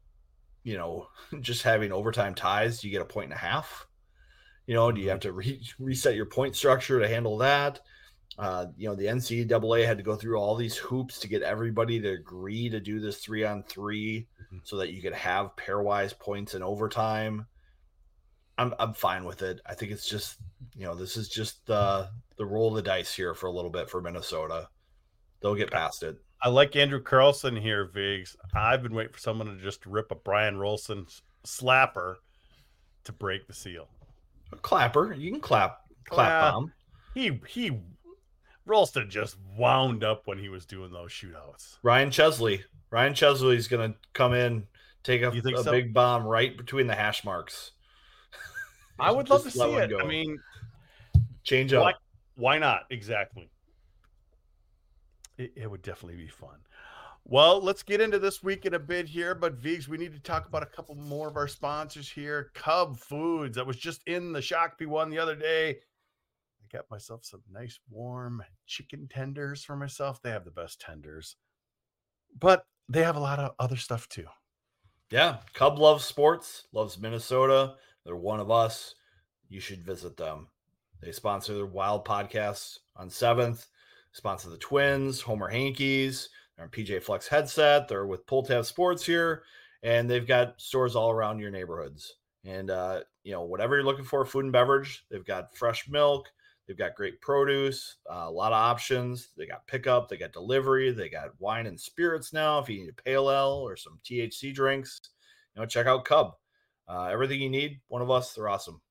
you 0.63 0.77
know, 0.77 1.07
just 1.41 1.63
having 1.63 1.91
overtime 1.91 2.35
ties, 2.35 2.83
you 2.83 2.91
get 2.91 3.01
a 3.01 3.05
point 3.05 3.25
and 3.25 3.33
a 3.33 3.37
half. 3.37 3.87
You 4.65 4.73
know, 4.73 4.91
do 4.91 5.01
you 5.01 5.09
have 5.09 5.19
mm-hmm. 5.19 5.29
to 5.29 5.33
re- 5.33 5.61
reset 5.79 6.15
your 6.15 6.25
point 6.25 6.55
structure 6.55 6.99
to 6.99 7.07
handle 7.07 7.37
that? 7.39 7.81
Uh, 8.37 8.67
you 8.77 8.87
know, 8.87 8.95
the 8.95 9.05
NCAA 9.05 9.85
had 9.85 9.97
to 9.97 10.03
go 10.03 10.15
through 10.15 10.37
all 10.37 10.55
these 10.55 10.75
hoops 10.75 11.19
to 11.19 11.27
get 11.27 11.43
everybody 11.43 11.99
to 12.01 12.09
agree 12.09 12.67
to 12.69 12.79
do 12.79 12.99
this 12.99 13.19
three 13.19 13.43
on 13.43 13.63
3 13.63 14.27
Mhm. 14.53 14.61
so 14.63 14.77
that 14.77 14.91
you 14.91 15.01
could 15.01 15.13
have 15.13 15.55
pairwise 15.55 16.17
points 16.17 16.53
in 16.53 16.63
overtime. 16.63 17.47
I'm 18.57 18.73
I'm 18.79 18.93
fine 18.93 19.25
with 19.25 19.41
it. 19.41 19.61
I 19.65 19.73
think 19.73 19.91
it's 19.91 20.07
just 20.07 20.37
you 20.75 20.85
know 20.85 20.95
this 20.95 21.17
is 21.17 21.27
just 21.27 21.65
the 21.65 22.09
the 22.37 22.45
roll 22.45 22.69
of 22.69 22.75
the 22.75 22.81
dice 22.81 23.13
here 23.13 23.33
for 23.33 23.47
a 23.47 23.51
little 23.51 23.71
bit 23.71 23.89
for 23.89 24.01
Minnesota. 24.01 24.69
They'll 25.43 25.53
get 25.55 25.69
past 25.69 26.01
it. 26.01 26.17
I 26.41 26.49
like 26.49 26.75
Andrew 26.75 27.01
Carlson 27.01 27.55
here, 27.55 27.85
Vigs. 27.85 28.35
I've 28.55 28.81
been 28.81 28.93
waiting 28.95 29.13
for 29.13 29.19
someone 29.19 29.47
to 29.47 29.55
just 29.61 29.85
rip 29.85 30.11
a 30.11 30.15
Brian 30.15 30.57
Rolston 30.57 31.05
slapper 31.45 32.15
to 33.03 33.11
break 33.11 33.45
the 33.47 33.53
seal. 33.53 33.87
A 34.51 34.55
clapper, 34.55 35.13
you 35.13 35.31
can 35.31 35.39
clap 35.41 35.81
clap 36.09 36.27
Clap. 36.41 36.53
bomb. 36.53 36.73
He 37.13 37.39
he 37.47 37.79
Rolston 38.65 39.09
just 39.09 39.35
wound 39.57 40.03
up 40.03 40.23
when 40.25 40.37
he 40.37 40.49
was 40.49 40.65
doing 40.65 40.91
those 40.91 41.11
shootouts. 41.11 41.77
Ryan 41.83 42.09
Chesley. 42.11 42.63
Ryan 42.89 43.13
Chesley's 43.13 43.67
gonna 43.67 43.95
come 44.13 44.33
in, 44.33 44.65
take 45.03 45.21
a, 45.21 45.29
a 45.29 45.63
so? 45.63 45.71
big 45.71 45.93
bomb 45.93 46.25
right 46.25 46.55
between 46.57 46.87
the 46.87 46.95
hash 46.95 47.23
marks. 47.25 47.71
I 48.99 49.11
would 49.13 49.29
love 49.29 49.43
to 49.43 49.51
see 49.51 49.59
it. 49.61 49.89
go. 49.89 49.99
I 49.99 50.05
mean, 50.05 50.39
Change 51.43 51.73
up. 51.73 51.81
why, 51.83 51.93
why 52.35 52.57
not? 52.59 52.83
Exactly. 52.89 53.49
It, 55.37 55.53
it 55.55 55.71
would 55.71 55.81
definitely 55.81 56.17
be 56.17 56.27
fun. 56.27 56.59
Well, 57.25 57.61
let's 57.61 57.83
get 57.83 58.01
into 58.01 58.19
this 58.19 58.43
week 58.43 58.65
in 58.65 58.73
a 58.73 58.79
bit 58.79 59.07
here, 59.07 59.33
but 59.33 59.53
Vigs, 59.53 59.87
we 59.87 59.97
need 59.97 60.13
to 60.13 60.19
talk 60.19 60.45
about 60.45 60.63
a 60.63 60.67
couple 60.67 60.95
more 60.95 61.29
of 61.29 61.37
our 61.37 61.47
sponsors 61.47 62.09
here. 62.09 62.51
Cub 62.53 62.99
Foods. 62.99 63.57
I 63.57 63.63
was 63.63 63.77
just 63.77 64.01
in 64.07 64.33
the 64.33 64.41
Shakopee 64.41 64.87
one 64.87 65.09
the 65.09 65.19
other 65.19 65.35
day. 65.35 65.69
I 65.69 66.77
got 66.77 66.91
myself 66.91 67.23
some 67.23 67.41
nice 67.49 67.79
warm 67.89 68.43
chicken 68.65 69.07
tenders 69.09 69.63
for 69.63 69.77
myself. 69.77 70.21
They 70.21 70.31
have 70.31 70.43
the 70.43 70.51
best 70.51 70.81
tenders, 70.81 71.37
but 72.37 72.65
they 72.89 73.03
have 73.03 73.15
a 73.15 73.21
lot 73.21 73.39
of 73.39 73.51
other 73.57 73.77
stuff 73.77 74.09
too. 74.09 74.27
Yeah, 75.09 75.37
Cub 75.53 75.79
loves 75.79 76.03
sports, 76.03 76.67
loves 76.73 76.99
Minnesota. 76.99 77.75
They're 78.03 78.15
one 78.15 78.41
of 78.41 78.51
us. 78.51 78.95
You 79.47 79.61
should 79.61 79.83
visit 79.83 80.17
them. 80.17 80.47
They 81.01 81.11
sponsor 81.11 81.65
Wild 81.65 82.05
podcast 82.05 82.79
on 82.95 83.09
7th, 83.09 83.67
sponsor 84.13 84.49
the 84.49 84.57
Twins, 84.57 85.21
Homer 85.21 85.49
Hankies. 85.49 86.29
They're 86.55 86.65
on 86.65 86.71
PJ 86.71 87.03
Fleck's 87.03 87.27
headset. 87.27 87.87
They're 87.87 88.07
with 88.07 88.25
Pull 88.25 88.43
Tab 88.43 88.65
Sports 88.65 89.05
here, 89.05 89.43
and 89.81 90.09
they've 90.09 90.27
got 90.27 90.61
stores 90.61 90.95
all 90.95 91.11
around 91.11 91.39
your 91.39 91.51
neighborhoods. 91.51 92.15
And, 92.45 92.69
uh, 92.69 93.01
you 93.23 93.31
know, 93.31 93.43
whatever 93.43 93.75
you're 93.75 93.85
looking 93.85 94.05
for, 94.05 94.25
food 94.25 94.45
and 94.45 94.53
beverage, 94.53 95.05
they've 95.09 95.25
got 95.25 95.55
fresh 95.55 95.87
milk. 95.89 96.29
They've 96.67 96.77
got 96.77 96.95
great 96.95 97.19
produce, 97.19 97.97
uh, 98.09 98.23
a 98.25 98.31
lot 98.31 98.53
of 98.53 98.57
options. 98.57 99.29
They 99.35 99.45
got 99.45 99.67
pickup, 99.67 100.07
they 100.07 100.15
got 100.15 100.31
delivery, 100.31 100.91
they 100.91 101.09
got 101.09 101.37
wine 101.39 101.67
and 101.67 101.79
spirits 101.79 102.31
now. 102.31 102.59
If 102.59 102.69
you 102.69 102.79
need 102.79 102.89
a 102.89 103.01
pale 103.01 103.29
ale 103.29 103.61
or 103.65 103.75
some 103.75 103.99
THC 104.03 104.53
drinks, 104.53 105.01
you 105.53 105.61
know, 105.61 105.65
check 105.65 105.87
out 105.87 106.05
Cub. 106.05 106.35
Uh, 106.87 107.05
everything 107.05 107.41
you 107.41 107.49
need, 107.49 107.81
one 107.89 108.01
of 108.01 108.09
us, 108.09 108.33
they're 108.33 108.47
awesome. 108.47 108.81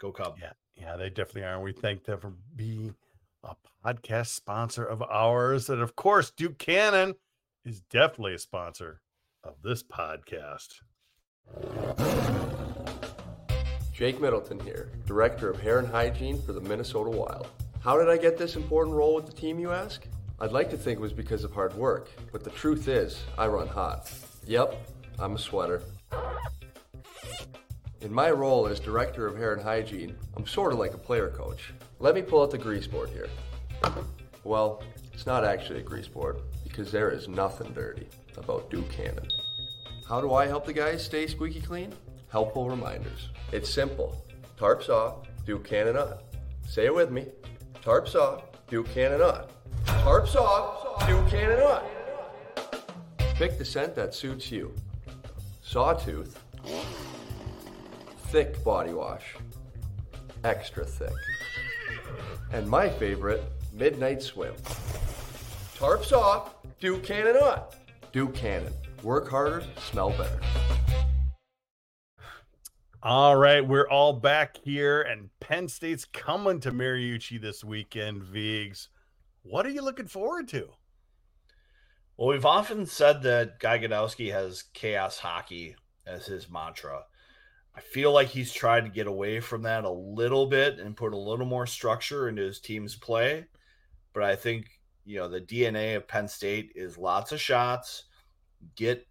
Go 0.00 0.10
Cub. 0.10 0.36
Yeah, 0.40 0.52
yeah, 0.74 0.96
they 0.96 1.10
definitely 1.10 1.44
are. 1.44 1.60
We 1.60 1.72
thank 1.72 2.04
them 2.04 2.18
for 2.18 2.34
being 2.56 2.94
a 3.44 3.56
podcast 3.84 4.28
sponsor 4.28 4.84
of 4.84 5.02
ours. 5.02 5.68
And 5.68 5.82
of 5.82 5.96
course, 5.96 6.30
Duke 6.30 6.58
Cannon 6.58 7.14
is 7.64 7.80
definitely 7.80 8.34
a 8.34 8.38
sponsor 8.38 9.00
of 9.42 9.54
this 9.62 9.82
podcast. 9.82 10.80
Jake 13.92 14.20
Middleton 14.20 14.58
here, 14.60 14.90
Director 15.06 15.50
of 15.50 15.60
Hair 15.60 15.80
and 15.80 15.88
Hygiene 15.88 16.40
for 16.40 16.52
the 16.52 16.60
Minnesota 16.60 17.10
Wild. 17.10 17.48
How 17.80 17.98
did 17.98 18.08
I 18.08 18.16
get 18.16 18.38
this 18.38 18.56
important 18.56 18.96
role 18.96 19.14
with 19.14 19.26
the 19.26 19.32
team, 19.32 19.58
you 19.58 19.72
ask? 19.72 20.06
I'd 20.40 20.52
like 20.52 20.70
to 20.70 20.76
think 20.76 20.98
it 20.98 21.02
was 21.02 21.12
because 21.12 21.44
of 21.44 21.52
hard 21.52 21.74
work, 21.74 22.10
but 22.32 22.42
the 22.42 22.50
truth 22.50 22.88
is, 22.88 23.22
I 23.36 23.46
run 23.46 23.68
hot. 23.68 24.10
Yep, 24.46 24.74
I'm 25.18 25.34
a 25.34 25.38
sweater. 25.38 25.82
In 28.00 28.12
my 28.12 28.30
role 28.30 28.66
as 28.66 28.80
Director 28.80 29.26
of 29.26 29.36
Hair 29.36 29.52
and 29.54 29.62
Hygiene, 29.62 30.16
I'm 30.36 30.46
sort 30.46 30.72
of 30.72 30.78
like 30.80 30.94
a 30.94 30.98
player 30.98 31.28
coach. 31.28 31.72
Let 32.02 32.16
me 32.16 32.22
pull 32.22 32.42
out 32.42 32.50
the 32.50 32.58
grease 32.58 32.88
board 32.88 33.10
here. 33.10 33.28
Well, 34.42 34.82
it's 35.12 35.24
not 35.24 35.44
actually 35.44 35.78
a 35.78 35.82
grease 35.84 36.08
board, 36.08 36.40
because 36.64 36.90
there 36.90 37.10
is 37.10 37.28
nothing 37.28 37.72
dirty 37.74 38.08
about 38.36 38.68
Duke 38.70 38.90
Cannon. 38.90 39.28
How 40.08 40.20
do 40.20 40.34
I 40.34 40.48
help 40.48 40.66
the 40.66 40.72
guys 40.72 41.04
stay 41.04 41.28
squeaky 41.28 41.60
clean? 41.60 41.94
Helpful 42.28 42.68
reminders. 42.68 43.28
It's 43.52 43.72
simple. 43.72 44.20
Tarps 44.58 44.88
off, 44.88 45.28
Duke 45.46 45.64
Cannon 45.64 45.96
on. 45.96 46.14
Say 46.66 46.86
it 46.86 46.94
with 46.94 47.12
me. 47.12 47.26
Tarps 47.84 48.16
off, 48.16 48.46
Duke 48.66 48.88
Cannon 48.92 49.22
on. 49.22 49.46
Tarps 49.84 50.34
off, 50.34 51.06
Duke 51.06 51.28
Cannon 51.28 51.60
on. 51.60 51.84
Pick 53.36 53.58
the 53.58 53.64
scent 53.64 53.94
that 53.94 54.12
suits 54.12 54.50
you. 54.50 54.74
Sawtooth. 55.62 56.36
Thick 58.30 58.64
body 58.64 58.92
wash. 58.92 59.36
Extra 60.42 60.84
thick. 60.84 61.12
And 62.52 62.68
my 62.68 62.88
favorite, 62.88 63.42
Midnight 63.72 64.22
Swim. 64.22 64.54
Tarps 65.76 66.12
off, 66.12 66.54
Duke 66.80 67.02
Cannon 67.02 67.36
on. 67.36 67.62
Duke 68.12 68.34
Cannon. 68.34 68.72
Work 69.02 69.28
harder, 69.28 69.64
smell 69.90 70.10
better. 70.10 70.40
All 73.02 73.34
right, 73.34 73.66
we're 73.66 73.88
all 73.88 74.12
back 74.12 74.58
here, 74.62 75.02
and 75.02 75.30
Penn 75.40 75.66
State's 75.66 76.04
coming 76.04 76.60
to 76.60 76.70
Mariucci 76.70 77.40
this 77.40 77.64
weekend, 77.64 78.22
Vigs. 78.22 78.90
What 79.42 79.66
are 79.66 79.70
you 79.70 79.82
looking 79.82 80.06
forward 80.06 80.46
to? 80.48 80.68
Well, 82.16 82.28
we've 82.28 82.46
often 82.46 82.86
said 82.86 83.22
that 83.24 83.58
Guy 83.58 83.80
Gadowsky 83.80 84.30
has 84.30 84.62
chaos 84.72 85.18
hockey 85.18 85.74
as 86.06 86.26
his 86.26 86.48
mantra. 86.48 87.06
I 87.74 87.80
feel 87.80 88.12
like 88.12 88.28
he's 88.28 88.52
tried 88.52 88.84
to 88.84 88.90
get 88.90 89.06
away 89.06 89.40
from 89.40 89.62
that 89.62 89.84
a 89.84 89.90
little 89.90 90.46
bit 90.46 90.78
and 90.78 90.96
put 90.96 91.14
a 91.14 91.18
little 91.18 91.46
more 91.46 91.66
structure 91.66 92.28
into 92.28 92.42
his 92.42 92.60
team's 92.60 92.94
play. 92.94 93.46
But 94.12 94.24
I 94.24 94.36
think, 94.36 94.80
you 95.04 95.18
know, 95.18 95.28
the 95.28 95.40
DNA 95.40 95.96
of 95.96 96.06
Penn 96.06 96.28
State 96.28 96.72
is 96.74 96.98
lots 96.98 97.32
of 97.32 97.40
shots, 97.40 98.04
get 98.76 99.06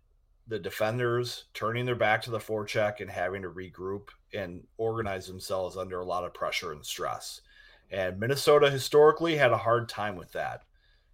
the 0.48 0.60
defenders 0.60 1.46
turning 1.54 1.86
their 1.86 1.96
back 1.96 2.22
to 2.24 2.32
the 2.32 2.40
forecheck 2.40 3.00
and 3.00 3.10
having 3.10 3.42
to 3.42 3.50
regroup 3.50 4.10
and 4.34 4.64
organize 4.78 5.26
themselves 5.26 5.78
under 5.78 6.00
a 6.00 6.06
lot 6.06 6.24
of 6.24 6.34
pressure 6.34 6.72
and 6.72 6.86
stress. 6.86 7.42
And 7.90 8.20
Minnesota 8.20 8.70
historically 8.70 9.36
had 9.36 9.52
a 9.52 9.58
hard 9.58 9.90
time 9.90 10.16
with 10.16 10.32
that 10.34 10.62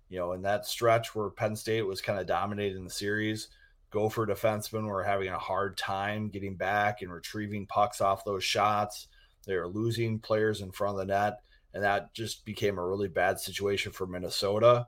you 0.09 0.17
know, 0.17 0.33
in 0.33 0.41
that 0.43 0.65
stretch 0.65 1.15
where 1.15 1.29
Penn 1.29 1.55
State 1.55 1.83
was 1.83 2.01
kind 2.01 2.19
of 2.19 2.27
dominating 2.27 2.83
the 2.83 2.89
series, 2.89 3.49
Gopher 3.89 4.25
defensemen 4.25 4.85
were 4.87 5.03
having 5.03 5.29
a 5.29 5.39
hard 5.39 5.77
time 5.77 6.29
getting 6.29 6.55
back 6.55 7.01
and 7.01 7.11
retrieving 7.11 7.65
pucks 7.67 8.01
off 8.01 8.25
those 8.25 8.43
shots. 8.43 9.07
They 9.45 9.55
were 9.55 9.67
losing 9.67 10.19
players 10.19 10.61
in 10.61 10.71
front 10.71 10.99
of 10.99 11.07
the 11.07 11.13
net, 11.13 11.39
and 11.73 11.83
that 11.83 12.13
just 12.13 12.43
became 12.43 12.77
a 12.77 12.85
really 12.85 13.07
bad 13.07 13.39
situation 13.39 13.91
for 13.91 14.05
Minnesota. 14.05 14.87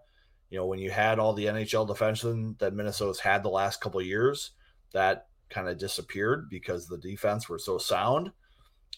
You 0.50 0.58
know, 0.58 0.66
when 0.66 0.80
you 0.80 0.92
had 0.92 1.20
all 1.20 1.34
the 1.34 1.46
NHL 1.46 1.88
defensemen 1.88 2.58
that 2.60 2.74
Minnesota's 2.74 3.20
had 3.20 3.44
the 3.44 3.50
last 3.50 3.80
couple 3.80 4.02
years, 4.02 4.52
that 4.94 5.28
kind 5.50 5.70
of 5.70 5.78
disappeared 5.78 6.50
because 6.50 6.88
the 6.88 6.98
defense 6.98 7.48
were 7.48 7.60
so 7.60 7.78
sound. 7.78 8.32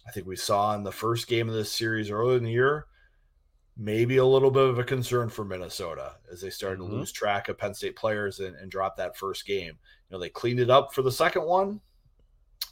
I 0.08 0.12
think 0.12 0.26
we 0.26 0.36
saw 0.36 0.74
in 0.76 0.84
the 0.84 0.92
first 0.92 1.28
game 1.28 1.48
of 1.48 1.54
this 1.54 1.72
series 1.72 2.10
earlier 2.10 2.38
in 2.38 2.44
the 2.44 2.52
year, 2.52 2.88
maybe 3.78 4.18
a 4.18 4.26
little 4.26 4.52
bit 4.52 4.68
of 4.68 4.80
a 4.80 4.84
concern 4.84 5.30
for 5.30 5.46
Minnesota 5.46 6.18
as 6.32 6.42
they 6.42 6.50
started 6.50 6.80
Mhm. 6.80 6.88
to 6.90 6.96
lose 6.96 7.12
track 7.12 7.50
of 7.50 7.58
Penn 7.58 7.74
State 7.74 7.96
players 7.96 8.40
and, 8.40 8.56
and 8.56 8.70
drop 8.70 8.98
that 8.98 9.18
first 9.18 9.46
game. 9.46 9.78
You 10.10 10.16
know, 10.16 10.20
they 10.20 10.30
cleaned 10.30 10.60
it 10.60 10.70
up 10.70 10.94
for 10.94 11.02
the 11.02 11.12
second 11.12 11.44
one, 11.44 11.80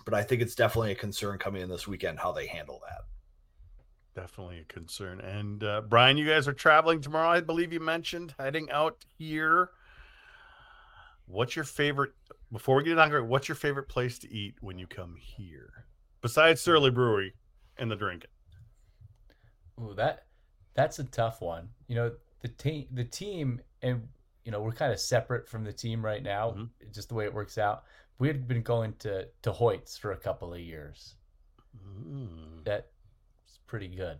but 0.05 0.13
I 0.13 0.23
think 0.23 0.41
it's 0.41 0.55
definitely 0.55 0.91
a 0.91 0.95
concern 0.95 1.39
coming 1.39 1.61
in 1.61 1.69
this 1.69 1.87
weekend 1.87 2.19
how 2.19 2.31
they 2.31 2.47
handle 2.47 2.81
that. 2.87 3.01
Definitely 4.21 4.59
a 4.59 4.65
concern. 4.65 5.21
And 5.21 5.63
uh, 5.63 5.81
Brian, 5.81 6.17
you 6.17 6.27
guys 6.27 6.47
are 6.47 6.53
traveling 6.53 6.99
tomorrow. 6.99 7.29
I 7.29 7.39
believe 7.41 7.71
you 7.71 7.79
mentioned 7.79 8.35
heading 8.37 8.69
out 8.69 9.05
here. 9.17 9.71
What's 11.27 11.55
your 11.55 11.65
favorite? 11.65 12.11
Before 12.51 12.75
we 12.77 12.83
get 12.83 12.97
on, 12.97 13.09
great, 13.09 13.25
what's 13.25 13.47
your 13.47 13.55
favorite 13.55 13.87
place 13.87 14.17
to 14.19 14.33
eat 14.33 14.55
when 14.61 14.79
you 14.79 14.87
come 14.87 15.15
here, 15.15 15.85
besides 16.21 16.59
Surly 16.59 16.89
Brewery 16.89 17.35
and 17.77 17.89
the 17.89 17.95
drinking? 17.95 18.31
Ooh, 19.79 19.93
that 19.93 20.25
that's 20.79 20.99
a 20.99 21.03
tough 21.03 21.41
one. 21.41 21.69
You 21.87 21.95
know, 21.95 22.11
the 22.41 22.47
team 22.47 22.87
the 22.91 23.03
team 23.03 23.61
and 23.81 24.07
you 24.45 24.51
know, 24.51 24.61
we're 24.61 24.71
kind 24.71 24.91
of 24.93 24.99
separate 24.99 25.47
from 25.47 25.63
the 25.63 25.73
team 25.73 26.03
right 26.03 26.23
now, 26.23 26.51
Mhm. 26.51 26.69
just 26.93 27.09
the 27.09 27.15
way 27.15 27.25
it 27.25 27.33
works 27.33 27.57
out. 27.57 27.83
We 28.17 28.27
had 28.27 28.47
been 28.47 28.61
going 28.63 28.93
to 28.99 29.27
to 29.43 29.51
Hoyt's 29.51 29.97
for 29.97 30.11
a 30.13 30.17
couple 30.17 30.53
of 30.53 30.59
years. 30.59 31.15
Mm. 31.77 32.63
That's 32.63 32.87
pretty 33.67 33.87
good. 33.89 34.19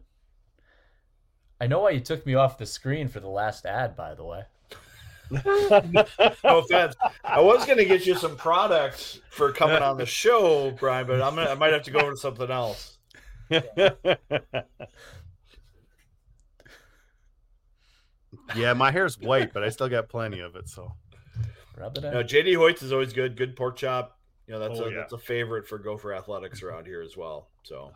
I 1.61 1.67
know 1.67 1.79
why 1.79 1.91
you 1.91 1.99
took 1.99 2.25
me 2.25 2.35
off 2.35 2.57
the 2.57 2.65
screen 2.65 3.07
for 3.07 3.19
the 3.19 3.27
last 3.29 3.65
ad, 3.65 3.95
by 3.95 4.13
the 4.15 4.23
way. 4.23 4.43
No 6.43 6.57
offense. 6.59 6.95
I 7.23 7.39
was 7.39 7.65
going 7.65 7.77
to 7.77 7.85
get 7.85 8.05
you 8.07 8.15
some 8.15 8.35
products 8.35 9.19
for 9.29 9.51
coming 9.51 9.83
on 9.83 9.97
the 9.97 10.05
show, 10.05 10.71
Brian, 10.71 11.05
but 11.05 11.21
I'm 11.21 11.35
gonna, 11.35 11.51
I 11.51 11.53
might 11.53 11.71
have 11.73 11.83
to 11.83 11.91
go 11.91 11.99
over 11.99 12.11
to 12.11 12.17
something 12.17 12.49
else. 12.49 12.97
Yeah, 18.55 18.73
my 18.73 18.91
hair's 18.91 19.17
white, 19.19 19.53
but 19.53 19.63
I 19.63 19.69
still 19.69 19.89
got 19.89 20.09
plenty 20.09 20.39
of 20.39 20.55
it. 20.55 20.67
So 20.69 20.93
Rub 21.77 21.97
it 21.97 22.01
You 22.03 22.07
in. 22.09 22.13
know, 22.13 22.23
JD 22.23 22.55
Hoyt's 22.57 22.81
is 22.81 22.91
always 22.91 23.13
good. 23.13 23.37
Good 23.37 23.55
pork 23.55 23.77
chop. 23.77 24.17
You 24.47 24.53
know, 24.55 24.59
that's 24.59 24.79
Oh, 24.79 24.85
a 24.85 24.91
yeah. 24.91 24.97
that's 24.97 25.13
a 25.13 25.17
favorite 25.17 25.67
for 25.67 25.77
Gopher 25.77 26.13
Athletics 26.13 26.63
around 26.63 26.85
here 26.87 27.01
as 27.01 27.15
well. 27.15 27.49
So 27.63 27.91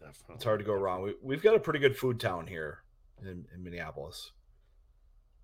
definitely, 0.00 0.36
it's 0.36 0.44
hard 0.44 0.60
to 0.60 0.64
go 0.64 0.74
wrong. 0.74 1.02
We, 1.02 1.14
we've 1.22 1.42
got 1.42 1.54
a 1.54 1.60
pretty 1.60 1.80
good 1.80 1.96
food 1.96 2.20
town 2.20 2.46
here 2.46 2.78
in, 3.20 3.44
in 3.54 3.62
Minneapolis. 3.64 4.30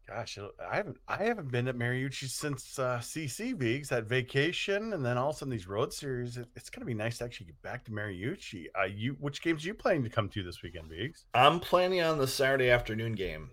Gosh, 0.09 0.39
I 0.69 0.77
haven't 0.77 0.97
I 1.07 1.19
haven't 1.25 1.53
been 1.53 1.69
at 1.69 1.77
Mariucci 1.77 2.29
since 2.29 2.79
uh, 2.81 2.99
CC 2.99 3.55
Vigs 3.57 3.89
that 3.91 4.05
vacation, 4.05 4.93
and 4.93 5.05
then 5.05 5.17
all 5.17 5.31
of 5.31 5.37
a 5.37 5.39
sudden 5.39 5.53
these 5.53 5.69
road 5.69 5.93
series. 5.93 6.37
It, 6.37 6.49
it's 6.57 6.69
gonna 6.71 6.87
be 6.87 6.95
nice 6.95 7.19
to 7.19 7.25
actually 7.25 7.47
get 7.47 7.63
back 7.63 7.85
to 7.85 7.91
Mariucci. 7.93 8.67
Uh, 8.81 8.87
you 8.87 9.17
which 9.21 9.41
games 9.43 9.65
are 9.65 9.69
you 9.69 9.75
planning 9.75 10.03
to 10.05 10.11
come 10.11 10.29
to 10.31 10.43
this 10.43 10.63
weekend, 10.63 10.89
Vigs? 10.89 11.27
I'm 11.35 11.61
planning 11.61 12.01
on 12.03 12.19
the 12.19 12.27
Saturday 12.27 12.71
afternoon 12.71 13.13
game. 13.15 13.51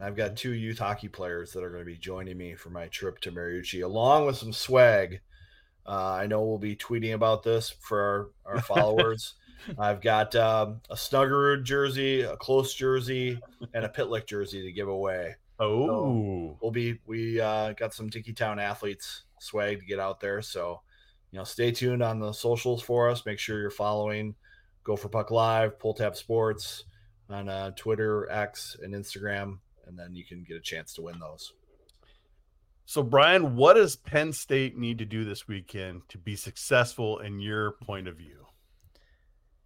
I've 0.00 0.16
got 0.16 0.36
two 0.36 0.52
youth 0.52 0.78
hockey 0.78 1.08
players 1.08 1.52
that 1.52 1.64
are 1.64 1.70
going 1.70 1.82
to 1.82 1.90
be 1.90 1.96
joining 1.96 2.36
me 2.36 2.54
for 2.54 2.70
my 2.70 2.86
trip 2.88 3.18
to 3.20 3.32
Mariucci, 3.32 3.82
along 3.82 4.26
with 4.26 4.36
some 4.36 4.52
swag. 4.52 5.20
Uh, 5.86 6.12
I 6.12 6.26
know 6.26 6.42
we'll 6.42 6.58
be 6.58 6.76
tweeting 6.76 7.14
about 7.14 7.42
this 7.42 7.70
for 7.80 8.32
our, 8.44 8.56
our 8.56 8.62
followers. 8.62 9.34
I've 9.78 10.00
got 10.00 10.34
um, 10.36 10.80
a 10.90 10.94
Snuggerud 10.94 11.64
jersey, 11.64 12.22
a 12.22 12.36
close 12.36 12.74
jersey, 12.74 13.40
and 13.72 13.84
a 13.84 13.88
Pitlick 13.88 14.26
jersey 14.26 14.62
to 14.62 14.72
give 14.72 14.88
away. 14.88 15.36
Oh, 15.58 16.56
We'll 16.60 16.70
be 16.70 16.98
we 17.06 17.40
uh, 17.40 17.72
got 17.72 17.94
some 17.94 18.08
Dicky 18.08 18.32
Town 18.32 18.58
athletes 18.58 19.22
swag 19.38 19.80
to 19.80 19.86
get 19.86 19.98
out 19.98 20.20
there, 20.20 20.42
so 20.42 20.82
you 21.30 21.38
know 21.38 21.44
stay 21.44 21.70
tuned 21.70 22.02
on 22.02 22.20
the 22.20 22.32
socials 22.32 22.82
for 22.82 23.08
us. 23.08 23.24
Make 23.24 23.38
sure 23.38 23.60
you're 23.60 23.70
following 23.70 24.34
Gopher 24.84 25.08
Puck 25.08 25.30
Live, 25.30 25.78
Pull 25.78 25.94
Tab 25.94 26.14
Sports 26.14 26.84
on 27.30 27.48
uh, 27.48 27.70
Twitter, 27.70 28.30
X, 28.30 28.76
and 28.82 28.94
Instagram, 28.94 29.58
and 29.86 29.98
then 29.98 30.14
you 30.14 30.24
can 30.24 30.44
get 30.44 30.56
a 30.56 30.60
chance 30.60 30.92
to 30.94 31.02
win 31.02 31.18
those. 31.18 31.52
so 32.84 33.02
Brian, 33.02 33.56
what 33.56 33.74
does 33.74 33.96
Penn 33.96 34.32
State 34.32 34.76
need 34.78 34.98
to 34.98 35.04
do 35.04 35.24
this 35.24 35.48
weekend 35.48 36.02
to 36.08 36.18
be 36.18 36.36
successful 36.36 37.18
in 37.18 37.40
your 37.40 37.72
point 37.72 38.06
of 38.08 38.16
view? 38.16 38.46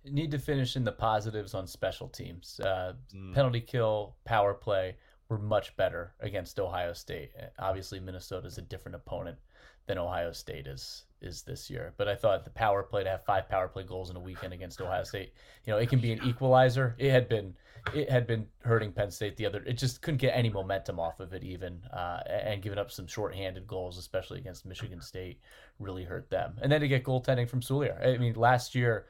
need 0.04 0.30
to 0.30 0.38
finish 0.38 0.76
in 0.76 0.84
the 0.84 0.92
positives 0.92 1.52
on 1.52 1.66
special 1.66 2.08
teams. 2.08 2.58
Uh, 2.60 2.94
Mm. 3.14 3.34
penalty 3.34 3.60
kill, 3.60 4.16
power 4.24 4.54
play 4.54 4.96
were 5.28 5.38
much 5.38 5.76
better 5.76 6.14
against 6.20 6.58
Ohio 6.58 6.94
State. 6.94 7.32
Obviously, 7.58 8.00
Minnesota 8.00 8.46
is 8.46 8.56
a 8.56 8.62
different 8.62 8.96
opponent 8.96 9.38
than 9.86 9.98
Ohio 9.98 10.32
State 10.32 10.66
is 10.66 11.04
is 11.20 11.42
this 11.42 11.68
year. 11.68 11.92
But 11.98 12.08
I 12.08 12.14
thought 12.14 12.44
the 12.44 12.50
power 12.50 12.82
play 12.82 13.04
to 13.04 13.10
have 13.10 13.22
five 13.26 13.46
power 13.46 13.68
play 13.68 13.82
goals 13.82 14.08
in 14.08 14.16
a 14.16 14.20
weekend 14.20 14.54
against 14.54 14.80
Ohio 14.80 15.04
State, 15.04 15.34
you 15.66 15.70
know, 15.70 15.78
it 15.78 15.90
can 15.90 16.00
be 16.00 16.12
an 16.12 16.24
equalizer. 16.24 16.96
It 16.98 17.10
had 17.10 17.28
been 17.28 17.54
it 17.94 18.10
had 18.10 18.26
been 18.26 18.46
hurting 18.62 18.92
Penn 18.92 19.10
State 19.10 19.36
the 19.36 19.46
other. 19.46 19.62
It 19.66 19.74
just 19.74 20.02
couldn't 20.02 20.18
get 20.18 20.36
any 20.36 20.48
momentum 20.48 20.98
off 20.98 21.20
of 21.20 21.32
it 21.32 21.44
even, 21.44 21.80
uh, 21.92 22.20
and 22.28 22.62
giving 22.62 22.78
up 22.78 22.90
some 22.90 23.06
shorthanded 23.06 23.66
goals, 23.66 23.98
especially 23.98 24.38
against 24.38 24.66
Michigan 24.66 25.00
State, 25.00 25.40
really 25.78 26.04
hurt 26.04 26.30
them. 26.30 26.54
And 26.62 26.70
then 26.70 26.80
to 26.80 26.88
get 26.88 27.04
goaltending 27.04 27.48
from 27.48 27.60
Soulliere. 27.60 28.06
I 28.06 28.18
mean, 28.18 28.34
last 28.34 28.74
year 28.74 29.06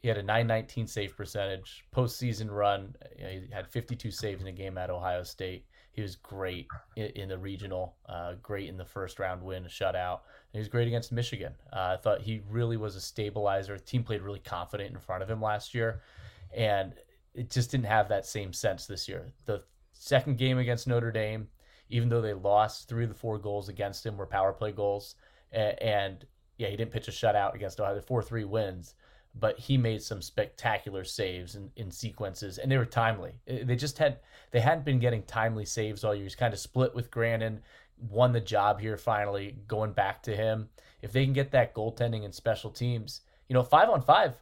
he 0.00 0.08
had 0.08 0.16
a 0.16 0.22
919 0.22 0.86
save 0.86 1.16
percentage. 1.16 1.84
Postseason 1.94 2.50
run, 2.50 2.94
you 3.18 3.24
know, 3.24 3.30
he 3.30 3.42
had 3.52 3.68
52 3.68 4.10
saves 4.10 4.40
in 4.40 4.48
a 4.48 4.52
game 4.52 4.78
at 4.78 4.90
Ohio 4.90 5.22
State. 5.22 5.66
He 5.92 6.02
was 6.02 6.16
great 6.16 6.68
in, 6.96 7.28
the 7.28 7.36
regional, 7.36 7.96
uh, 8.08 8.34
great 8.42 8.68
in 8.68 8.76
the 8.76 8.84
first 8.84 9.18
round 9.18 9.42
win, 9.42 9.64
shutout. 9.64 10.20
And 10.20 10.54
he 10.54 10.58
was 10.60 10.68
great 10.68 10.86
against 10.86 11.12
Michigan. 11.12 11.52
Uh, 11.72 11.94
I 11.94 11.96
thought 11.96 12.22
he 12.22 12.40
really 12.48 12.76
was 12.76 12.96
a 12.96 13.00
stabilizer. 13.00 13.76
The 13.76 13.84
team 13.84 14.04
played 14.04 14.22
really 14.22 14.38
confident 14.38 14.92
in 14.92 14.98
front 14.98 15.22
of 15.22 15.28
him 15.28 15.42
last 15.42 15.74
year, 15.74 16.00
and 16.56 16.94
it 17.34 17.50
just 17.50 17.70
didn't 17.70 17.86
have 17.86 18.08
that 18.08 18.26
same 18.26 18.52
sense 18.52 18.86
this 18.86 19.08
year. 19.08 19.26
The 19.46 19.62
second 19.92 20.38
game 20.38 20.58
against 20.58 20.86
Notre 20.86 21.12
Dame, 21.12 21.48
even 21.88 22.08
though 22.08 22.20
they 22.20 22.34
lost, 22.34 22.88
three 22.88 23.04
of 23.04 23.10
the 23.10 23.14
four 23.14 23.38
goals 23.38 23.68
against 23.68 24.04
him 24.04 24.16
were 24.16 24.26
power 24.26 24.52
play 24.52 24.72
goals, 24.72 25.16
and, 25.52 26.24
yeah, 26.58 26.68
he 26.68 26.76
didn't 26.76 26.92
pitch 26.92 27.08
a 27.08 27.10
shutout 27.10 27.54
against 27.54 27.80
Ohio. 27.80 27.94
The 27.94 28.02
four 28.02 28.22
three 28.22 28.44
wins 28.44 28.94
but 29.34 29.58
he 29.58 29.76
made 29.76 30.02
some 30.02 30.20
spectacular 30.20 31.04
saves 31.04 31.54
in, 31.54 31.70
in 31.76 31.90
sequences 31.90 32.58
and 32.58 32.70
they 32.70 32.76
were 32.76 32.84
timely 32.84 33.32
they 33.46 33.76
just 33.76 33.98
had 33.98 34.18
they 34.50 34.60
hadn't 34.60 34.84
been 34.84 34.98
getting 34.98 35.22
timely 35.22 35.64
saves 35.64 36.02
all 36.02 36.14
year 36.14 36.24
he's 36.24 36.34
kind 36.34 36.52
of 36.52 36.58
split 36.58 36.94
with 36.94 37.10
Grannan 37.10 37.58
won 38.08 38.32
the 38.32 38.40
job 38.40 38.80
here 38.80 38.96
finally 38.96 39.56
going 39.68 39.92
back 39.92 40.22
to 40.22 40.34
him 40.34 40.68
if 41.02 41.12
they 41.12 41.24
can 41.24 41.32
get 41.32 41.50
that 41.52 41.74
goaltending 41.74 42.24
and 42.24 42.34
special 42.34 42.70
teams 42.70 43.20
you 43.48 43.54
know 43.54 43.62
five 43.62 43.88
on 43.88 44.02
five 44.02 44.34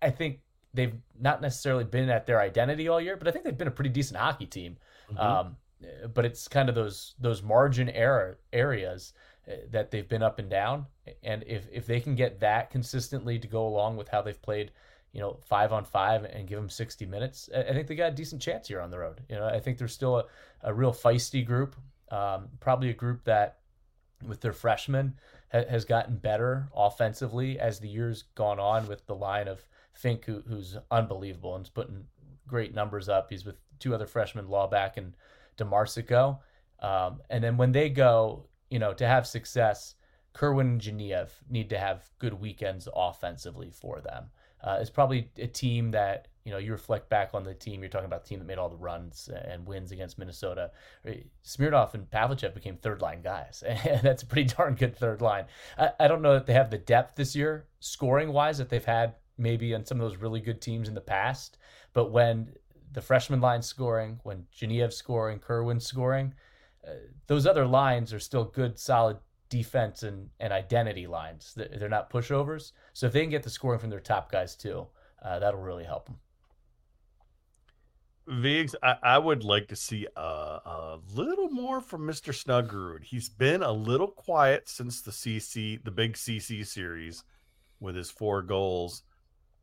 i 0.00 0.10
think 0.10 0.40
they've 0.74 0.94
not 1.20 1.40
necessarily 1.40 1.84
been 1.84 2.08
at 2.08 2.26
their 2.26 2.40
identity 2.40 2.88
all 2.88 3.00
year 3.00 3.16
but 3.16 3.28
i 3.28 3.30
think 3.30 3.44
they've 3.44 3.58
been 3.58 3.68
a 3.68 3.72
pretty 3.72 3.90
decent 3.90 4.18
hockey 4.18 4.46
team. 4.46 4.76
Um, 5.18 5.56
eh, 5.82 6.06
but 6.12 6.24
it's 6.24 6.48
kind 6.48 6.68
of 6.68 6.74
those 6.74 7.14
those 7.18 7.42
margin 7.42 7.88
error 7.90 8.38
areas 8.52 9.12
uh, 9.48 9.52
that 9.70 9.90
they've 9.90 10.08
been 10.08 10.22
up 10.22 10.38
and 10.38 10.48
down. 10.48 10.86
And 11.22 11.44
if 11.46 11.68
if 11.72 11.86
they 11.86 12.00
can 12.00 12.14
get 12.14 12.40
that 12.40 12.70
consistently 12.70 13.38
to 13.38 13.48
go 13.48 13.66
along 13.66 13.96
with 13.96 14.08
how 14.08 14.22
they've 14.22 14.40
played 14.40 14.72
you 15.12 15.20
know 15.20 15.38
five 15.46 15.72
on 15.72 15.84
five 15.84 16.24
and 16.24 16.48
give 16.48 16.58
them 16.58 16.70
60 16.70 17.04
minutes 17.04 17.50
i 17.54 17.60
I 17.60 17.72
think 17.74 17.86
they 17.86 17.94
got 17.94 18.12
a 18.12 18.14
decent 18.14 18.40
chance 18.40 18.68
here 18.68 18.80
on 18.80 18.90
the 18.90 18.98
road. 18.98 19.20
You 19.28 19.36
know 19.36 19.46
i 19.46 19.60
think 19.60 19.78
they're 19.78 19.88
still 19.88 20.18
a, 20.18 20.24
a 20.62 20.72
real 20.72 20.92
feisty 20.92 21.44
group. 21.44 21.76
Um, 22.10 22.48
probably 22.60 22.90
a 22.90 22.94
group 22.94 23.24
that 23.24 23.58
with 24.26 24.40
their 24.40 24.52
freshmen 24.52 25.14
ha- 25.50 25.64
has 25.68 25.84
gotten 25.84 26.16
better 26.16 26.68
offensively 26.74 27.58
as 27.58 27.80
the 27.80 27.88
years 27.88 28.24
gone 28.34 28.60
on 28.60 28.86
with 28.86 29.06
the 29.06 29.14
line 29.14 29.48
of 29.48 29.64
Fink 29.92 30.24
who, 30.24 30.42
who's 30.48 30.76
unbelievable 30.90 31.54
and 31.56 31.64
is 31.64 31.70
putting 31.70 32.04
great 32.46 32.74
numbers 32.74 33.08
up 33.08 33.30
he's 33.30 33.44
with 33.44 33.56
two 33.78 33.94
other 33.94 34.06
freshmen 34.06 34.46
Laubach 34.46 34.96
and 34.96 35.14
DiMarsico 35.56 36.38
um, 36.80 37.20
and 37.30 37.42
then 37.42 37.56
when 37.56 37.72
they 37.72 37.88
go 37.88 38.46
you 38.72 38.78
know, 38.78 38.94
to 38.94 39.06
have 39.06 39.26
success, 39.26 39.96
Kerwin 40.32 40.66
and 40.66 40.80
Dzhaniyev 40.80 41.28
need 41.50 41.68
to 41.68 41.78
have 41.78 42.08
good 42.18 42.32
weekends 42.32 42.88
offensively 42.96 43.70
for 43.70 44.00
them. 44.00 44.30
Uh, 44.64 44.78
it's 44.80 44.88
probably 44.88 45.30
a 45.36 45.46
team 45.46 45.90
that, 45.90 46.28
you 46.46 46.52
know, 46.52 46.56
you 46.56 46.72
reflect 46.72 47.10
back 47.10 47.34
on 47.34 47.42
the 47.42 47.52
team, 47.52 47.82
you're 47.82 47.90
talking 47.90 48.06
about 48.06 48.22
the 48.22 48.30
team 48.30 48.38
that 48.38 48.46
made 48.46 48.56
all 48.56 48.70
the 48.70 48.76
runs 48.76 49.28
and 49.46 49.66
wins 49.66 49.92
against 49.92 50.18
Minnesota. 50.18 50.70
Smirnov 51.42 51.94
and 51.94 52.10
Pavlychev 52.10 52.54
became 52.54 52.78
third 52.78 53.02
line 53.02 53.20
guys, 53.20 53.62
and 53.66 54.00
that's 54.00 54.22
a 54.22 54.26
pretty 54.26 54.54
darn 54.54 54.74
good 54.74 54.96
third 54.96 55.20
line. 55.20 55.44
I, 55.76 55.90
I 56.00 56.08
don't 56.08 56.22
know 56.22 56.32
that 56.32 56.46
they 56.46 56.54
have 56.54 56.70
the 56.70 56.78
depth 56.78 57.16
this 57.16 57.36
year, 57.36 57.66
scoring 57.80 58.32
wise, 58.32 58.56
that 58.56 58.70
they've 58.70 58.82
had 58.82 59.16
maybe 59.42 59.74
on 59.74 59.84
some 59.84 60.00
of 60.00 60.08
those 60.08 60.20
really 60.20 60.40
good 60.40 60.60
teams 60.60 60.88
in 60.88 60.94
the 60.94 61.00
past. 61.00 61.58
But 61.92 62.10
when 62.10 62.52
the 62.92 63.02
freshman 63.02 63.40
line 63.40 63.62
scoring, 63.62 64.20
when 64.22 64.46
Dzhaniyev 64.56 64.92
scoring, 64.92 65.38
Kerwin 65.38 65.80
scoring, 65.80 66.34
uh, 66.86 66.92
those 67.26 67.46
other 67.46 67.66
lines 67.66 68.12
are 68.12 68.20
still 68.20 68.44
good, 68.44 68.78
solid 68.78 69.18
defense 69.48 70.02
and, 70.02 70.28
and 70.40 70.52
identity 70.52 71.06
lines. 71.06 71.54
They're 71.56 71.88
not 71.88 72.10
pushovers. 72.10 72.72
So 72.92 73.06
if 73.06 73.12
they 73.12 73.20
can 73.20 73.30
get 73.30 73.42
the 73.42 73.50
scoring 73.50 73.80
from 73.80 73.90
their 73.90 74.00
top 74.00 74.32
guys 74.32 74.56
too, 74.56 74.86
uh, 75.22 75.38
that'll 75.38 75.60
really 75.60 75.84
help 75.84 76.06
them. 76.06 76.16
Vigs, 78.28 78.76
I, 78.82 78.96
I 79.02 79.18
would 79.18 79.42
like 79.42 79.66
to 79.68 79.76
see 79.76 80.06
a, 80.16 80.20
a 80.20 80.98
little 81.14 81.50
more 81.50 81.80
from 81.80 82.02
Mr. 82.02 82.32
Snuggerud. 82.32 83.02
He's 83.02 83.28
been 83.28 83.62
a 83.62 83.72
little 83.72 84.06
quiet 84.06 84.68
since 84.68 85.02
the 85.02 85.10
CC, 85.10 85.82
the 85.82 85.90
big 85.90 86.14
CC 86.14 86.64
series, 86.64 87.24
with 87.80 87.96
his 87.96 88.10
four 88.10 88.42
goals. 88.42 89.02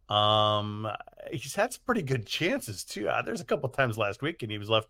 Um, 0.10 0.88
he's 1.32 1.56
had 1.56 1.74
some 1.74 1.82
pretty 1.86 2.02
good 2.02 2.26
chances 2.26 2.84
too. 2.84 3.08
Uh, 3.08 3.22
there's 3.22 3.42
a 3.42 3.46
couple 3.46 3.70
times 3.70 3.98
last 3.98 4.22
week, 4.22 4.42
and 4.44 4.52
he 4.52 4.58
was 4.58 4.70
left. 4.70 4.88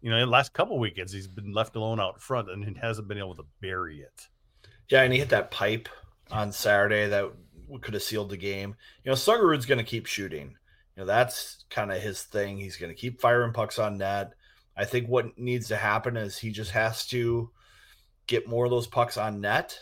You 0.00 0.10
know, 0.10 0.16
in 0.16 0.26
the 0.26 0.30
last 0.30 0.52
couple 0.52 0.78
weekends, 0.78 1.12
he's 1.12 1.26
been 1.26 1.52
left 1.52 1.76
alone 1.76 1.98
out 1.98 2.20
front 2.20 2.50
and 2.50 2.62
he 2.62 2.74
hasn't 2.78 3.08
been 3.08 3.16
able 3.16 3.36
to 3.36 3.46
bury 3.62 4.00
it. 4.00 4.28
Yeah, 4.90 5.00
and 5.00 5.10
he 5.10 5.18
hit 5.18 5.30
that 5.30 5.50
pipe 5.50 5.88
on 6.30 6.52
Saturday 6.52 7.08
that 7.08 7.32
could 7.80 7.94
have 7.94 8.02
sealed 8.02 8.28
the 8.28 8.36
game. 8.36 8.76
You 9.02 9.10
know, 9.10 9.16
Snuggerud's 9.16 9.64
going 9.64 9.78
to 9.78 9.84
keep 9.84 10.04
shooting. 10.04 10.56
You 10.94 11.02
know, 11.02 11.06
that's 11.06 11.64
kind 11.70 11.90
of 11.90 12.02
his 12.02 12.22
thing. 12.22 12.58
He's 12.58 12.76
going 12.76 12.94
to 12.94 13.00
keep 13.00 13.20
firing 13.20 13.54
pucks 13.54 13.78
on 13.78 13.96
net. 13.96 14.34
I 14.76 14.84
think 14.84 15.08
what 15.08 15.38
needs 15.38 15.68
to 15.68 15.76
happen 15.76 16.16
is 16.16 16.36
he 16.36 16.50
just 16.50 16.72
has 16.72 17.06
to 17.06 17.50
get 18.26 18.48
more 18.48 18.66
of 18.66 18.70
those 18.70 18.86
pucks 18.86 19.16
on 19.16 19.40
net 19.40 19.78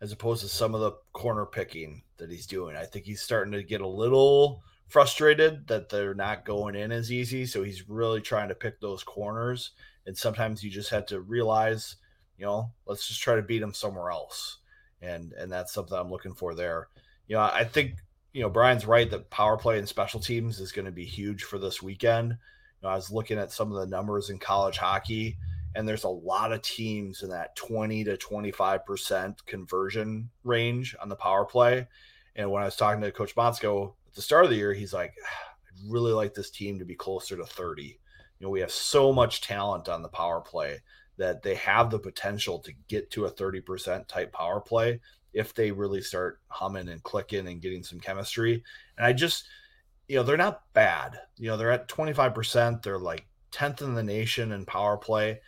as 0.00 0.12
opposed 0.12 0.42
to 0.42 0.48
some 0.48 0.74
of 0.74 0.80
the 0.80 0.92
corner 1.12 1.46
picking 1.46 2.02
that 2.22 2.30
he's 2.30 2.46
doing. 2.46 2.76
I 2.76 2.84
think 2.84 3.04
he's 3.04 3.20
starting 3.20 3.52
to 3.52 3.62
get 3.62 3.80
a 3.80 3.86
little 3.86 4.62
frustrated 4.92 5.66
that 5.66 5.88
they're 5.88 6.14
not 6.14 6.44
going 6.44 6.74
in 6.74 6.92
as 6.92 7.10
easy. 7.10 7.46
So 7.46 7.62
he's 7.62 7.88
really 7.88 8.20
trying 8.20 8.48
to 8.48 8.54
pick 8.54 8.78
those 8.78 9.02
corners. 9.02 9.70
And 10.06 10.16
sometimes 10.16 10.62
you 10.62 10.70
just 10.70 10.90
have 10.90 11.06
to 11.06 11.20
realize, 11.20 11.96
you 12.36 12.44
know, 12.44 12.70
let's 12.86 13.08
just 13.08 13.22
try 13.22 13.34
to 13.34 13.42
beat 13.42 13.60
them 13.60 13.72
somewhere 13.72 14.10
else. 14.10 14.58
And 15.00 15.32
and 15.32 15.50
that's 15.50 15.72
something 15.72 15.96
I'm 15.96 16.10
looking 16.10 16.34
for 16.34 16.54
there. 16.54 16.88
You 17.26 17.36
know, 17.36 17.42
I 17.42 17.64
think 17.64 17.96
you 18.32 18.42
know 18.42 18.50
Brian's 18.50 18.86
right 18.86 19.10
that 19.10 19.30
power 19.30 19.56
play 19.56 19.78
and 19.78 19.88
special 19.88 20.20
teams 20.20 20.60
is 20.60 20.72
going 20.72 20.84
to 20.84 20.92
be 20.92 21.04
huge 21.04 21.44
for 21.44 21.58
this 21.58 21.82
weekend. 21.82 22.30
You 22.30 22.36
know, 22.82 22.90
I 22.90 22.94
was 22.94 23.10
looking 23.10 23.38
at 23.38 23.50
some 23.50 23.72
of 23.72 23.78
the 23.78 23.86
numbers 23.86 24.30
in 24.30 24.38
college 24.38 24.76
hockey, 24.76 25.38
and 25.74 25.88
there's 25.88 26.04
a 26.04 26.08
lot 26.08 26.52
of 26.52 26.62
teams 26.62 27.22
in 27.22 27.30
that 27.30 27.56
20 27.56 28.04
to 28.04 28.16
25 28.16 28.84
percent 28.84 29.46
conversion 29.46 30.28
range 30.44 30.94
on 31.00 31.08
the 31.08 31.16
power 31.16 31.44
play. 31.44 31.88
And 32.36 32.50
when 32.50 32.62
I 32.62 32.66
was 32.66 32.76
talking 32.76 33.02
to 33.02 33.12
Coach 33.12 33.34
Motzko 33.34 33.94
at 34.08 34.14
the 34.14 34.22
start 34.22 34.44
of 34.44 34.50
the 34.50 34.56
year, 34.56 34.72
he's 34.72 34.92
like, 34.92 35.14
ah, 35.24 35.54
"I'd 35.68 35.90
really 35.92 36.12
like 36.12 36.34
this 36.34 36.50
team 36.50 36.78
to 36.78 36.84
be 36.84 36.94
closer 36.94 37.36
to 37.36 37.44
30." 37.44 37.82
You 37.82 37.88
You 38.38 38.46
know, 38.46 38.50
we 38.50 38.60
have 38.60 38.72
so 38.72 39.12
much 39.12 39.40
talent 39.40 39.88
on 39.88 40.02
the 40.02 40.08
power 40.08 40.40
play 40.40 40.80
that 41.16 41.42
they 41.42 41.54
have 41.56 41.90
the 41.90 41.98
potential 41.98 42.58
to 42.60 42.72
get 42.88 43.10
to 43.12 43.26
a 43.26 43.30
30% 43.30 44.08
type 44.08 44.32
power 44.32 44.60
play 44.60 45.00
if 45.32 45.54
they 45.54 45.70
really 45.70 46.00
start 46.02 46.40
humming 46.48 46.88
and 46.88 47.02
clicking 47.02 47.46
and 47.48 47.62
getting 47.62 47.84
some 47.84 48.00
chemistry. 48.00 48.64
And 48.96 49.06
I 49.06 49.12
just, 49.12 49.46
you 50.08 50.16
know, 50.16 50.22
they're 50.22 50.36
not 50.36 50.62
bad. 50.72 51.20
You 51.36 51.48
know, 51.48 51.56
they're 51.56 51.70
at 51.70 51.88
25%. 51.88 52.82
They're 52.82 52.98
like 52.98 53.26
10th 53.52 53.82
in 53.82 53.94
the 53.94 54.02
nation 54.02 54.52
in 54.52 54.64
power 54.66 54.96
play. 54.96 55.40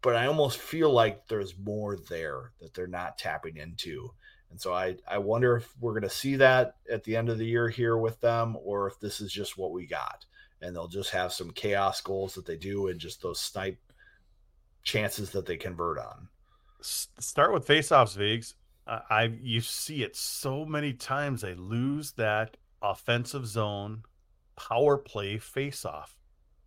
But 0.00 0.16
I 0.16 0.26
almost 0.26 0.58
feel 0.58 0.90
like 0.90 1.26
there's 1.28 1.58
more 1.58 1.96
there 2.08 2.52
that 2.60 2.74
they're 2.74 2.86
not 2.86 3.18
tapping 3.18 3.56
into. 3.56 4.10
And 4.54 4.60
so 4.60 4.72
I, 4.72 4.94
I 5.08 5.18
wonder 5.18 5.56
if 5.56 5.68
we're 5.80 5.94
going 5.94 6.04
to 6.04 6.08
see 6.08 6.36
that 6.36 6.76
at 6.88 7.02
the 7.02 7.16
end 7.16 7.28
of 7.28 7.38
the 7.38 7.44
year 7.44 7.68
here 7.68 7.98
with 7.98 8.20
them, 8.20 8.56
or 8.62 8.86
if 8.86 9.00
this 9.00 9.20
is 9.20 9.32
just 9.32 9.58
what 9.58 9.72
we 9.72 9.84
got. 9.84 10.24
And 10.62 10.76
they'll 10.76 10.86
just 10.86 11.10
have 11.10 11.32
some 11.32 11.50
chaos 11.50 12.00
goals 12.00 12.34
that 12.34 12.46
they 12.46 12.56
do 12.56 12.86
and 12.86 13.00
just 13.00 13.20
those 13.20 13.40
snipe 13.40 13.80
chances 14.84 15.30
that 15.30 15.44
they 15.44 15.56
convert 15.56 15.98
on. 15.98 16.28
Start 16.80 17.52
with 17.52 17.66
faceoffs, 17.66 18.16
Vigs. 18.16 18.54
I 18.86 19.32
you 19.42 19.60
see 19.60 20.04
it 20.04 20.14
so 20.14 20.64
many 20.64 20.92
times. 20.92 21.40
They 21.40 21.54
lose 21.54 22.12
that 22.12 22.56
offensive 22.80 23.48
zone 23.48 24.04
power 24.54 24.98
play 24.98 25.38
faceoff, 25.38 26.10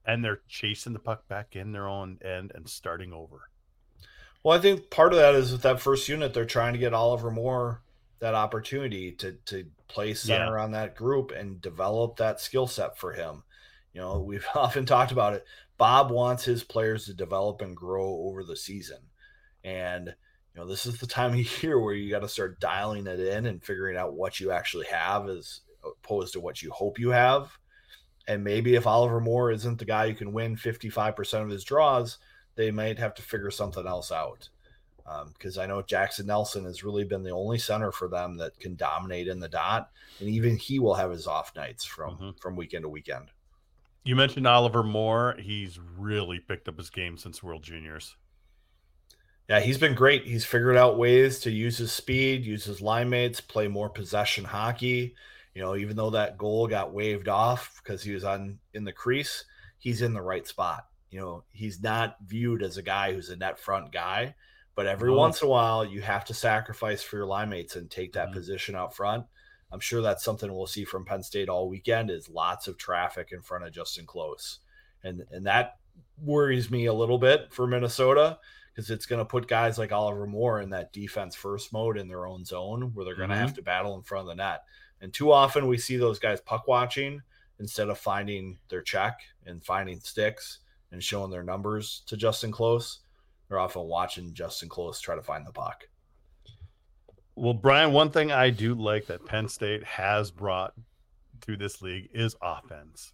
and 0.03 0.25
they're 0.25 0.41
chasing 0.49 0.91
the 0.91 0.99
puck 0.99 1.25
back 1.29 1.55
in 1.55 1.71
their 1.71 1.87
own 1.87 2.19
end 2.21 2.51
and 2.53 2.67
starting 2.67 3.13
over. 3.13 3.49
Well, 4.47 4.57
I 4.57 4.61
think 4.61 4.89
part 4.89 5.11
of 5.11 5.19
that 5.19 5.35
is 5.35 5.51
with 5.51 5.63
that 5.63 5.81
first 5.81 6.07
unit, 6.07 6.33
they're 6.33 6.45
trying 6.45 6.71
to 6.71 6.79
get 6.79 6.93
Oliver 6.93 7.29
Moore 7.29 7.81
that 8.19 8.33
opportunity 8.33 9.11
to 9.11 9.33
to 9.47 9.65
play 9.89 10.13
center 10.13 10.55
yeah. 10.55 10.63
on 10.63 10.71
that 10.71 10.95
group 10.95 11.31
and 11.31 11.61
develop 11.61 12.15
that 12.15 12.39
skill 12.39 12.65
set 12.65 12.97
for 12.97 13.11
him. 13.11 13.43
You 13.91 13.99
know, 13.99 14.21
we've 14.21 14.47
often 14.55 14.85
talked 14.85 15.11
about 15.11 15.33
it. 15.33 15.45
Bob 15.77 16.11
wants 16.11 16.45
his 16.45 16.63
players 16.63 17.07
to 17.07 17.13
develop 17.13 17.59
and 17.59 17.75
grow 17.75 18.05
over 18.05 18.45
the 18.45 18.55
season. 18.55 18.99
And 19.65 20.15
you 20.55 20.61
know, 20.61 20.65
this 20.65 20.85
is 20.85 20.97
the 20.97 21.07
time 21.07 21.33
of 21.33 21.61
year 21.63 21.77
where 21.77 21.93
you 21.93 22.09
got 22.09 22.21
to 22.21 22.29
start 22.29 22.61
dialing 22.61 23.05
it 23.05 23.19
in 23.19 23.47
and 23.47 23.61
figuring 23.61 23.97
out 23.97 24.13
what 24.13 24.39
you 24.39 24.51
actually 24.51 24.85
have 24.85 25.27
as 25.27 25.59
opposed 25.83 26.31
to 26.31 26.39
what 26.39 26.61
you 26.61 26.71
hope 26.71 26.99
you 26.99 27.09
have. 27.09 27.51
And 28.29 28.45
maybe 28.45 28.75
if 28.75 28.87
Oliver 28.87 29.19
Moore 29.19 29.51
isn't 29.51 29.77
the 29.77 29.83
guy 29.83 30.07
who 30.07 30.15
can 30.15 30.31
win 30.31 30.55
55% 30.55 31.43
of 31.43 31.49
his 31.49 31.65
draws, 31.65 32.17
they 32.57 32.71
might 32.71 32.99
have 32.99 33.13
to 33.15 33.21
figure 33.21 33.51
something 33.51 33.87
else 33.87 34.11
out. 34.11 34.49
Because 35.33 35.57
um, 35.57 35.63
I 35.63 35.67
know 35.67 35.81
Jackson 35.81 36.25
Nelson 36.25 36.65
has 36.65 36.83
really 36.83 37.05
been 37.05 37.23
the 37.23 37.29
only 37.31 37.57
center 37.57 37.93
for 37.93 38.09
them 38.09 38.35
that 38.37 38.59
can 38.59 38.75
dominate 38.75 39.29
in 39.29 39.39
the 39.39 39.47
dot, 39.47 39.89
and 40.19 40.27
even 40.27 40.57
he 40.57 40.79
will 40.79 40.95
have 40.95 41.11
his 41.11 41.27
off 41.27 41.55
nights 41.55 41.85
from 41.85 42.15
mm-hmm. 42.15 42.29
from 42.41 42.57
weekend 42.57 42.83
to 42.83 42.89
weekend. 42.89 43.27
You 44.03 44.17
mentioned 44.17 44.45
Oliver 44.45 44.83
Moore; 44.83 45.37
he's 45.39 45.79
really 45.79 46.39
picked 46.39 46.67
up 46.67 46.77
his 46.77 46.89
game 46.89 47.17
since 47.17 47.41
World 47.41 47.63
Juniors. 47.63 48.17
Yeah, 49.49 49.61
he's 49.61 49.77
been 49.77 49.95
great. 49.95 50.25
He's 50.25 50.43
figured 50.43 50.75
out 50.75 50.97
ways 50.97 51.39
to 51.41 51.51
use 51.51 51.77
his 51.77 51.93
speed, 51.93 52.45
use 52.45 52.65
his 52.65 52.81
line 52.81 53.09
mates, 53.09 53.39
play 53.39 53.69
more 53.69 53.89
possession 53.89 54.43
hockey. 54.43 55.15
You 55.53 55.61
know, 55.61 55.77
even 55.77 55.95
though 55.95 56.09
that 56.09 56.37
goal 56.37 56.67
got 56.67 56.93
waved 56.93 57.29
off 57.29 57.81
because 57.81 58.03
he 58.03 58.11
was 58.11 58.25
on 58.25 58.59
in 58.73 58.83
the 58.83 58.91
crease, 58.91 59.45
he's 59.79 60.01
in 60.01 60.13
the 60.13 60.21
right 60.21 60.45
spot. 60.45 60.87
You 61.09 61.19
know, 61.19 61.43
he's 61.51 61.81
not 61.81 62.17
viewed 62.25 62.63
as 62.63 62.77
a 62.77 62.81
guy 62.81 63.13
who's 63.13 63.29
a 63.29 63.35
net 63.35 63.59
front 63.59 63.91
guy, 63.91 64.35
but 64.75 64.87
every 64.87 65.11
once 65.11 65.41
in 65.41 65.47
a 65.47 65.51
while 65.51 65.85
you 65.85 66.01
have 66.01 66.25
to 66.25 66.33
sacrifice 66.33 67.01
for 67.01 67.17
your 67.17 67.25
line 67.25 67.49
mates 67.49 67.75
and 67.75 67.89
take 67.89 68.13
that 68.13 68.27
mm-hmm. 68.27 68.37
position 68.37 68.75
out 68.75 68.95
front. 68.95 69.25
I'm 69.71 69.79
sure 69.79 70.01
that's 70.01 70.23
something 70.23 70.53
we'll 70.53 70.67
see 70.67 70.85
from 70.85 71.05
Penn 71.05 71.23
State 71.23 71.49
all 71.49 71.67
weekend 71.67 72.09
is 72.09 72.29
lots 72.29 72.67
of 72.67 72.77
traffic 72.77 73.29
in 73.31 73.41
front 73.41 73.65
of 73.65 73.73
Justin 73.73 74.05
Close. 74.05 74.59
And 75.03 75.23
and 75.31 75.45
that 75.45 75.77
worries 76.21 76.69
me 76.69 76.85
a 76.85 76.93
little 76.93 77.17
bit 77.17 77.51
for 77.51 77.67
Minnesota 77.67 78.39
because 78.73 78.89
it's 78.91 79.05
going 79.05 79.19
to 79.19 79.25
put 79.25 79.47
guys 79.47 79.77
like 79.77 79.91
Oliver 79.91 80.27
Moore 80.27 80.61
in 80.61 80.69
that 80.69 80.93
defense 80.93 81.35
first 81.35 81.73
mode 81.73 81.97
in 81.97 82.07
their 82.07 82.27
own 82.27 82.45
zone 82.45 82.91
where 82.93 83.05
they're 83.05 83.15
going 83.15 83.29
to 83.29 83.35
mm-hmm. 83.35 83.45
have 83.45 83.55
to 83.55 83.61
battle 83.61 83.95
in 83.95 84.03
front 84.03 84.21
of 84.21 84.27
the 84.27 84.35
net. 84.35 84.63
And 85.01 85.11
too 85.11 85.31
often 85.31 85.67
we 85.67 85.77
see 85.77 85.97
those 85.97 86.19
guys 86.19 86.41
puck 86.41 86.67
watching 86.67 87.21
instead 87.59 87.89
of 87.89 87.97
finding 87.97 88.59
their 88.69 88.81
check 88.81 89.19
and 89.45 89.63
finding 89.63 89.99
sticks 89.99 90.59
and 90.91 91.03
showing 91.03 91.31
their 91.31 91.43
numbers 91.43 92.03
to 92.07 92.17
Justin 92.17 92.51
Close. 92.51 92.99
They're 93.47 93.59
often 93.59 93.83
watching 93.83 94.33
Justin 94.33 94.69
Close 94.69 94.99
try 94.99 95.15
to 95.15 95.21
find 95.21 95.45
the 95.45 95.51
puck. 95.51 95.87
Well, 97.35 97.53
Brian, 97.53 97.93
one 97.93 98.09
thing 98.09 98.31
I 98.31 98.49
do 98.49 98.73
like 98.73 99.05
that 99.07 99.25
Penn 99.25 99.47
State 99.47 99.83
has 99.83 100.31
brought 100.31 100.73
to 101.41 101.55
this 101.55 101.81
league 101.81 102.09
is 102.13 102.35
offense. 102.41 103.13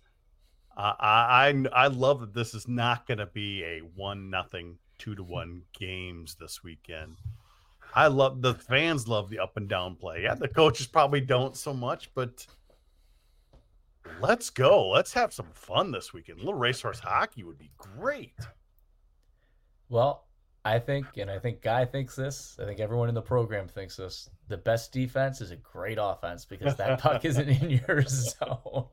I, 0.76 1.53
I 1.74 1.84
I 1.84 1.88
love 1.88 2.21
that 2.21 2.34
this 2.34 2.53
is 2.53 2.67
not 2.67 3.05
going 3.05 3.19
to 3.19 3.28
be 3.28 3.63
a 3.63 3.80
one 3.80 4.30
nothing 4.30 4.78
two 4.97 5.13
to 5.15 5.24
one 5.24 5.63
games 5.78 6.36
this 6.39 6.63
weekend. 6.63 7.17
I 7.93 8.07
love 8.07 8.41
the 8.41 8.55
fans 8.55 9.07
love 9.07 9.30
the 9.30 9.39
up 9.39 9.57
and 9.57 9.67
down 9.67 9.95
play. 9.95 10.24
Yeah, 10.24 10.34
the 10.34 10.47
coaches 10.47 10.88
probably 10.88 11.21
don't 11.21 11.55
so 11.55 11.74
much, 11.74 12.09
but 12.15 12.47
let's 14.22 14.49
go. 14.49 14.89
Let's 14.89 15.14
have 15.14 15.34
some 15.34 15.47
fun 15.54 15.91
this 15.91 16.14
weekend. 16.14 16.39
A 16.39 16.43
little 16.43 16.60
racehorse 16.60 16.99
hockey 16.99 17.43
would 17.43 17.58
be 17.58 17.72
great. 17.78 18.38
Well, 19.89 20.26
I 20.66 20.80
think, 20.80 21.06
and 21.18 21.30
I 21.30 21.39
think 21.39 21.62
Guy 21.62 21.86
thinks 21.86 22.16
this. 22.16 22.58
I 22.60 22.66
think 22.66 22.80
everyone 22.80 23.10
in 23.10 23.16
the 23.16 23.22
program 23.22 23.68
thinks 23.68 23.97
this. 23.97 24.30
The 24.47 24.58
best 24.58 24.93
defense 24.93 25.41
is 25.41 25.51
a 25.51 25.58
great 25.58 25.97
offense 25.99 26.45
because 26.45 26.76
that 26.78 26.99
puck 26.99 27.26
isn't 27.26 27.49
in 27.49 27.70
your 27.70 28.01
zone. 28.04 28.88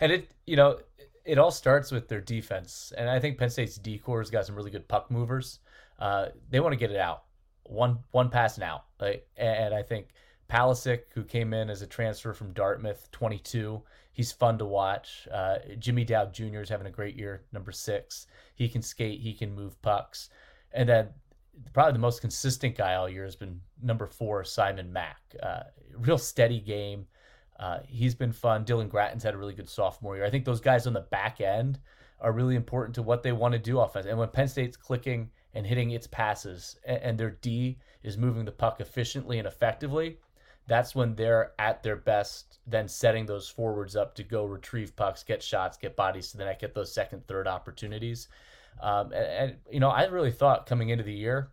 And 0.00 0.10
it, 0.10 0.30
you 0.46 0.56
know, 0.56 0.78
it 1.24 1.38
all 1.38 1.52
starts 1.52 1.92
with 1.92 2.08
their 2.08 2.20
defense. 2.20 2.92
And 2.96 3.08
I 3.08 3.20
think 3.20 3.38
Penn 3.38 3.50
State's 3.50 3.76
D 3.76 4.00
has 4.06 4.30
got 4.30 4.46
some 4.46 4.56
really 4.56 4.70
good 4.70 4.88
puck 4.88 5.10
movers. 5.10 5.60
Uh, 5.98 6.26
they 6.50 6.60
want 6.60 6.72
to 6.72 6.78
get 6.78 6.90
it 6.90 6.96
out. 6.96 7.24
One 7.64 8.00
one 8.10 8.28
pass 8.28 8.56
and 8.56 8.64
out. 8.64 8.84
Like, 9.00 9.26
and 9.36 9.72
I 9.72 9.82
think 9.82 10.08
Palisic, 10.48 11.00
who 11.14 11.24
came 11.24 11.52
in 11.54 11.70
as 11.70 11.82
a 11.82 11.86
transfer 11.86 12.32
from 12.32 12.52
Dartmouth, 12.52 13.10
22, 13.12 13.82
He's 14.14 14.30
fun 14.30 14.58
to 14.58 14.64
watch. 14.64 15.26
Uh, 15.30 15.56
Jimmy 15.80 16.04
Dowd 16.04 16.32
Jr. 16.32 16.60
is 16.60 16.68
having 16.68 16.86
a 16.86 16.90
great 16.90 17.16
year, 17.16 17.42
number 17.52 17.72
six. 17.72 18.28
He 18.54 18.68
can 18.68 18.80
skate, 18.80 19.20
he 19.20 19.34
can 19.34 19.52
move 19.52 19.80
pucks. 19.82 20.30
And 20.72 20.88
then 20.88 21.08
probably 21.72 21.94
the 21.94 21.98
most 21.98 22.20
consistent 22.20 22.76
guy 22.76 22.94
all 22.94 23.08
year 23.08 23.24
has 23.24 23.34
been 23.34 23.60
number 23.82 24.06
four, 24.06 24.44
Simon 24.44 24.92
Mack. 24.92 25.18
Uh, 25.42 25.64
real 25.96 26.16
steady 26.16 26.60
game. 26.60 27.06
Uh, 27.58 27.80
he's 27.88 28.14
been 28.14 28.30
fun. 28.30 28.64
Dylan 28.64 28.88
Gratton's 28.88 29.24
had 29.24 29.34
a 29.34 29.36
really 29.36 29.52
good 29.52 29.68
sophomore 29.68 30.14
year. 30.14 30.24
I 30.24 30.30
think 30.30 30.44
those 30.44 30.60
guys 30.60 30.86
on 30.86 30.92
the 30.92 31.00
back 31.00 31.40
end 31.40 31.80
are 32.20 32.32
really 32.32 32.54
important 32.54 32.94
to 32.94 33.02
what 33.02 33.24
they 33.24 33.32
want 33.32 33.52
to 33.52 33.58
do 33.58 33.80
offense. 33.80 34.06
And 34.06 34.16
when 34.16 34.28
Penn 34.28 34.46
State's 34.46 34.76
clicking 34.76 35.28
and 35.54 35.66
hitting 35.66 35.90
its 35.90 36.06
passes 36.06 36.76
and, 36.86 37.02
and 37.02 37.18
their 37.18 37.30
D 37.30 37.78
is 38.04 38.16
moving 38.16 38.44
the 38.44 38.52
puck 38.52 38.80
efficiently 38.80 39.40
and 39.40 39.48
effectively, 39.48 40.18
that's 40.66 40.94
when 40.94 41.14
they're 41.14 41.52
at 41.58 41.82
their 41.82 41.96
best, 41.96 42.58
then 42.66 42.88
setting 42.88 43.26
those 43.26 43.48
forwards 43.48 43.96
up 43.96 44.14
to 44.14 44.22
go 44.22 44.44
retrieve 44.44 44.96
pucks, 44.96 45.22
get 45.22 45.42
shots, 45.42 45.76
get 45.76 45.96
bodies 45.96 46.30
to 46.30 46.38
the 46.38 46.44
net, 46.44 46.60
get 46.60 46.74
those 46.74 46.92
second, 46.92 47.26
third 47.26 47.46
opportunities. 47.46 48.28
Um, 48.80 49.12
and, 49.12 49.26
and, 49.26 49.56
you 49.70 49.80
know, 49.80 49.90
I 49.90 50.04
really 50.06 50.32
thought 50.32 50.66
coming 50.66 50.88
into 50.88 51.04
the 51.04 51.12
year, 51.12 51.50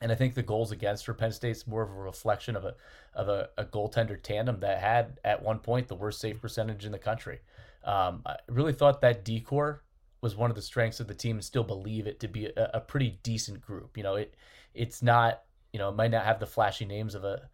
and 0.00 0.12
I 0.12 0.14
think 0.14 0.34
the 0.34 0.42
goals 0.42 0.72
against 0.72 1.06
for 1.06 1.14
Penn 1.14 1.32
State's 1.32 1.66
more 1.66 1.82
of 1.82 1.90
a 1.90 1.94
reflection 1.94 2.56
of 2.56 2.64
a 2.64 2.74
of 3.14 3.28
a, 3.28 3.48
a 3.56 3.64
goaltender 3.64 4.20
tandem 4.20 4.60
that 4.60 4.80
had 4.80 5.18
at 5.24 5.42
one 5.42 5.60
point 5.60 5.88
the 5.88 5.94
worst 5.94 6.20
save 6.20 6.40
percentage 6.40 6.84
in 6.84 6.92
the 6.92 6.98
country. 6.98 7.38
Um, 7.84 8.22
I 8.26 8.36
really 8.48 8.72
thought 8.72 9.00
that 9.00 9.24
D 9.24 9.40
corps 9.40 9.82
was 10.20 10.36
one 10.36 10.50
of 10.50 10.56
the 10.56 10.62
strengths 10.62 11.00
of 11.00 11.06
the 11.06 11.14
team, 11.14 11.36
and 11.36 11.44
still 11.44 11.64
believe 11.64 12.06
it 12.06 12.20
to 12.20 12.28
be 12.28 12.46
a, 12.46 12.70
a 12.74 12.80
pretty 12.80 13.18
decent 13.22 13.60
group. 13.60 13.96
You 13.96 14.02
know, 14.02 14.16
it 14.16 14.34
it's 14.74 15.02
not 15.02 15.42
you 15.72 15.78
know 15.78 15.88
it 15.88 15.96
might 15.96 16.10
not 16.10 16.24
have 16.24 16.40
the 16.40 16.46
flashy 16.46 16.84
names 16.84 17.14
of 17.14 17.24
a 17.24 17.48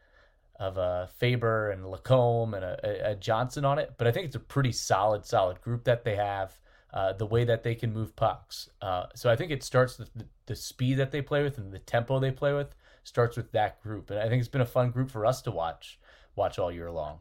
of 0.60 0.76
a 0.76 1.08
Faber 1.16 1.70
and 1.70 1.86
Lacombe 1.86 2.52
and 2.52 2.62
a, 2.62 3.12
a, 3.12 3.14
Johnson 3.16 3.64
on 3.64 3.78
it, 3.78 3.94
but 3.96 4.06
I 4.06 4.12
think 4.12 4.26
it's 4.26 4.36
a 4.36 4.40
pretty 4.40 4.72
solid, 4.72 5.24
solid 5.24 5.60
group 5.62 5.84
that 5.84 6.04
they 6.04 6.14
have. 6.14 6.56
Uh, 6.92 7.12
the 7.12 7.26
way 7.26 7.44
that 7.44 7.62
they 7.62 7.76
can 7.76 7.92
move 7.92 8.16
pucks. 8.16 8.68
Uh, 8.82 9.04
so 9.14 9.30
I 9.30 9.36
think 9.36 9.52
it 9.52 9.62
starts 9.62 9.96
with 9.96 10.12
the, 10.12 10.26
the, 10.46 10.56
speed 10.56 10.96
that 10.96 11.12
they 11.12 11.22
play 11.22 11.44
with 11.44 11.56
and 11.56 11.72
the 11.72 11.78
tempo 11.78 12.18
they 12.18 12.32
play 12.32 12.52
with 12.52 12.74
starts 13.04 13.36
with 13.36 13.52
that 13.52 13.80
group. 13.80 14.10
And 14.10 14.18
I 14.18 14.28
think 14.28 14.40
it's 14.40 14.48
been 14.48 14.60
a 14.60 14.66
fun 14.66 14.90
group 14.90 15.08
for 15.08 15.24
us 15.24 15.40
to 15.42 15.52
watch, 15.52 16.00
watch 16.34 16.58
all 16.58 16.72
year 16.72 16.90
long. 16.90 17.20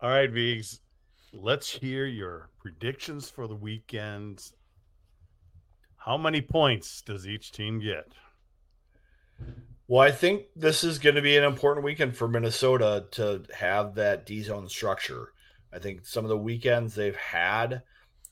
All 0.00 0.10
right, 0.10 0.30
Vigs, 0.30 0.78
let's 1.32 1.68
hear 1.68 2.06
your 2.06 2.50
predictions 2.60 3.28
for 3.28 3.48
the 3.48 3.56
weekend. 3.56 4.44
How 5.96 6.16
many 6.16 6.40
points 6.40 7.02
does 7.02 7.26
each 7.26 7.50
team 7.50 7.80
get? 7.80 8.06
Well, 9.92 10.00
I 10.00 10.10
think 10.10 10.44
this 10.56 10.84
is 10.84 10.98
going 10.98 11.16
to 11.16 11.20
be 11.20 11.36
an 11.36 11.44
important 11.44 11.84
weekend 11.84 12.16
for 12.16 12.26
Minnesota 12.26 13.04
to 13.10 13.42
have 13.54 13.94
that 13.96 14.24
D 14.24 14.42
zone 14.42 14.66
structure. 14.66 15.34
I 15.70 15.80
think 15.80 16.06
some 16.06 16.24
of 16.24 16.30
the 16.30 16.38
weekends 16.38 16.94
they've 16.94 17.14
had, 17.14 17.82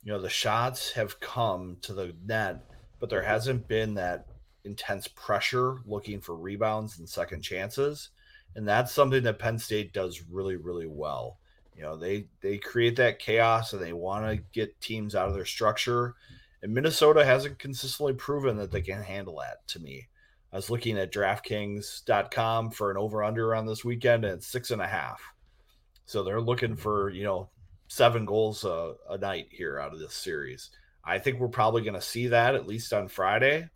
you 0.02 0.11
know, 0.11 0.22
the 0.22 0.30
shots 0.30 0.92
have 0.92 1.20
come 1.20 1.76
to 1.82 1.92
the 1.92 2.14
net, 2.24 2.64
but 2.98 3.11
there 3.11 3.20
hasn't 3.20 3.68
been 3.68 3.92
that 3.96 4.24
intense 4.64 5.06
pressure 5.06 5.76
looking 5.84 6.22
for 6.22 6.34
rebounds 6.34 6.98
and 6.98 7.06
second 7.06 7.42
chances. 7.42 8.08
And 8.56 8.66
that's 8.66 8.94
something 8.94 9.22
that 9.24 9.38
Penn 9.38 9.58
State 9.58 9.92
does 9.92 10.22
really, 10.30 10.56
really 10.56 10.86
well. 10.86 11.40
You 11.76 11.82
know, 11.82 11.94
they 11.94 12.28
they 12.40 12.56
create 12.56 12.96
that 12.96 13.18
chaos 13.18 13.74
and 13.74 13.82
they 13.82 13.92
want 13.92 14.24
to 14.24 14.42
get 14.54 14.80
teams 14.80 15.14
out 15.14 15.28
of 15.28 15.34
their 15.34 15.44
structure. 15.44 16.14
And 16.62 16.72
Minnesota 16.72 17.22
hasn't 17.22 17.58
consistently 17.58 18.14
proven 18.14 18.56
that 18.56 18.72
they 18.72 18.80
can 18.80 19.02
handle 19.02 19.40
that 19.40 19.68
to 19.68 19.78
me. 19.78 20.08
I 20.53 20.57
was 20.57 20.70
looking 20.70 20.98
at 20.98 21.12
DraftKings.com 21.12 22.70
for 22.70 22.90
an 22.90 22.96
over 22.96 23.22
under 23.22 23.55
on 23.55 23.66
this 23.66 23.84
weekend, 23.84 24.24
and 24.24 24.34
it's 24.34 24.46
six 24.46 24.70
and 24.70 24.82
a 24.82 24.86
half. 24.86 25.22
So 26.07 26.22
they're 26.24 26.40
looking 26.40 26.74
for, 26.74 27.11
you 27.11 27.22
know, 27.22 27.51
seven 27.86 28.24
goals 28.24 28.64
a, 28.64 28.94
a 29.09 29.18
night 29.18 29.46
here 29.51 29.78
out 29.78 29.92
of 29.92 30.01
this 30.01 30.14
series. 30.14 30.70
I 31.05 31.18
think 31.18 31.38
we're 31.38 31.48
probably 31.48 31.82
going 31.82 31.94
to 31.94 32.01
see 32.01 32.28
that 32.28 32.55
at 32.55 32.66
least 32.66 32.92
on 32.92 33.09
Friday. 33.09 33.68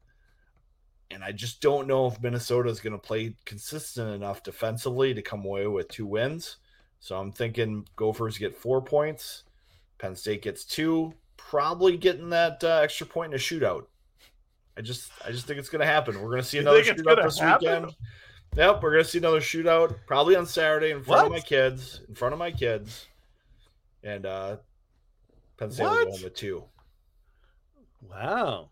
And 1.11 1.23
I 1.23 1.31
just 1.31 1.61
don't 1.61 1.87
know 1.87 2.09
if 2.09 2.21
Minnesota 2.21 2.71
is 2.71 2.81
going 2.81 2.93
to 2.93 2.99
play 2.99 3.37
consistent 3.45 4.13
enough 4.13 4.43
defensively 4.43 5.15
to 5.15 5.23
come 5.23 5.45
away 5.45 5.67
with 5.69 5.89
two 5.89 6.07
wins. 6.07 6.57
So 6.99 7.17
I'm 7.17 7.33
thinking 7.33 7.87
Gophers 7.97 8.39
get 8.39 8.57
four 8.57 8.83
points, 8.83 9.45
Penn 9.99 10.17
State 10.17 10.43
gets 10.43 10.65
two, 10.65 11.13
probably 11.37 11.97
getting 11.97 12.31
that 12.31 12.65
uh, 12.65 12.81
extra 12.83 13.07
point 13.07 13.33
in 13.33 13.39
a 13.39 13.41
shootout. 13.41 13.87
I 14.77 14.81
just, 14.81 15.11
I 15.25 15.31
just 15.31 15.47
think 15.47 15.59
it's 15.59 15.69
going 15.69 15.81
to 15.81 15.87
happen. 15.87 16.21
We're 16.21 16.31
going 16.31 16.43
to 16.43 16.49
see 16.49 16.59
another 16.59 16.83
shootout 16.83 17.05
gonna 17.05 17.23
this 17.23 17.39
happen? 17.39 17.67
weekend. 17.83 17.97
Yep, 18.57 18.83
we're 18.83 18.93
going 18.93 19.05
to 19.05 19.11
see 19.11 19.19
another 19.19 19.41
shootout 19.41 19.97
probably 20.07 20.37
on 20.37 20.47
Saturday 20.47 20.91
in 20.91 21.03
front 21.03 21.27
of 21.27 21.33
my 21.33 21.41
kids. 21.41 22.01
In 22.09 22.15
front 22.15 22.33
of 22.33 22.39
my 22.39 22.51
kids, 22.51 23.07
and 24.03 24.27
uh, 24.27 24.57
Penn 25.57 25.71
State 25.71 25.85
will 25.85 25.91
What? 25.91 26.05
go 26.07 26.11
home 26.13 26.23
with 26.23 26.35
two. 26.35 26.65
Wow. 28.09 28.71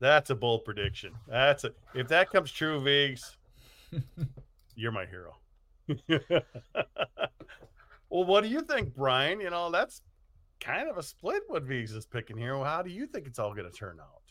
That's 0.00 0.30
a 0.30 0.34
bold 0.34 0.64
prediction. 0.64 1.12
That's 1.28 1.62
a 1.62 1.72
if 1.94 2.08
that 2.08 2.30
comes 2.30 2.50
true, 2.50 2.80
Vigs, 2.80 3.36
you're 4.74 4.90
my 4.90 5.06
hero. 5.06 5.36
well, 8.10 8.24
what 8.24 8.42
do 8.42 8.48
you 8.48 8.62
think, 8.62 8.96
Brian? 8.96 9.40
You 9.40 9.50
know, 9.50 9.70
that's 9.70 10.02
kind 10.58 10.88
of 10.88 10.98
a 10.98 11.04
split 11.04 11.42
what 11.46 11.62
Vigs 11.62 11.92
is 11.92 12.04
picking 12.04 12.36
here. 12.36 12.56
Well, 12.56 12.64
how 12.64 12.82
do 12.82 12.90
you 12.90 13.06
think 13.06 13.28
it's 13.28 13.38
all 13.38 13.54
gonna 13.54 13.70
turn 13.70 13.98
out? 14.00 14.21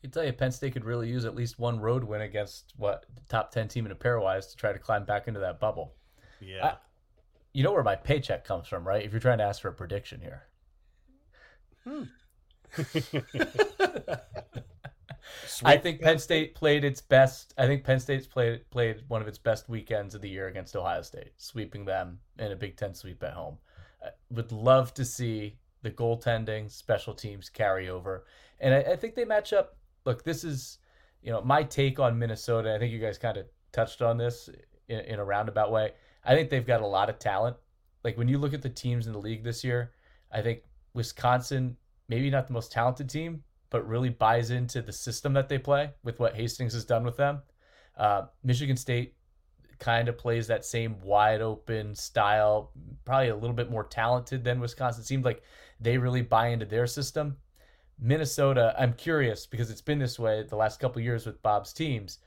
I 0.00 0.02
can 0.02 0.10
tell 0.12 0.24
you, 0.24 0.32
Penn 0.32 0.50
State 0.50 0.72
could 0.72 0.86
really 0.86 1.08
use 1.08 1.26
at 1.26 1.34
least 1.34 1.58
one 1.58 1.78
road 1.78 2.04
win 2.04 2.22
against 2.22 2.72
what 2.76 3.04
top 3.28 3.50
ten 3.50 3.68
team 3.68 3.84
in 3.84 3.92
a 3.92 3.96
pairwise 3.96 4.50
to 4.50 4.56
try 4.56 4.72
to 4.72 4.78
climb 4.78 5.04
back 5.04 5.28
into 5.28 5.40
that 5.40 5.60
bubble. 5.60 5.92
Yeah. 6.40 6.76
You 7.52 7.64
know 7.64 7.72
where 7.72 7.82
my 7.82 7.96
paycheck 7.96 8.44
comes 8.44 8.66
from, 8.66 8.86
right? 8.86 9.04
If 9.04 9.12
you're 9.12 9.20
trying 9.20 9.38
to 9.38 9.44
ask 9.44 9.60
for 9.60 9.68
a 9.68 9.74
prediction 9.74 10.20
here. 10.20 10.44
Hmm. 11.84 12.04
I 15.64 15.76
think 15.76 16.00
Penn 16.00 16.18
State 16.18 16.54
played 16.54 16.84
its 16.84 17.00
best. 17.00 17.54
I 17.58 17.66
think 17.66 17.84
Penn 17.84 18.00
State's 18.00 18.26
played 18.26 18.68
played 18.70 19.02
one 19.08 19.20
of 19.20 19.28
its 19.28 19.38
best 19.38 19.68
weekends 19.68 20.14
of 20.14 20.22
the 20.22 20.28
year 20.28 20.48
against 20.48 20.76
Ohio 20.76 21.02
State, 21.02 21.32
sweeping 21.36 21.84
them 21.84 22.18
in 22.38 22.52
a 22.52 22.56
Big 22.56 22.76
Ten 22.76 22.94
sweep 22.94 23.22
at 23.22 23.34
home. 23.34 23.58
I 24.02 24.10
would 24.30 24.52
love 24.52 24.94
to 24.94 25.04
see 25.04 25.58
the 25.82 25.90
goaltending, 25.90 26.70
special 26.70 27.14
teams 27.14 27.48
carry 27.48 27.88
over, 27.88 28.24
and 28.60 28.74
I, 28.74 28.92
I 28.92 28.96
think 28.96 29.14
they 29.14 29.24
match 29.24 29.52
up. 29.52 29.76
Look, 30.04 30.24
this 30.24 30.44
is 30.44 30.78
you 31.22 31.30
know 31.30 31.42
my 31.42 31.62
take 31.62 31.98
on 31.98 32.18
Minnesota. 32.18 32.74
I 32.74 32.78
think 32.78 32.92
you 32.92 32.98
guys 32.98 33.18
kind 33.18 33.36
of 33.36 33.46
touched 33.72 34.02
on 34.02 34.16
this 34.16 34.48
in, 34.88 35.00
in 35.00 35.18
a 35.18 35.24
roundabout 35.24 35.70
way. 35.70 35.92
I 36.24 36.34
think 36.34 36.50
they've 36.50 36.66
got 36.66 36.80
a 36.80 36.86
lot 36.86 37.08
of 37.10 37.18
talent. 37.18 37.56
Like 38.04 38.16
when 38.16 38.28
you 38.28 38.38
look 38.38 38.54
at 38.54 38.62
the 38.62 38.68
teams 38.68 39.06
in 39.06 39.12
the 39.12 39.18
league 39.18 39.44
this 39.44 39.62
year, 39.64 39.92
I 40.32 40.42
think 40.42 40.62
Wisconsin 40.94 41.76
maybe 42.08 42.28
not 42.28 42.46
the 42.46 42.52
most 42.52 42.72
talented 42.72 43.08
team, 43.08 43.42
but 43.70 43.86
really 43.88 44.08
buys 44.08 44.50
into 44.50 44.82
the 44.82 44.92
system 44.92 45.32
that 45.32 45.48
they 45.48 45.58
play 45.58 45.90
with 46.02 46.18
what 46.18 46.34
Hastings 46.34 46.74
has 46.74 46.84
done 46.84 47.04
with 47.04 47.16
them. 47.16 47.40
Uh, 47.96 48.22
Michigan 48.42 48.76
State 48.76 49.14
kind 49.78 50.08
of 50.08 50.18
plays 50.18 50.46
that 50.48 50.64
same 50.64 51.00
wide 51.00 51.40
open 51.40 51.94
style, 51.94 52.72
probably 53.04 53.28
a 53.28 53.34
little 53.34 53.54
bit 53.54 53.70
more 53.70 53.84
talented 53.84 54.44
than 54.44 54.60
Wisconsin. 54.60 55.02
It 55.02 55.06
seemed 55.06 55.24
like 55.24 55.42
they 55.80 55.96
really 55.96 56.20
buy 56.20 56.48
into 56.48 56.66
their 56.66 56.86
system. 56.86 57.36
Minnesota, 58.00 58.74
I'm 58.78 58.94
curious 58.94 59.46
because 59.46 59.70
it's 59.70 59.82
been 59.82 59.98
this 59.98 60.18
way 60.18 60.42
the 60.42 60.56
last 60.56 60.80
couple 60.80 60.98
of 61.00 61.04
years 61.04 61.26
with 61.26 61.42
Bob's 61.42 61.72
teams. 61.72 62.18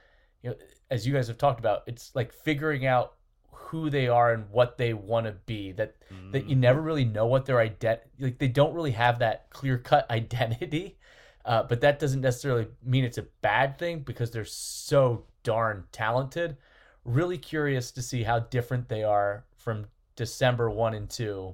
You 0.41 0.51
know, 0.51 0.55
as 0.91 1.07
you 1.07 1.13
guys 1.13 1.27
have 1.27 1.37
talked 1.37 1.59
about, 1.59 1.83
it's 1.87 2.13
like 2.15 2.31
figuring 2.31 2.85
out 2.85 3.13
who 3.51 3.89
they 3.89 4.07
are 4.07 4.33
and 4.33 4.49
what 4.51 4.77
they 4.77 4.93
want 4.93 5.25
to 5.25 5.31
be. 5.31 5.71
That 5.71 5.95
that 6.31 6.47
you 6.47 6.55
never 6.55 6.81
really 6.81 7.05
know 7.05 7.25
what 7.25 7.45
their 7.45 7.59
identity. 7.59 8.09
like 8.19 8.37
they 8.37 8.47
don't 8.47 8.73
really 8.73 8.91
have 8.91 9.19
that 9.19 9.49
clear 9.49 9.77
cut 9.77 10.09
identity. 10.11 10.97
Uh, 11.45 11.63
but 11.63 11.81
that 11.81 11.99
doesn't 11.99 12.21
necessarily 12.21 12.67
mean 12.83 13.03
it's 13.03 13.17
a 13.17 13.27
bad 13.41 13.77
thing 13.77 13.99
because 13.99 14.31
they're 14.31 14.45
so 14.45 15.25
darn 15.43 15.83
talented. 15.91 16.55
Really 17.03 17.37
curious 17.37 17.91
to 17.91 18.01
see 18.01 18.23
how 18.23 18.39
different 18.39 18.87
they 18.87 19.03
are 19.03 19.43
from 19.57 19.87
December 20.15 20.69
1 20.69 20.93
and 20.93 21.09
2 21.09 21.53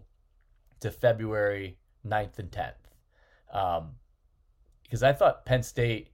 to 0.81 0.91
February 0.91 1.77
9th 2.05 2.37
and 2.37 2.51
10th. 2.51 2.73
Um, 3.51 3.93
because 4.89 5.03
I 5.03 5.13
thought 5.13 5.45
Penn 5.45 5.61
State, 5.61 6.09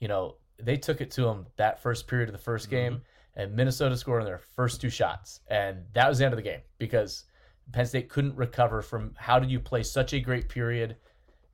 you 0.00 0.08
know, 0.08 0.34
they 0.58 0.76
took 0.76 1.00
it 1.00 1.12
to 1.12 1.22
them 1.22 1.46
that 1.56 1.80
first 1.80 2.08
period 2.08 2.28
of 2.28 2.44
the 2.44 2.50
1st 2.50 2.68
game, 2.68 3.02
and 3.36 3.54
Minnesota 3.54 3.96
scored 3.96 4.22
on 4.22 4.26
their 4.26 4.38
first 4.38 4.80
two 4.80 4.90
shots. 4.90 5.40
And 5.48 5.84
that 5.92 6.08
was 6.08 6.18
the 6.18 6.24
end 6.24 6.34
of 6.34 6.36
the 6.36 6.42
game 6.42 6.62
because 6.78 7.24
Penn 7.72 7.86
State 7.86 8.08
couldn't 8.08 8.34
recover 8.34 8.82
from 8.82 9.14
how 9.16 9.38
did 9.38 9.50
you 9.50 9.60
play 9.60 9.82
such 9.82 10.12
a 10.12 10.20
great 10.20 10.48
period 10.48 10.96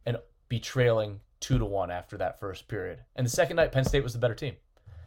and 0.07 0.16
be 0.49 0.61
trailing 0.61 1.20
two 1.41 1.59
to 1.59 1.64
one 1.64 1.91
after 1.91 2.16
that 2.16 2.39
first 2.41 2.68
period. 2.68 3.01
And 3.16 3.27
the 3.27 3.31
second 3.31 3.57
night, 3.57 3.73
Penn 3.73 3.85
State 3.85 4.03
was 4.03 4.12
the 4.12 4.18
better 4.18 4.35
team. 4.35 4.55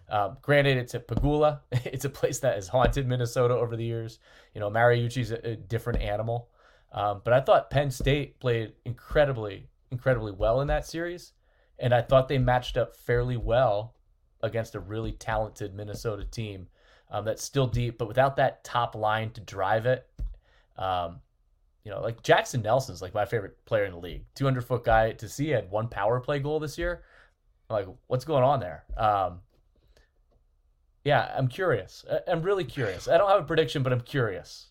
Um, 0.10 0.38
granted, 0.42 0.78
it's 0.78 0.94
at 0.94 1.08
Pegula. 1.08 1.62
It's 1.86 2.06
a 2.06 2.10
place 2.10 2.40
that 2.40 2.56
has 2.56 2.68
haunted 2.68 3.08
Minnesota 3.08 3.56
over 3.56 3.76
the 3.76 3.84
years. 3.84 4.20
You 4.54 4.60
know, 4.60 4.70
Mariucci's 4.70 5.32
a, 5.32 5.52
a 5.52 5.56
different 5.56 6.02
animal. 6.02 6.50
Um, 6.92 7.22
but 7.24 7.34
I 7.34 7.42
thought 7.42 7.70
Penn 7.70 7.90
State 7.90 8.40
played 8.40 8.74
incredibly, 8.86 9.70
incredibly 9.92 10.32
well 10.32 10.62
in 10.62 10.68
that 10.68 10.86
series. 10.86 11.34
And 11.80 11.94
I 11.94 12.02
thought 12.02 12.28
they 12.28 12.38
matched 12.38 12.78
up 12.78 12.96
fairly 12.96 13.38
well 13.38 13.96
against 14.42 14.76
a 14.76 14.80
really 14.80 15.12
talented 15.12 15.74
Minnesota 15.74 16.24
team 16.24 16.68
um, 17.12 17.26
that's 17.26 17.44
still 17.44 17.68
deep, 17.68 17.98
but 17.98 18.08
without 18.08 18.36
that 18.38 18.64
top 18.64 18.96
line 18.96 19.32
to 19.32 19.42
drive 19.42 19.86
it. 19.86 20.08
Um, 20.78 21.20
you 21.84 21.92
know, 21.92 22.02
like 22.02 22.24
Jackson 22.24 22.62
Nelson's 22.62 23.02
like 23.02 23.14
my 23.14 23.26
favorite 23.26 23.64
player 23.66 23.86
in 23.86 23.92
the 23.92 24.00
league. 24.00 24.26
200 24.36 24.66
foot 24.66 24.84
guy 24.84 25.12
to 25.14 25.30
see 25.30 25.50
had 25.50 25.70
one 25.70 25.88
power 25.88 26.20
play 26.20 26.40
goal 26.40 26.60
this 26.60 26.78
year. 26.78 27.04
Like, 27.70 27.88
what's 28.08 28.26
going 28.26 28.44
on 28.44 28.60
there? 28.60 28.84
Um, 28.98 29.42
yeah, 31.04 31.32
I'm 31.38 31.48
curious. 31.48 32.04
I'm 32.28 32.42
really 32.42 32.64
curious. 32.64 33.08
I 33.08 33.18
don't 33.18 33.30
have 33.30 33.42
a 33.42 33.46
prediction, 33.46 33.84
but 33.84 33.94
I'm 33.94 34.02
curious. 34.02 34.68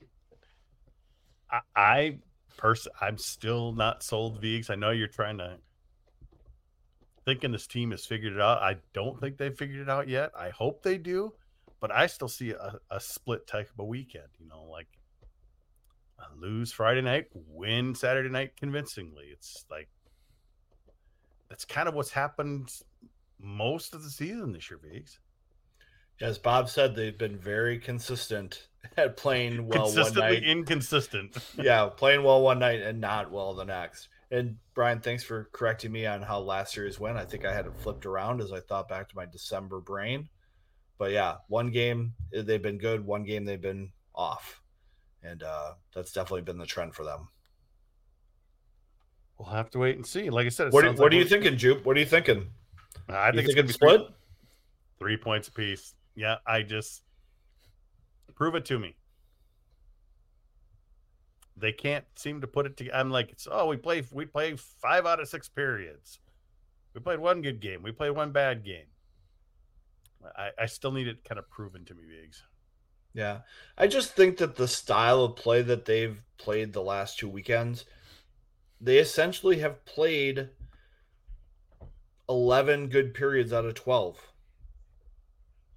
I, 1.51 1.61
I 1.77 2.19
pers- 2.57 2.89
I'm 3.01 3.19
still 3.19 3.73
not 3.73 4.03
sold, 4.03 4.41
Vigs. 4.41 4.69
I 4.69 4.75
know 4.75 4.91
you're 4.91 5.07
trying 5.07 5.39
to 5.39 5.59
thinking 7.25 7.53
this 7.53 7.67
team 7.67 7.91
has 7.91 8.05
figured 8.07 8.35
it 8.35 8.41
out. 8.41 8.63
I 8.63 8.77
don't 8.93 9.21
think 9.21 9.39
they've 9.39 9.57
figured 9.57 9.81
it 9.81 9.91
out 9.91 10.09
yet. 10.09 10.31
I 10.39 10.51
hope 10.51 10.83
they 10.83 10.99
do, 10.99 11.33
but 11.81 11.91
I 11.91 12.07
still 12.07 12.29
see 12.29 12.51
a, 12.51 12.79
a 12.91 13.01
split 13.01 13.47
type 13.47 13.71
of 13.73 13.79
a 13.79 13.85
weekend. 13.85 14.29
You 14.39 14.49
know, 14.49 14.65
like 14.71 14.89
lose 16.39 16.73
Friday 16.73 17.03
night, 17.03 17.27
win 17.35 17.95
Saturday 17.95 18.29
night 18.29 18.57
convincingly. 18.57 19.27
It's 19.33 19.65
like 19.71 19.89
that's 21.49 21.65
kind 21.65 21.89
of 21.89 21.95
what's 21.95 22.11
happened 22.11 22.71
most 23.39 23.95
of 23.95 24.03
the 24.03 24.11
season 24.11 24.53
this 24.53 24.71
year, 24.71 24.81
Vigs. 24.83 25.19
As 26.21 26.39
Bob 26.39 26.69
said, 26.69 26.95
they've 26.95 27.17
been 27.19 27.37
very 27.37 27.79
consistent 27.79 28.69
at 28.97 29.17
playing 29.17 29.67
well 29.67 29.85
one 29.87 29.95
Consistently 29.95 30.41
night. 30.41 30.45
inconsistent. 30.45 31.37
yeah, 31.59 31.89
playing 31.95 32.23
well 32.23 32.43
one 32.43 32.59
night 32.61 32.81
and 32.83 33.01
not 33.01 33.31
well 33.31 33.55
the 33.55 33.65
next. 33.65 34.09
And 34.31 34.57
Brian, 34.75 35.01
thanks 35.01 35.23
for 35.23 35.49
correcting 35.53 35.93
me 35.93 36.07
on 36.07 36.23
how 36.23 36.41
last 36.41 36.73
series 36.75 36.99
went. 36.99 37.17
I 37.19 37.25
think 37.25 37.45
I 37.45 37.53
had 37.53 37.67
it 37.67 37.77
flipped 37.77 38.07
around 38.07 38.41
as 38.41 38.53
I 38.53 38.61
thought 38.61 38.89
back 38.89 39.09
to 39.09 39.17
my 39.17 39.27
December 39.27 39.81
brain. 39.81 40.29
But 40.99 41.11
yeah, 41.13 41.37
one 41.49 41.71
game 41.71 42.15
eh, 42.33 42.43
they've 42.43 42.63
been 42.63 42.79
good, 42.79 43.05
one 43.05 43.25
game 43.25 43.45
they've 43.45 43.61
been 43.61 43.93
off. 44.15 44.61
And 45.23 45.43
uh, 45.43 45.75
that's 45.95 46.13
definitely 46.13 46.43
been 46.43 46.59
the 46.59 46.67
trend 46.67 46.95
for 46.95 47.05
them. 47.05 47.29
We'll 49.39 49.49
have 49.49 49.71
to 49.71 49.79
wait 49.79 49.97
and 49.97 50.07
see. 50.07 50.31
Like 50.31 50.47
I 50.47 50.51
said, 50.51 50.69
it 50.69 50.73
What, 50.73 50.83
do- 50.83 50.89
what 50.91 50.99
like 50.99 51.13
are 51.13 51.17
you 51.17 51.25
thinking, 51.25 51.57
Jupe? 51.57 51.85
What 51.85 51.97
are 51.97 52.01
you 52.01 52.07
thinking? 52.07 52.47
I 53.09 53.29
You 53.29 53.33
think 53.35 53.49
it's 53.49 53.55
think 53.55 53.57
gonna 53.57 53.63
be 53.65 53.69
it's 53.71 53.79
three- 53.79 53.89
split? 53.95 54.11
three 54.99 55.17
points 55.17 55.49
apiece. 55.49 55.95
Yeah, 56.15 56.37
I 56.47 56.63
just 56.63 57.03
prove 58.37 58.55
it 58.55 58.65
to 58.67 58.79
me. 58.79 58.95
They 61.57 61.73
can't 61.73 62.05
seem 62.17 62.41
to 62.41 62.47
put 62.47 62.67
it 62.67 62.77
together. 62.77 62.97
I'm 62.97 63.11
like, 63.11 63.37
oh, 63.51 63.67
we 63.67 63.77
play 63.77 64.03
we 64.13 64.27
play 64.27 64.57
five 64.57 65.07
out 65.07 65.21
of 65.21 65.29
six 65.29 65.49
periods. 65.49 66.19
We 66.95 67.01
played 67.01 67.21
one 67.21 67.43
good 67.43 67.61
game. 67.61 67.83
We 67.83 67.93
played 67.93 68.11
one 68.11 68.33
bad 68.33 68.65
game. 68.65 68.87
I, 70.37 70.51
I 70.59 70.67
still 70.67 70.93
need 70.93 71.09
it 71.09 71.25
kind 71.25 71.39
of 71.39 71.51
proven 71.51 71.85
to 71.85 71.95
me, 71.95 72.03
Biggs. 72.09 72.43
Yeah. 73.13 73.41
I 73.79 73.87
just 73.87 74.15
think 74.15 74.39
that 74.39 74.57
the 74.57 74.69
style 74.69 75.25
of 75.25 75.37
play 75.37 75.63
that 75.63 75.85
they've 75.85 76.21
played 76.39 76.73
the 76.73 76.83
last 76.83 77.19
two 77.19 77.29
weekends, 77.29 77.85
they 78.81 78.99
essentially 78.99 79.59
have 79.59 79.85
played 79.85 80.49
11 82.29 82.89
good 82.89 83.15
periods 83.15 83.53
out 83.53 83.65
of 83.65 83.75
12. 83.75 84.19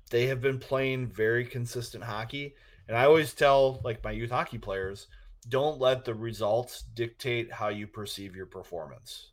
They 0.09 0.27
have 0.27 0.41
been 0.41 0.59
playing 0.59 1.07
very 1.07 1.45
consistent 1.45 2.03
hockey. 2.03 2.55
And 2.87 2.97
I 2.97 3.05
always 3.05 3.33
tell 3.33 3.81
like 3.83 4.03
my 4.03 4.11
youth 4.11 4.31
hockey 4.31 4.57
players, 4.57 5.07
don't 5.49 5.79
let 5.79 6.05
the 6.05 6.15
results 6.15 6.83
dictate 6.93 7.51
how 7.51 7.69
you 7.69 7.87
perceive 7.87 8.35
your 8.35 8.45
performance. 8.45 9.31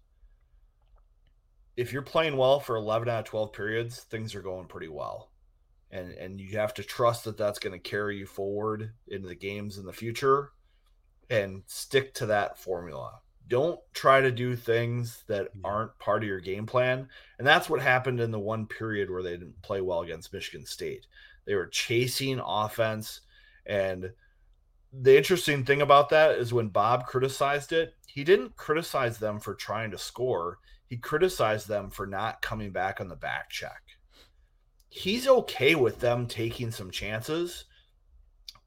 If 1.76 1.92
you're 1.92 2.02
playing 2.02 2.36
well 2.36 2.60
for 2.60 2.76
11 2.76 3.08
out 3.08 3.20
of 3.20 3.24
12 3.24 3.52
periods, 3.52 4.00
things 4.00 4.34
are 4.34 4.42
going 4.42 4.66
pretty 4.66 4.88
well. 4.88 5.30
And 5.90 6.12
and 6.12 6.40
you 6.40 6.58
have 6.58 6.74
to 6.74 6.82
trust 6.82 7.24
that 7.24 7.36
that's 7.36 7.58
going 7.58 7.72
to 7.72 7.78
carry 7.90 8.18
you 8.18 8.26
forward 8.26 8.92
into 9.08 9.28
the 9.28 9.34
games 9.34 9.78
in 9.78 9.84
the 9.84 9.92
future 9.92 10.50
and 11.30 11.62
stick 11.66 12.14
to 12.14 12.26
that 12.26 12.58
formula. 12.58 13.20
Don't 13.46 13.78
try 13.92 14.20
to 14.20 14.30
do 14.30 14.56
things 14.56 15.22
that 15.28 15.48
aren't 15.62 15.98
part 15.98 16.22
of 16.22 16.28
your 16.28 16.40
game 16.40 16.66
plan. 16.66 17.08
And 17.38 17.46
that's 17.46 17.68
what 17.68 17.80
happened 17.80 18.20
in 18.20 18.30
the 18.30 18.38
one 18.38 18.66
period 18.66 19.10
where 19.10 19.22
they 19.22 19.32
didn't 19.32 19.60
play 19.62 19.80
well 19.80 20.00
against 20.00 20.32
Michigan 20.32 20.64
State. 20.64 21.06
They 21.44 21.54
were 21.54 21.66
chasing 21.66 22.40
offense 22.44 23.20
and 23.66 24.12
the 25.01 25.16
interesting 25.16 25.64
thing 25.64 25.82
about 25.82 26.09
that 26.11 26.38
is 26.38 26.53
when 26.53 26.68
Bob 26.68 27.07
criticized 27.07 27.72
it, 27.72 27.95
he 28.07 28.22
didn't 28.22 28.57
criticize 28.57 29.18
them 29.18 29.40
for 29.40 29.55
trying 29.55 29.90
to 29.90 29.99
score. 29.99 30.59
He 30.86 30.97
criticized 30.97 31.66
them 31.66 31.90
for 31.90 32.07
not 32.07 32.42
coming 32.42 32.70
back 32.70 33.01
on 33.01 33.09
the 33.09 33.16
back 33.16 33.51
check. 33.51 33.82
He's 34.88 35.26
okay 35.26 35.74
with 35.74 35.99
them 35.99 36.26
taking 36.26 36.70
some 36.70 36.90
chances, 36.90 37.64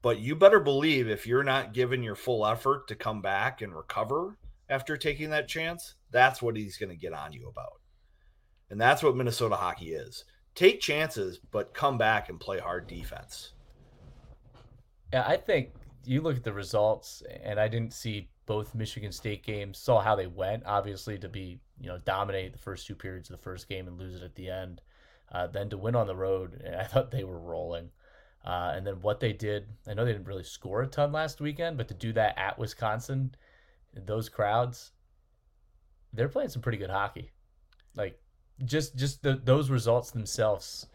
but 0.01 0.19
you 0.19 0.35
better 0.35 0.59
believe 0.59 1.07
if 1.07 1.25
you're 1.25 1.43
not 1.43 1.73
giving 1.73 2.03
your 2.03 2.15
full 2.15 2.45
effort 2.45 2.87
to 2.89 2.95
come 2.95 3.21
back 3.21 3.61
and 3.61 3.73
recover 3.73 4.37
after 4.69 4.97
taking 4.97 5.29
that 5.29 5.47
chance, 5.47 5.95
that's 6.11 6.41
what 6.41 6.57
he's 6.57 6.77
going 6.77 6.89
to 6.89 6.95
get 6.95 7.13
on 7.13 7.31
you 7.31 7.47
about. 7.47 7.79
And 8.69 8.81
that's 8.81 9.01
what 9.01 9.15
Minnesota 9.15 9.55
hockey 9.55 9.93
is. 9.93 10.25
Take 10.55 10.81
chances, 10.81 11.39
but 11.51 11.73
come 11.73 11.97
back 11.97 12.27
and 12.27 12.39
play 12.39 12.59
hard 12.59 12.87
defense. 12.87 13.53
Yeah, 15.13 15.23
I 15.25 15.37
think 15.37 15.69
you 16.07 16.21
look 16.21 16.37
at 16.37 16.43
the 16.43 16.53
results, 16.53 17.21
and 17.43 17.59
I 17.59 17.67
didn't 17.67 17.93
see 17.93 18.29
both 18.45 18.73
Michigan 18.73 19.11
State 19.11 19.43
games. 19.43 19.77
Saw 19.77 20.01
how 20.01 20.15
they 20.15 20.27
went, 20.27 20.63
obviously, 20.65 21.17
to 21.19 21.29
be 21.29 21.59
you 21.79 21.87
know 21.87 21.99
dominate 22.05 22.53
the 22.53 22.59
first 22.59 22.87
two 22.87 22.95
periods 22.95 23.29
of 23.29 23.37
the 23.37 23.43
first 23.43 23.67
game 23.67 23.87
and 23.87 23.99
lose 23.99 24.15
it 24.15 24.23
at 24.23 24.35
the 24.35 24.49
end. 24.49 24.81
Uh, 25.31 25.47
then 25.47 25.69
to 25.69 25.77
win 25.77 25.95
on 25.95 26.07
the 26.07 26.15
road, 26.15 26.63
I 26.79 26.83
thought 26.85 27.11
they 27.11 27.23
were 27.23 27.39
rolling. 27.39 27.89
Uh, 28.45 28.71
and 28.75 28.87
then 28.87 29.01
what 29.01 29.19
they 29.19 29.33
did, 29.33 29.67
I 29.85 29.93
know 29.93 30.05
they 30.05 30.13
didn't 30.13 30.27
really 30.27 30.43
score 30.43 30.81
a 30.81 30.87
ton 30.87 31.11
last 31.11 31.41
weekend, 31.41 31.75
but 31.75 31.89
to 31.89 31.93
do 31.93 32.13
that 32.13 32.37
at 32.37 32.57
Wisconsin, 32.57 33.35
those 33.93 34.29
crowds, 34.29 34.91
they're 36.13 36.29
playing 36.29 36.49
some 36.49 36.61
pretty 36.61 36.77
good 36.77 36.89
hockey. 36.89 37.31
Like 37.95 38.19
just 38.63 38.95
just 38.95 39.21
the, 39.23 39.35
those 39.43 39.69
results 39.69 40.11
themselves 40.11 40.87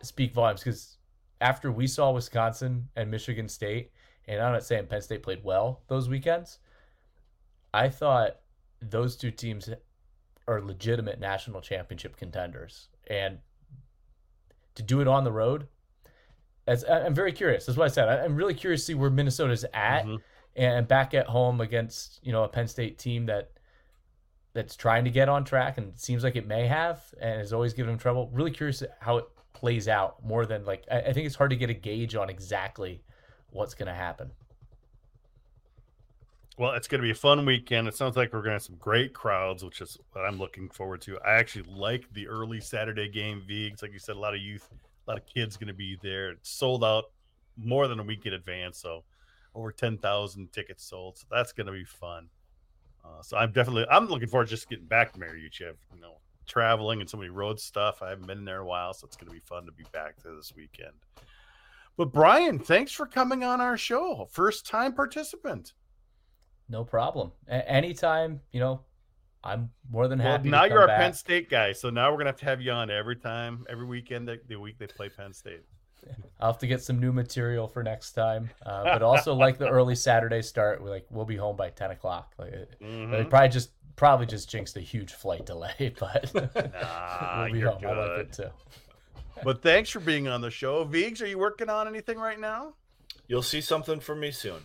speak 0.00 0.32
volumes 0.32 0.60
because 0.60 0.96
after 1.40 1.70
we 1.70 1.86
saw 1.86 2.12
Wisconsin 2.12 2.88
and 2.96 3.10
Michigan 3.10 3.48
State, 3.48 3.90
and 4.26 4.40
I'm 4.40 4.52
not 4.52 4.64
saying 4.64 4.86
Penn 4.86 5.02
State 5.02 5.22
played 5.22 5.44
well 5.44 5.82
those 5.88 6.08
weekends, 6.08 6.58
I 7.72 7.88
thought 7.88 8.36
those 8.80 9.16
two 9.16 9.30
teams 9.30 9.70
are 10.46 10.60
legitimate 10.60 11.20
national 11.20 11.60
championship 11.60 12.16
contenders. 12.16 12.88
And 13.08 13.38
to 14.74 14.82
do 14.82 15.00
it 15.00 15.08
on 15.08 15.24
the 15.24 15.32
road, 15.32 15.68
as 16.66 16.84
I'm 16.84 17.14
very 17.14 17.32
curious. 17.32 17.66
That's 17.66 17.76
what 17.76 17.84
I 17.84 17.88
said. 17.88 18.08
I'm 18.08 18.36
really 18.36 18.54
curious 18.54 18.80
to 18.82 18.86
see 18.86 18.94
where 18.94 19.10
Minnesota's 19.10 19.64
at 19.74 20.04
mm-hmm. 20.04 20.16
and 20.56 20.88
back 20.88 21.14
at 21.14 21.26
home 21.26 21.60
against, 21.60 22.20
you 22.22 22.32
know, 22.32 22.44
a 22.44 22.48
Penn 22.48 22.68
State 22.68 22.98
team 22.98 23.26
that 23.26 23.50
that's 24.54 24.76
trying 24.76 25.04
to 25.04 25.10
get 25.10 25.28
on 25.28 25.44
track 25.44 25.78
and 25.78 25.98
seems 25.98 26.22
like 26.22 26.36
it 26.36 26.46
may 26.46 26.66
have 26.66 27.02
and 27.20 27.40
is 27.40 27.52
always 27.52 27.74
giving 27.74 27.92
them 27.92 27.98
trouble. 27.98 28.30
Really 28.32 28.52
curious 28.52 28.82
how 29.00 29.18
it 29.18 29.26
plays 29.52 29.88
out 29.88 30.24
more 30.24 30.46
than 30.46 30.64
like 30.64 30.84
I, 30.90 31.00
I 31.00 31.12
think 31.12 31.26
it's 31.26 31.34
hard 31.34 31.50
to 31.50 31.56
get 31.56 31.70
a 31.70 31.74
gauge 31.74 32.14
on 32.14 32.30
exactly 32.30 33.02
what's 33.54 33.74
going 33.74 33.86
to 33.86 33.94
happen. 33.94 34.30
Well, 36.56 36.72
it's 36.72 36.86
going 36.86 37.00
to 37.00 37.02
be 37.02 37.10
a 37.10 37.16
fun 37.16 37.46
weekend. 37.46 37.88
It 37.88 37.96
sounds 37.96 38.16
like 38.16 38.32
we're 38.32 38.40
going 38.40 38.50
to 38.50 38.54
have 38.54 38.62
some 38.62 38.76
great 38.76 39.12
crowds, 39.12 39.64
which 39.64 39.80
is 39.80 39.98
what 40.12 40.24
I'm 40.24 40.38
looking 40.38 40.68
forward 40.68 41.00
to. 41.02 41.18
I 41.20 41.34
actually 41.34 41.64
like 41.68 42.12
the 42.12 42.28
early 42.28 42.60
Saturday 42.60 43.08
game, 43.08 43.42
Vigs. 43.46 43.82
Like 43.82 43.92
you 43.92 43.98
said, 43.98 44.16
a 44.16 44.20
lot 44.20 44.34
of 44.34 44.40
youth, 44.40 44.68
a 45.06 45.10
lot 45.10 45.18
of 45.18 45.26
kids 45.26 45.56
going 45.56 45.68
to 45.68 45.74
be 45.74 45.98
there. 46.00 46.30
It's 46.30 46.50
sold 46.50 46.84
out 46.84 47.06
more 47.56 47.88
than 47.88 47.98
a 47.98 48.04
week 48.04 48.26
in 48.26 48.34
advance, 48.34 48.78
so 48.78 49.02
over 49.54 49.72
10,000 49.72 50.52
tickets 50.52 50.84
sold. 50.84 51.18
So 51.18 51.26
that's 51.30 51.52
going 51.52 51.66
to 51.66 51.72
be 51.72 51.84
fun. 51.84 52.28
Uh, 53.04 53.20
so 53.22 53.36
I'm 53.36 53.52
definitely 53.52 53.86
I'm 53.90 54.06
looking 54.06 54.28
forward 54.28 54.46
to 54.46 54.50
just 54.50 54.68
getting 54.68 54.86
back 54.86 55.12
to 55.12 55.18
Mariucci. 55.18 55.60
You 55.60 56.00
know, 56.00 56.18
traveling 56.46 57.00
and 57.00 57.10
so 57.10 57.16
many 57.16 57.30
road 57.30 57.60
stuff. 57.60 58.00
I 58.02 58.10
haven't 58.10 58.26
been 58.26 58.44
there 58.44 58.60
a 58.60 58.66
while, 58.66 58.94
so 58.94 59.06
it's 59.06 59.16
going 59.16 59.28
to 59.28 59.34
be 59.34 59.40
fun 59.40 59.66
to 59.66 59.72
be 59.72 59.84
back 59.92 60.22
there 60.22 60.34
this 60.34 60.54
weekend. 60.56 60.92
But 61.96 62.12
Brian, 62.12 62.58
thanks 62.58 62.92
for 62.92 63.06
coming 63.06 63.44
on 63.44 63.60
our 63.60 63.76
show. 63.76 64.28
First 64.30 64.66
time 64.66 64.92
participant. 64.92 65.72
No 66.68 66.84
problem. 66.84 67.32
A- 67.48 67.70
anytime, 67.70 68.40
you 68.52 68.60
know, 68.60 68.80
I'm 69.44 69.70
more 69.90 70.08
than 70.08 70.18
happy. 70.18 70.50
Well, 70.50 70.62
now 70.62 70.64
you're 70.64 70.86
back. 70.86 70.98
a 70.98 71.02
Penn 71.02 71.12
State 71.12 71.50
guy, 71.50 71.72
so 71.72 71.90
now 71.90 72.10
we're 72.10 72.18
gonna 72.18 72.30
have 72.30 72.38
to 72.38 72.46
have 72.46 72.60
you 72.60 72.72
on 72.72 72.90
every 72.90 73.16
time, 73.16 73.66
every 73.68 73.86
weekend 73.86 74.26
the, 74.26 74.40
the 74.48 74.56
week 74.56 74.78
they 74.78 74.86
play 74.86 75.08
Penn 75.10 75.32
State. 75.32 75.60
I'll 76.40 76.52
have 76.52 76.60
to 76.60 76.66
get 76.66 76.82
some 76.82 76.98
new 76.98 77.12
material 77.12 77.68
for 77.68 77.82
next 77.82 78.12
time, 78.12 78.50
uh, 78.64 78.84
but 78.84 79.02
also 79.02 79.34
like 79.34 79.58
the 79.58 79.68
early 79.68 79.94
Saturday 79.94 80.42
start. 80.42 80.82
We're 80.82 80.90
like 80.90 81.06
we'll 81.10 81.24
be 81.24 81.36
home 81.36 81.56
by 81.56 81.70
ten 81.70 81.90
o'clock. 81.90 82.32
Like, 82.38 82.52
mm-hmm. 82.82 83.28
probably 83.28 83.48
just 83.50 83.70
probably 83.96 84.26
just 84.26 84.50
jinxed 84.50 84.76
a 84.76 84.80
huge 84.80 85.12
flight 85.12 85.46
delay, 85.46 85.94
but 85.98 86.34
nah, 86.34 87.44
we'll 87.44 87.52
be 87.52 87.60
home. 87.60 87.80
Good. 87.80 87.88
I 87.88 88.16
like 88.16 88.20
it 88.20 88.32
too. 88.32 88.50
But 89.44 89.62
thanks 89.62 89.90
for 89.90 90.00
being 90.00 90.28
on 90.28 90.40
the 90.40 90.50
show, 90.50 90.84
Vigs. 90.84 91.22
Are 91.22 91.26
you 91.26 91.38
working 91.38 91.68
on 91.68 91.86
anything 91.86 92.18
right 92.18 92.40
now? 92.40 92.74
You'll 93.28 93.42
see 93.42 93.60
something 93.60 94.00
from 94.00 94.20
me 94.20 94.30
soon. 94.30 94.60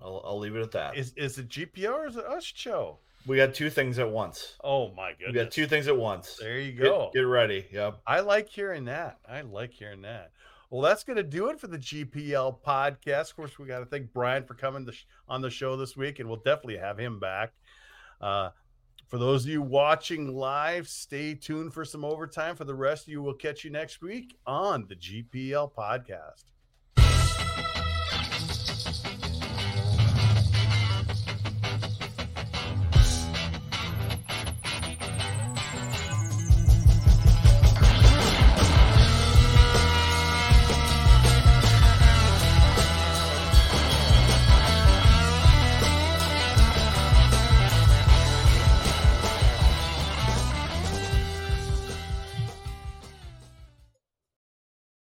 I'll, 0.00 0.22
I'll 0.24 0.38
leave 0.38 0.56
it 0.56 0.62
at 0.62 0.72
that. 0.72 0.96
Is 0.96 1.12
is 1.16 1.38
it 1.38 1.48
GPO 1.48 1.92
or 1.92 2.06
is 2.06 2.16
it 2.16 2.24
us 2.24 2.44
show? 2.44 2.98
We 3.26 3.38
got 3.38 3.54
two 3.54 3.70
things 3.70 3.98
at 3.98 4.10
once. 4.10 4.56
Oh 4.62 4.92
my 4.92 5.12
goodness. 5.12 5.28
We 5.28 5.32
got 5.32 5.50
two 5.50 5.66
things 5.66 5.88
at 5.88 5.96
once. 5.96 6.36
There 6.38 6.60
you 6.60 6.72
go. 6.72 7.10
Get, 7.14 7.20
get 7.20 7.26
ready. 7.26 7.66
Yep. 7.72 8.00
I 8.06 8.20
like 8.20 8.48
hearing 8.48 8.84
that. 8.84 9.18
I 9.26 9.40
like 9.40 9.72
hearing 9.72 10.02
that. 10.02 10.30
Well, 10.70 10.82
that's 10.82 11.04
going 11.04 11.16
to 11.16 11.22
do 11.22 11.50
it 11.50 11.60
for 11.60 11.68
the 11.68 11.78
GPL 11.78 12.58
podcast. 12.66 13.30
Of 13.30 13.36
course, 13.36 13.58
we 13.58 13.66
got 13.66 13.78
to 13.78 13.86
thank 13.86 14.12
Brian 14.12 14.44
for 14.44 14.54
coming 14.54 14.90
sh- 14.90 15.04
on 15.28 15.40
the 15.40 15.48
show 15.48 15.76
this 15.76 15.96
week, 15.96 16.18
and 16.18 16.28
we'll 16.28 16.38
definitely 16.38 16.78
have 16.78 16.98
him 16.98 17.20
back. 17.20 17.52
Uh, 18.20 18.50
for 19.06 19.18
those 19.18 19.44
of 19.44 19.50
you 19.50 19.62
watching 19.62 20.34
live, 20.34 20.88
stay 20.88 21.34
tuned 21.34 21.74
for 21.74 21.84
some 21.84 22.04
overtime. 22.04 22.56
For 22.56 22.64
the 22.64 22.74
rest 22.74 23.04
of 23.04 23.08
you, 23.08 23.22
we'll 23.22 23.34
catch 23.34 23.64
you 23.64 23.70
next 23.70 24.00
week 24.00 24.36
on 24.46 24.86
the 24.88 24.96
GPL 24.96 25.72
podcast. 25.72 26.53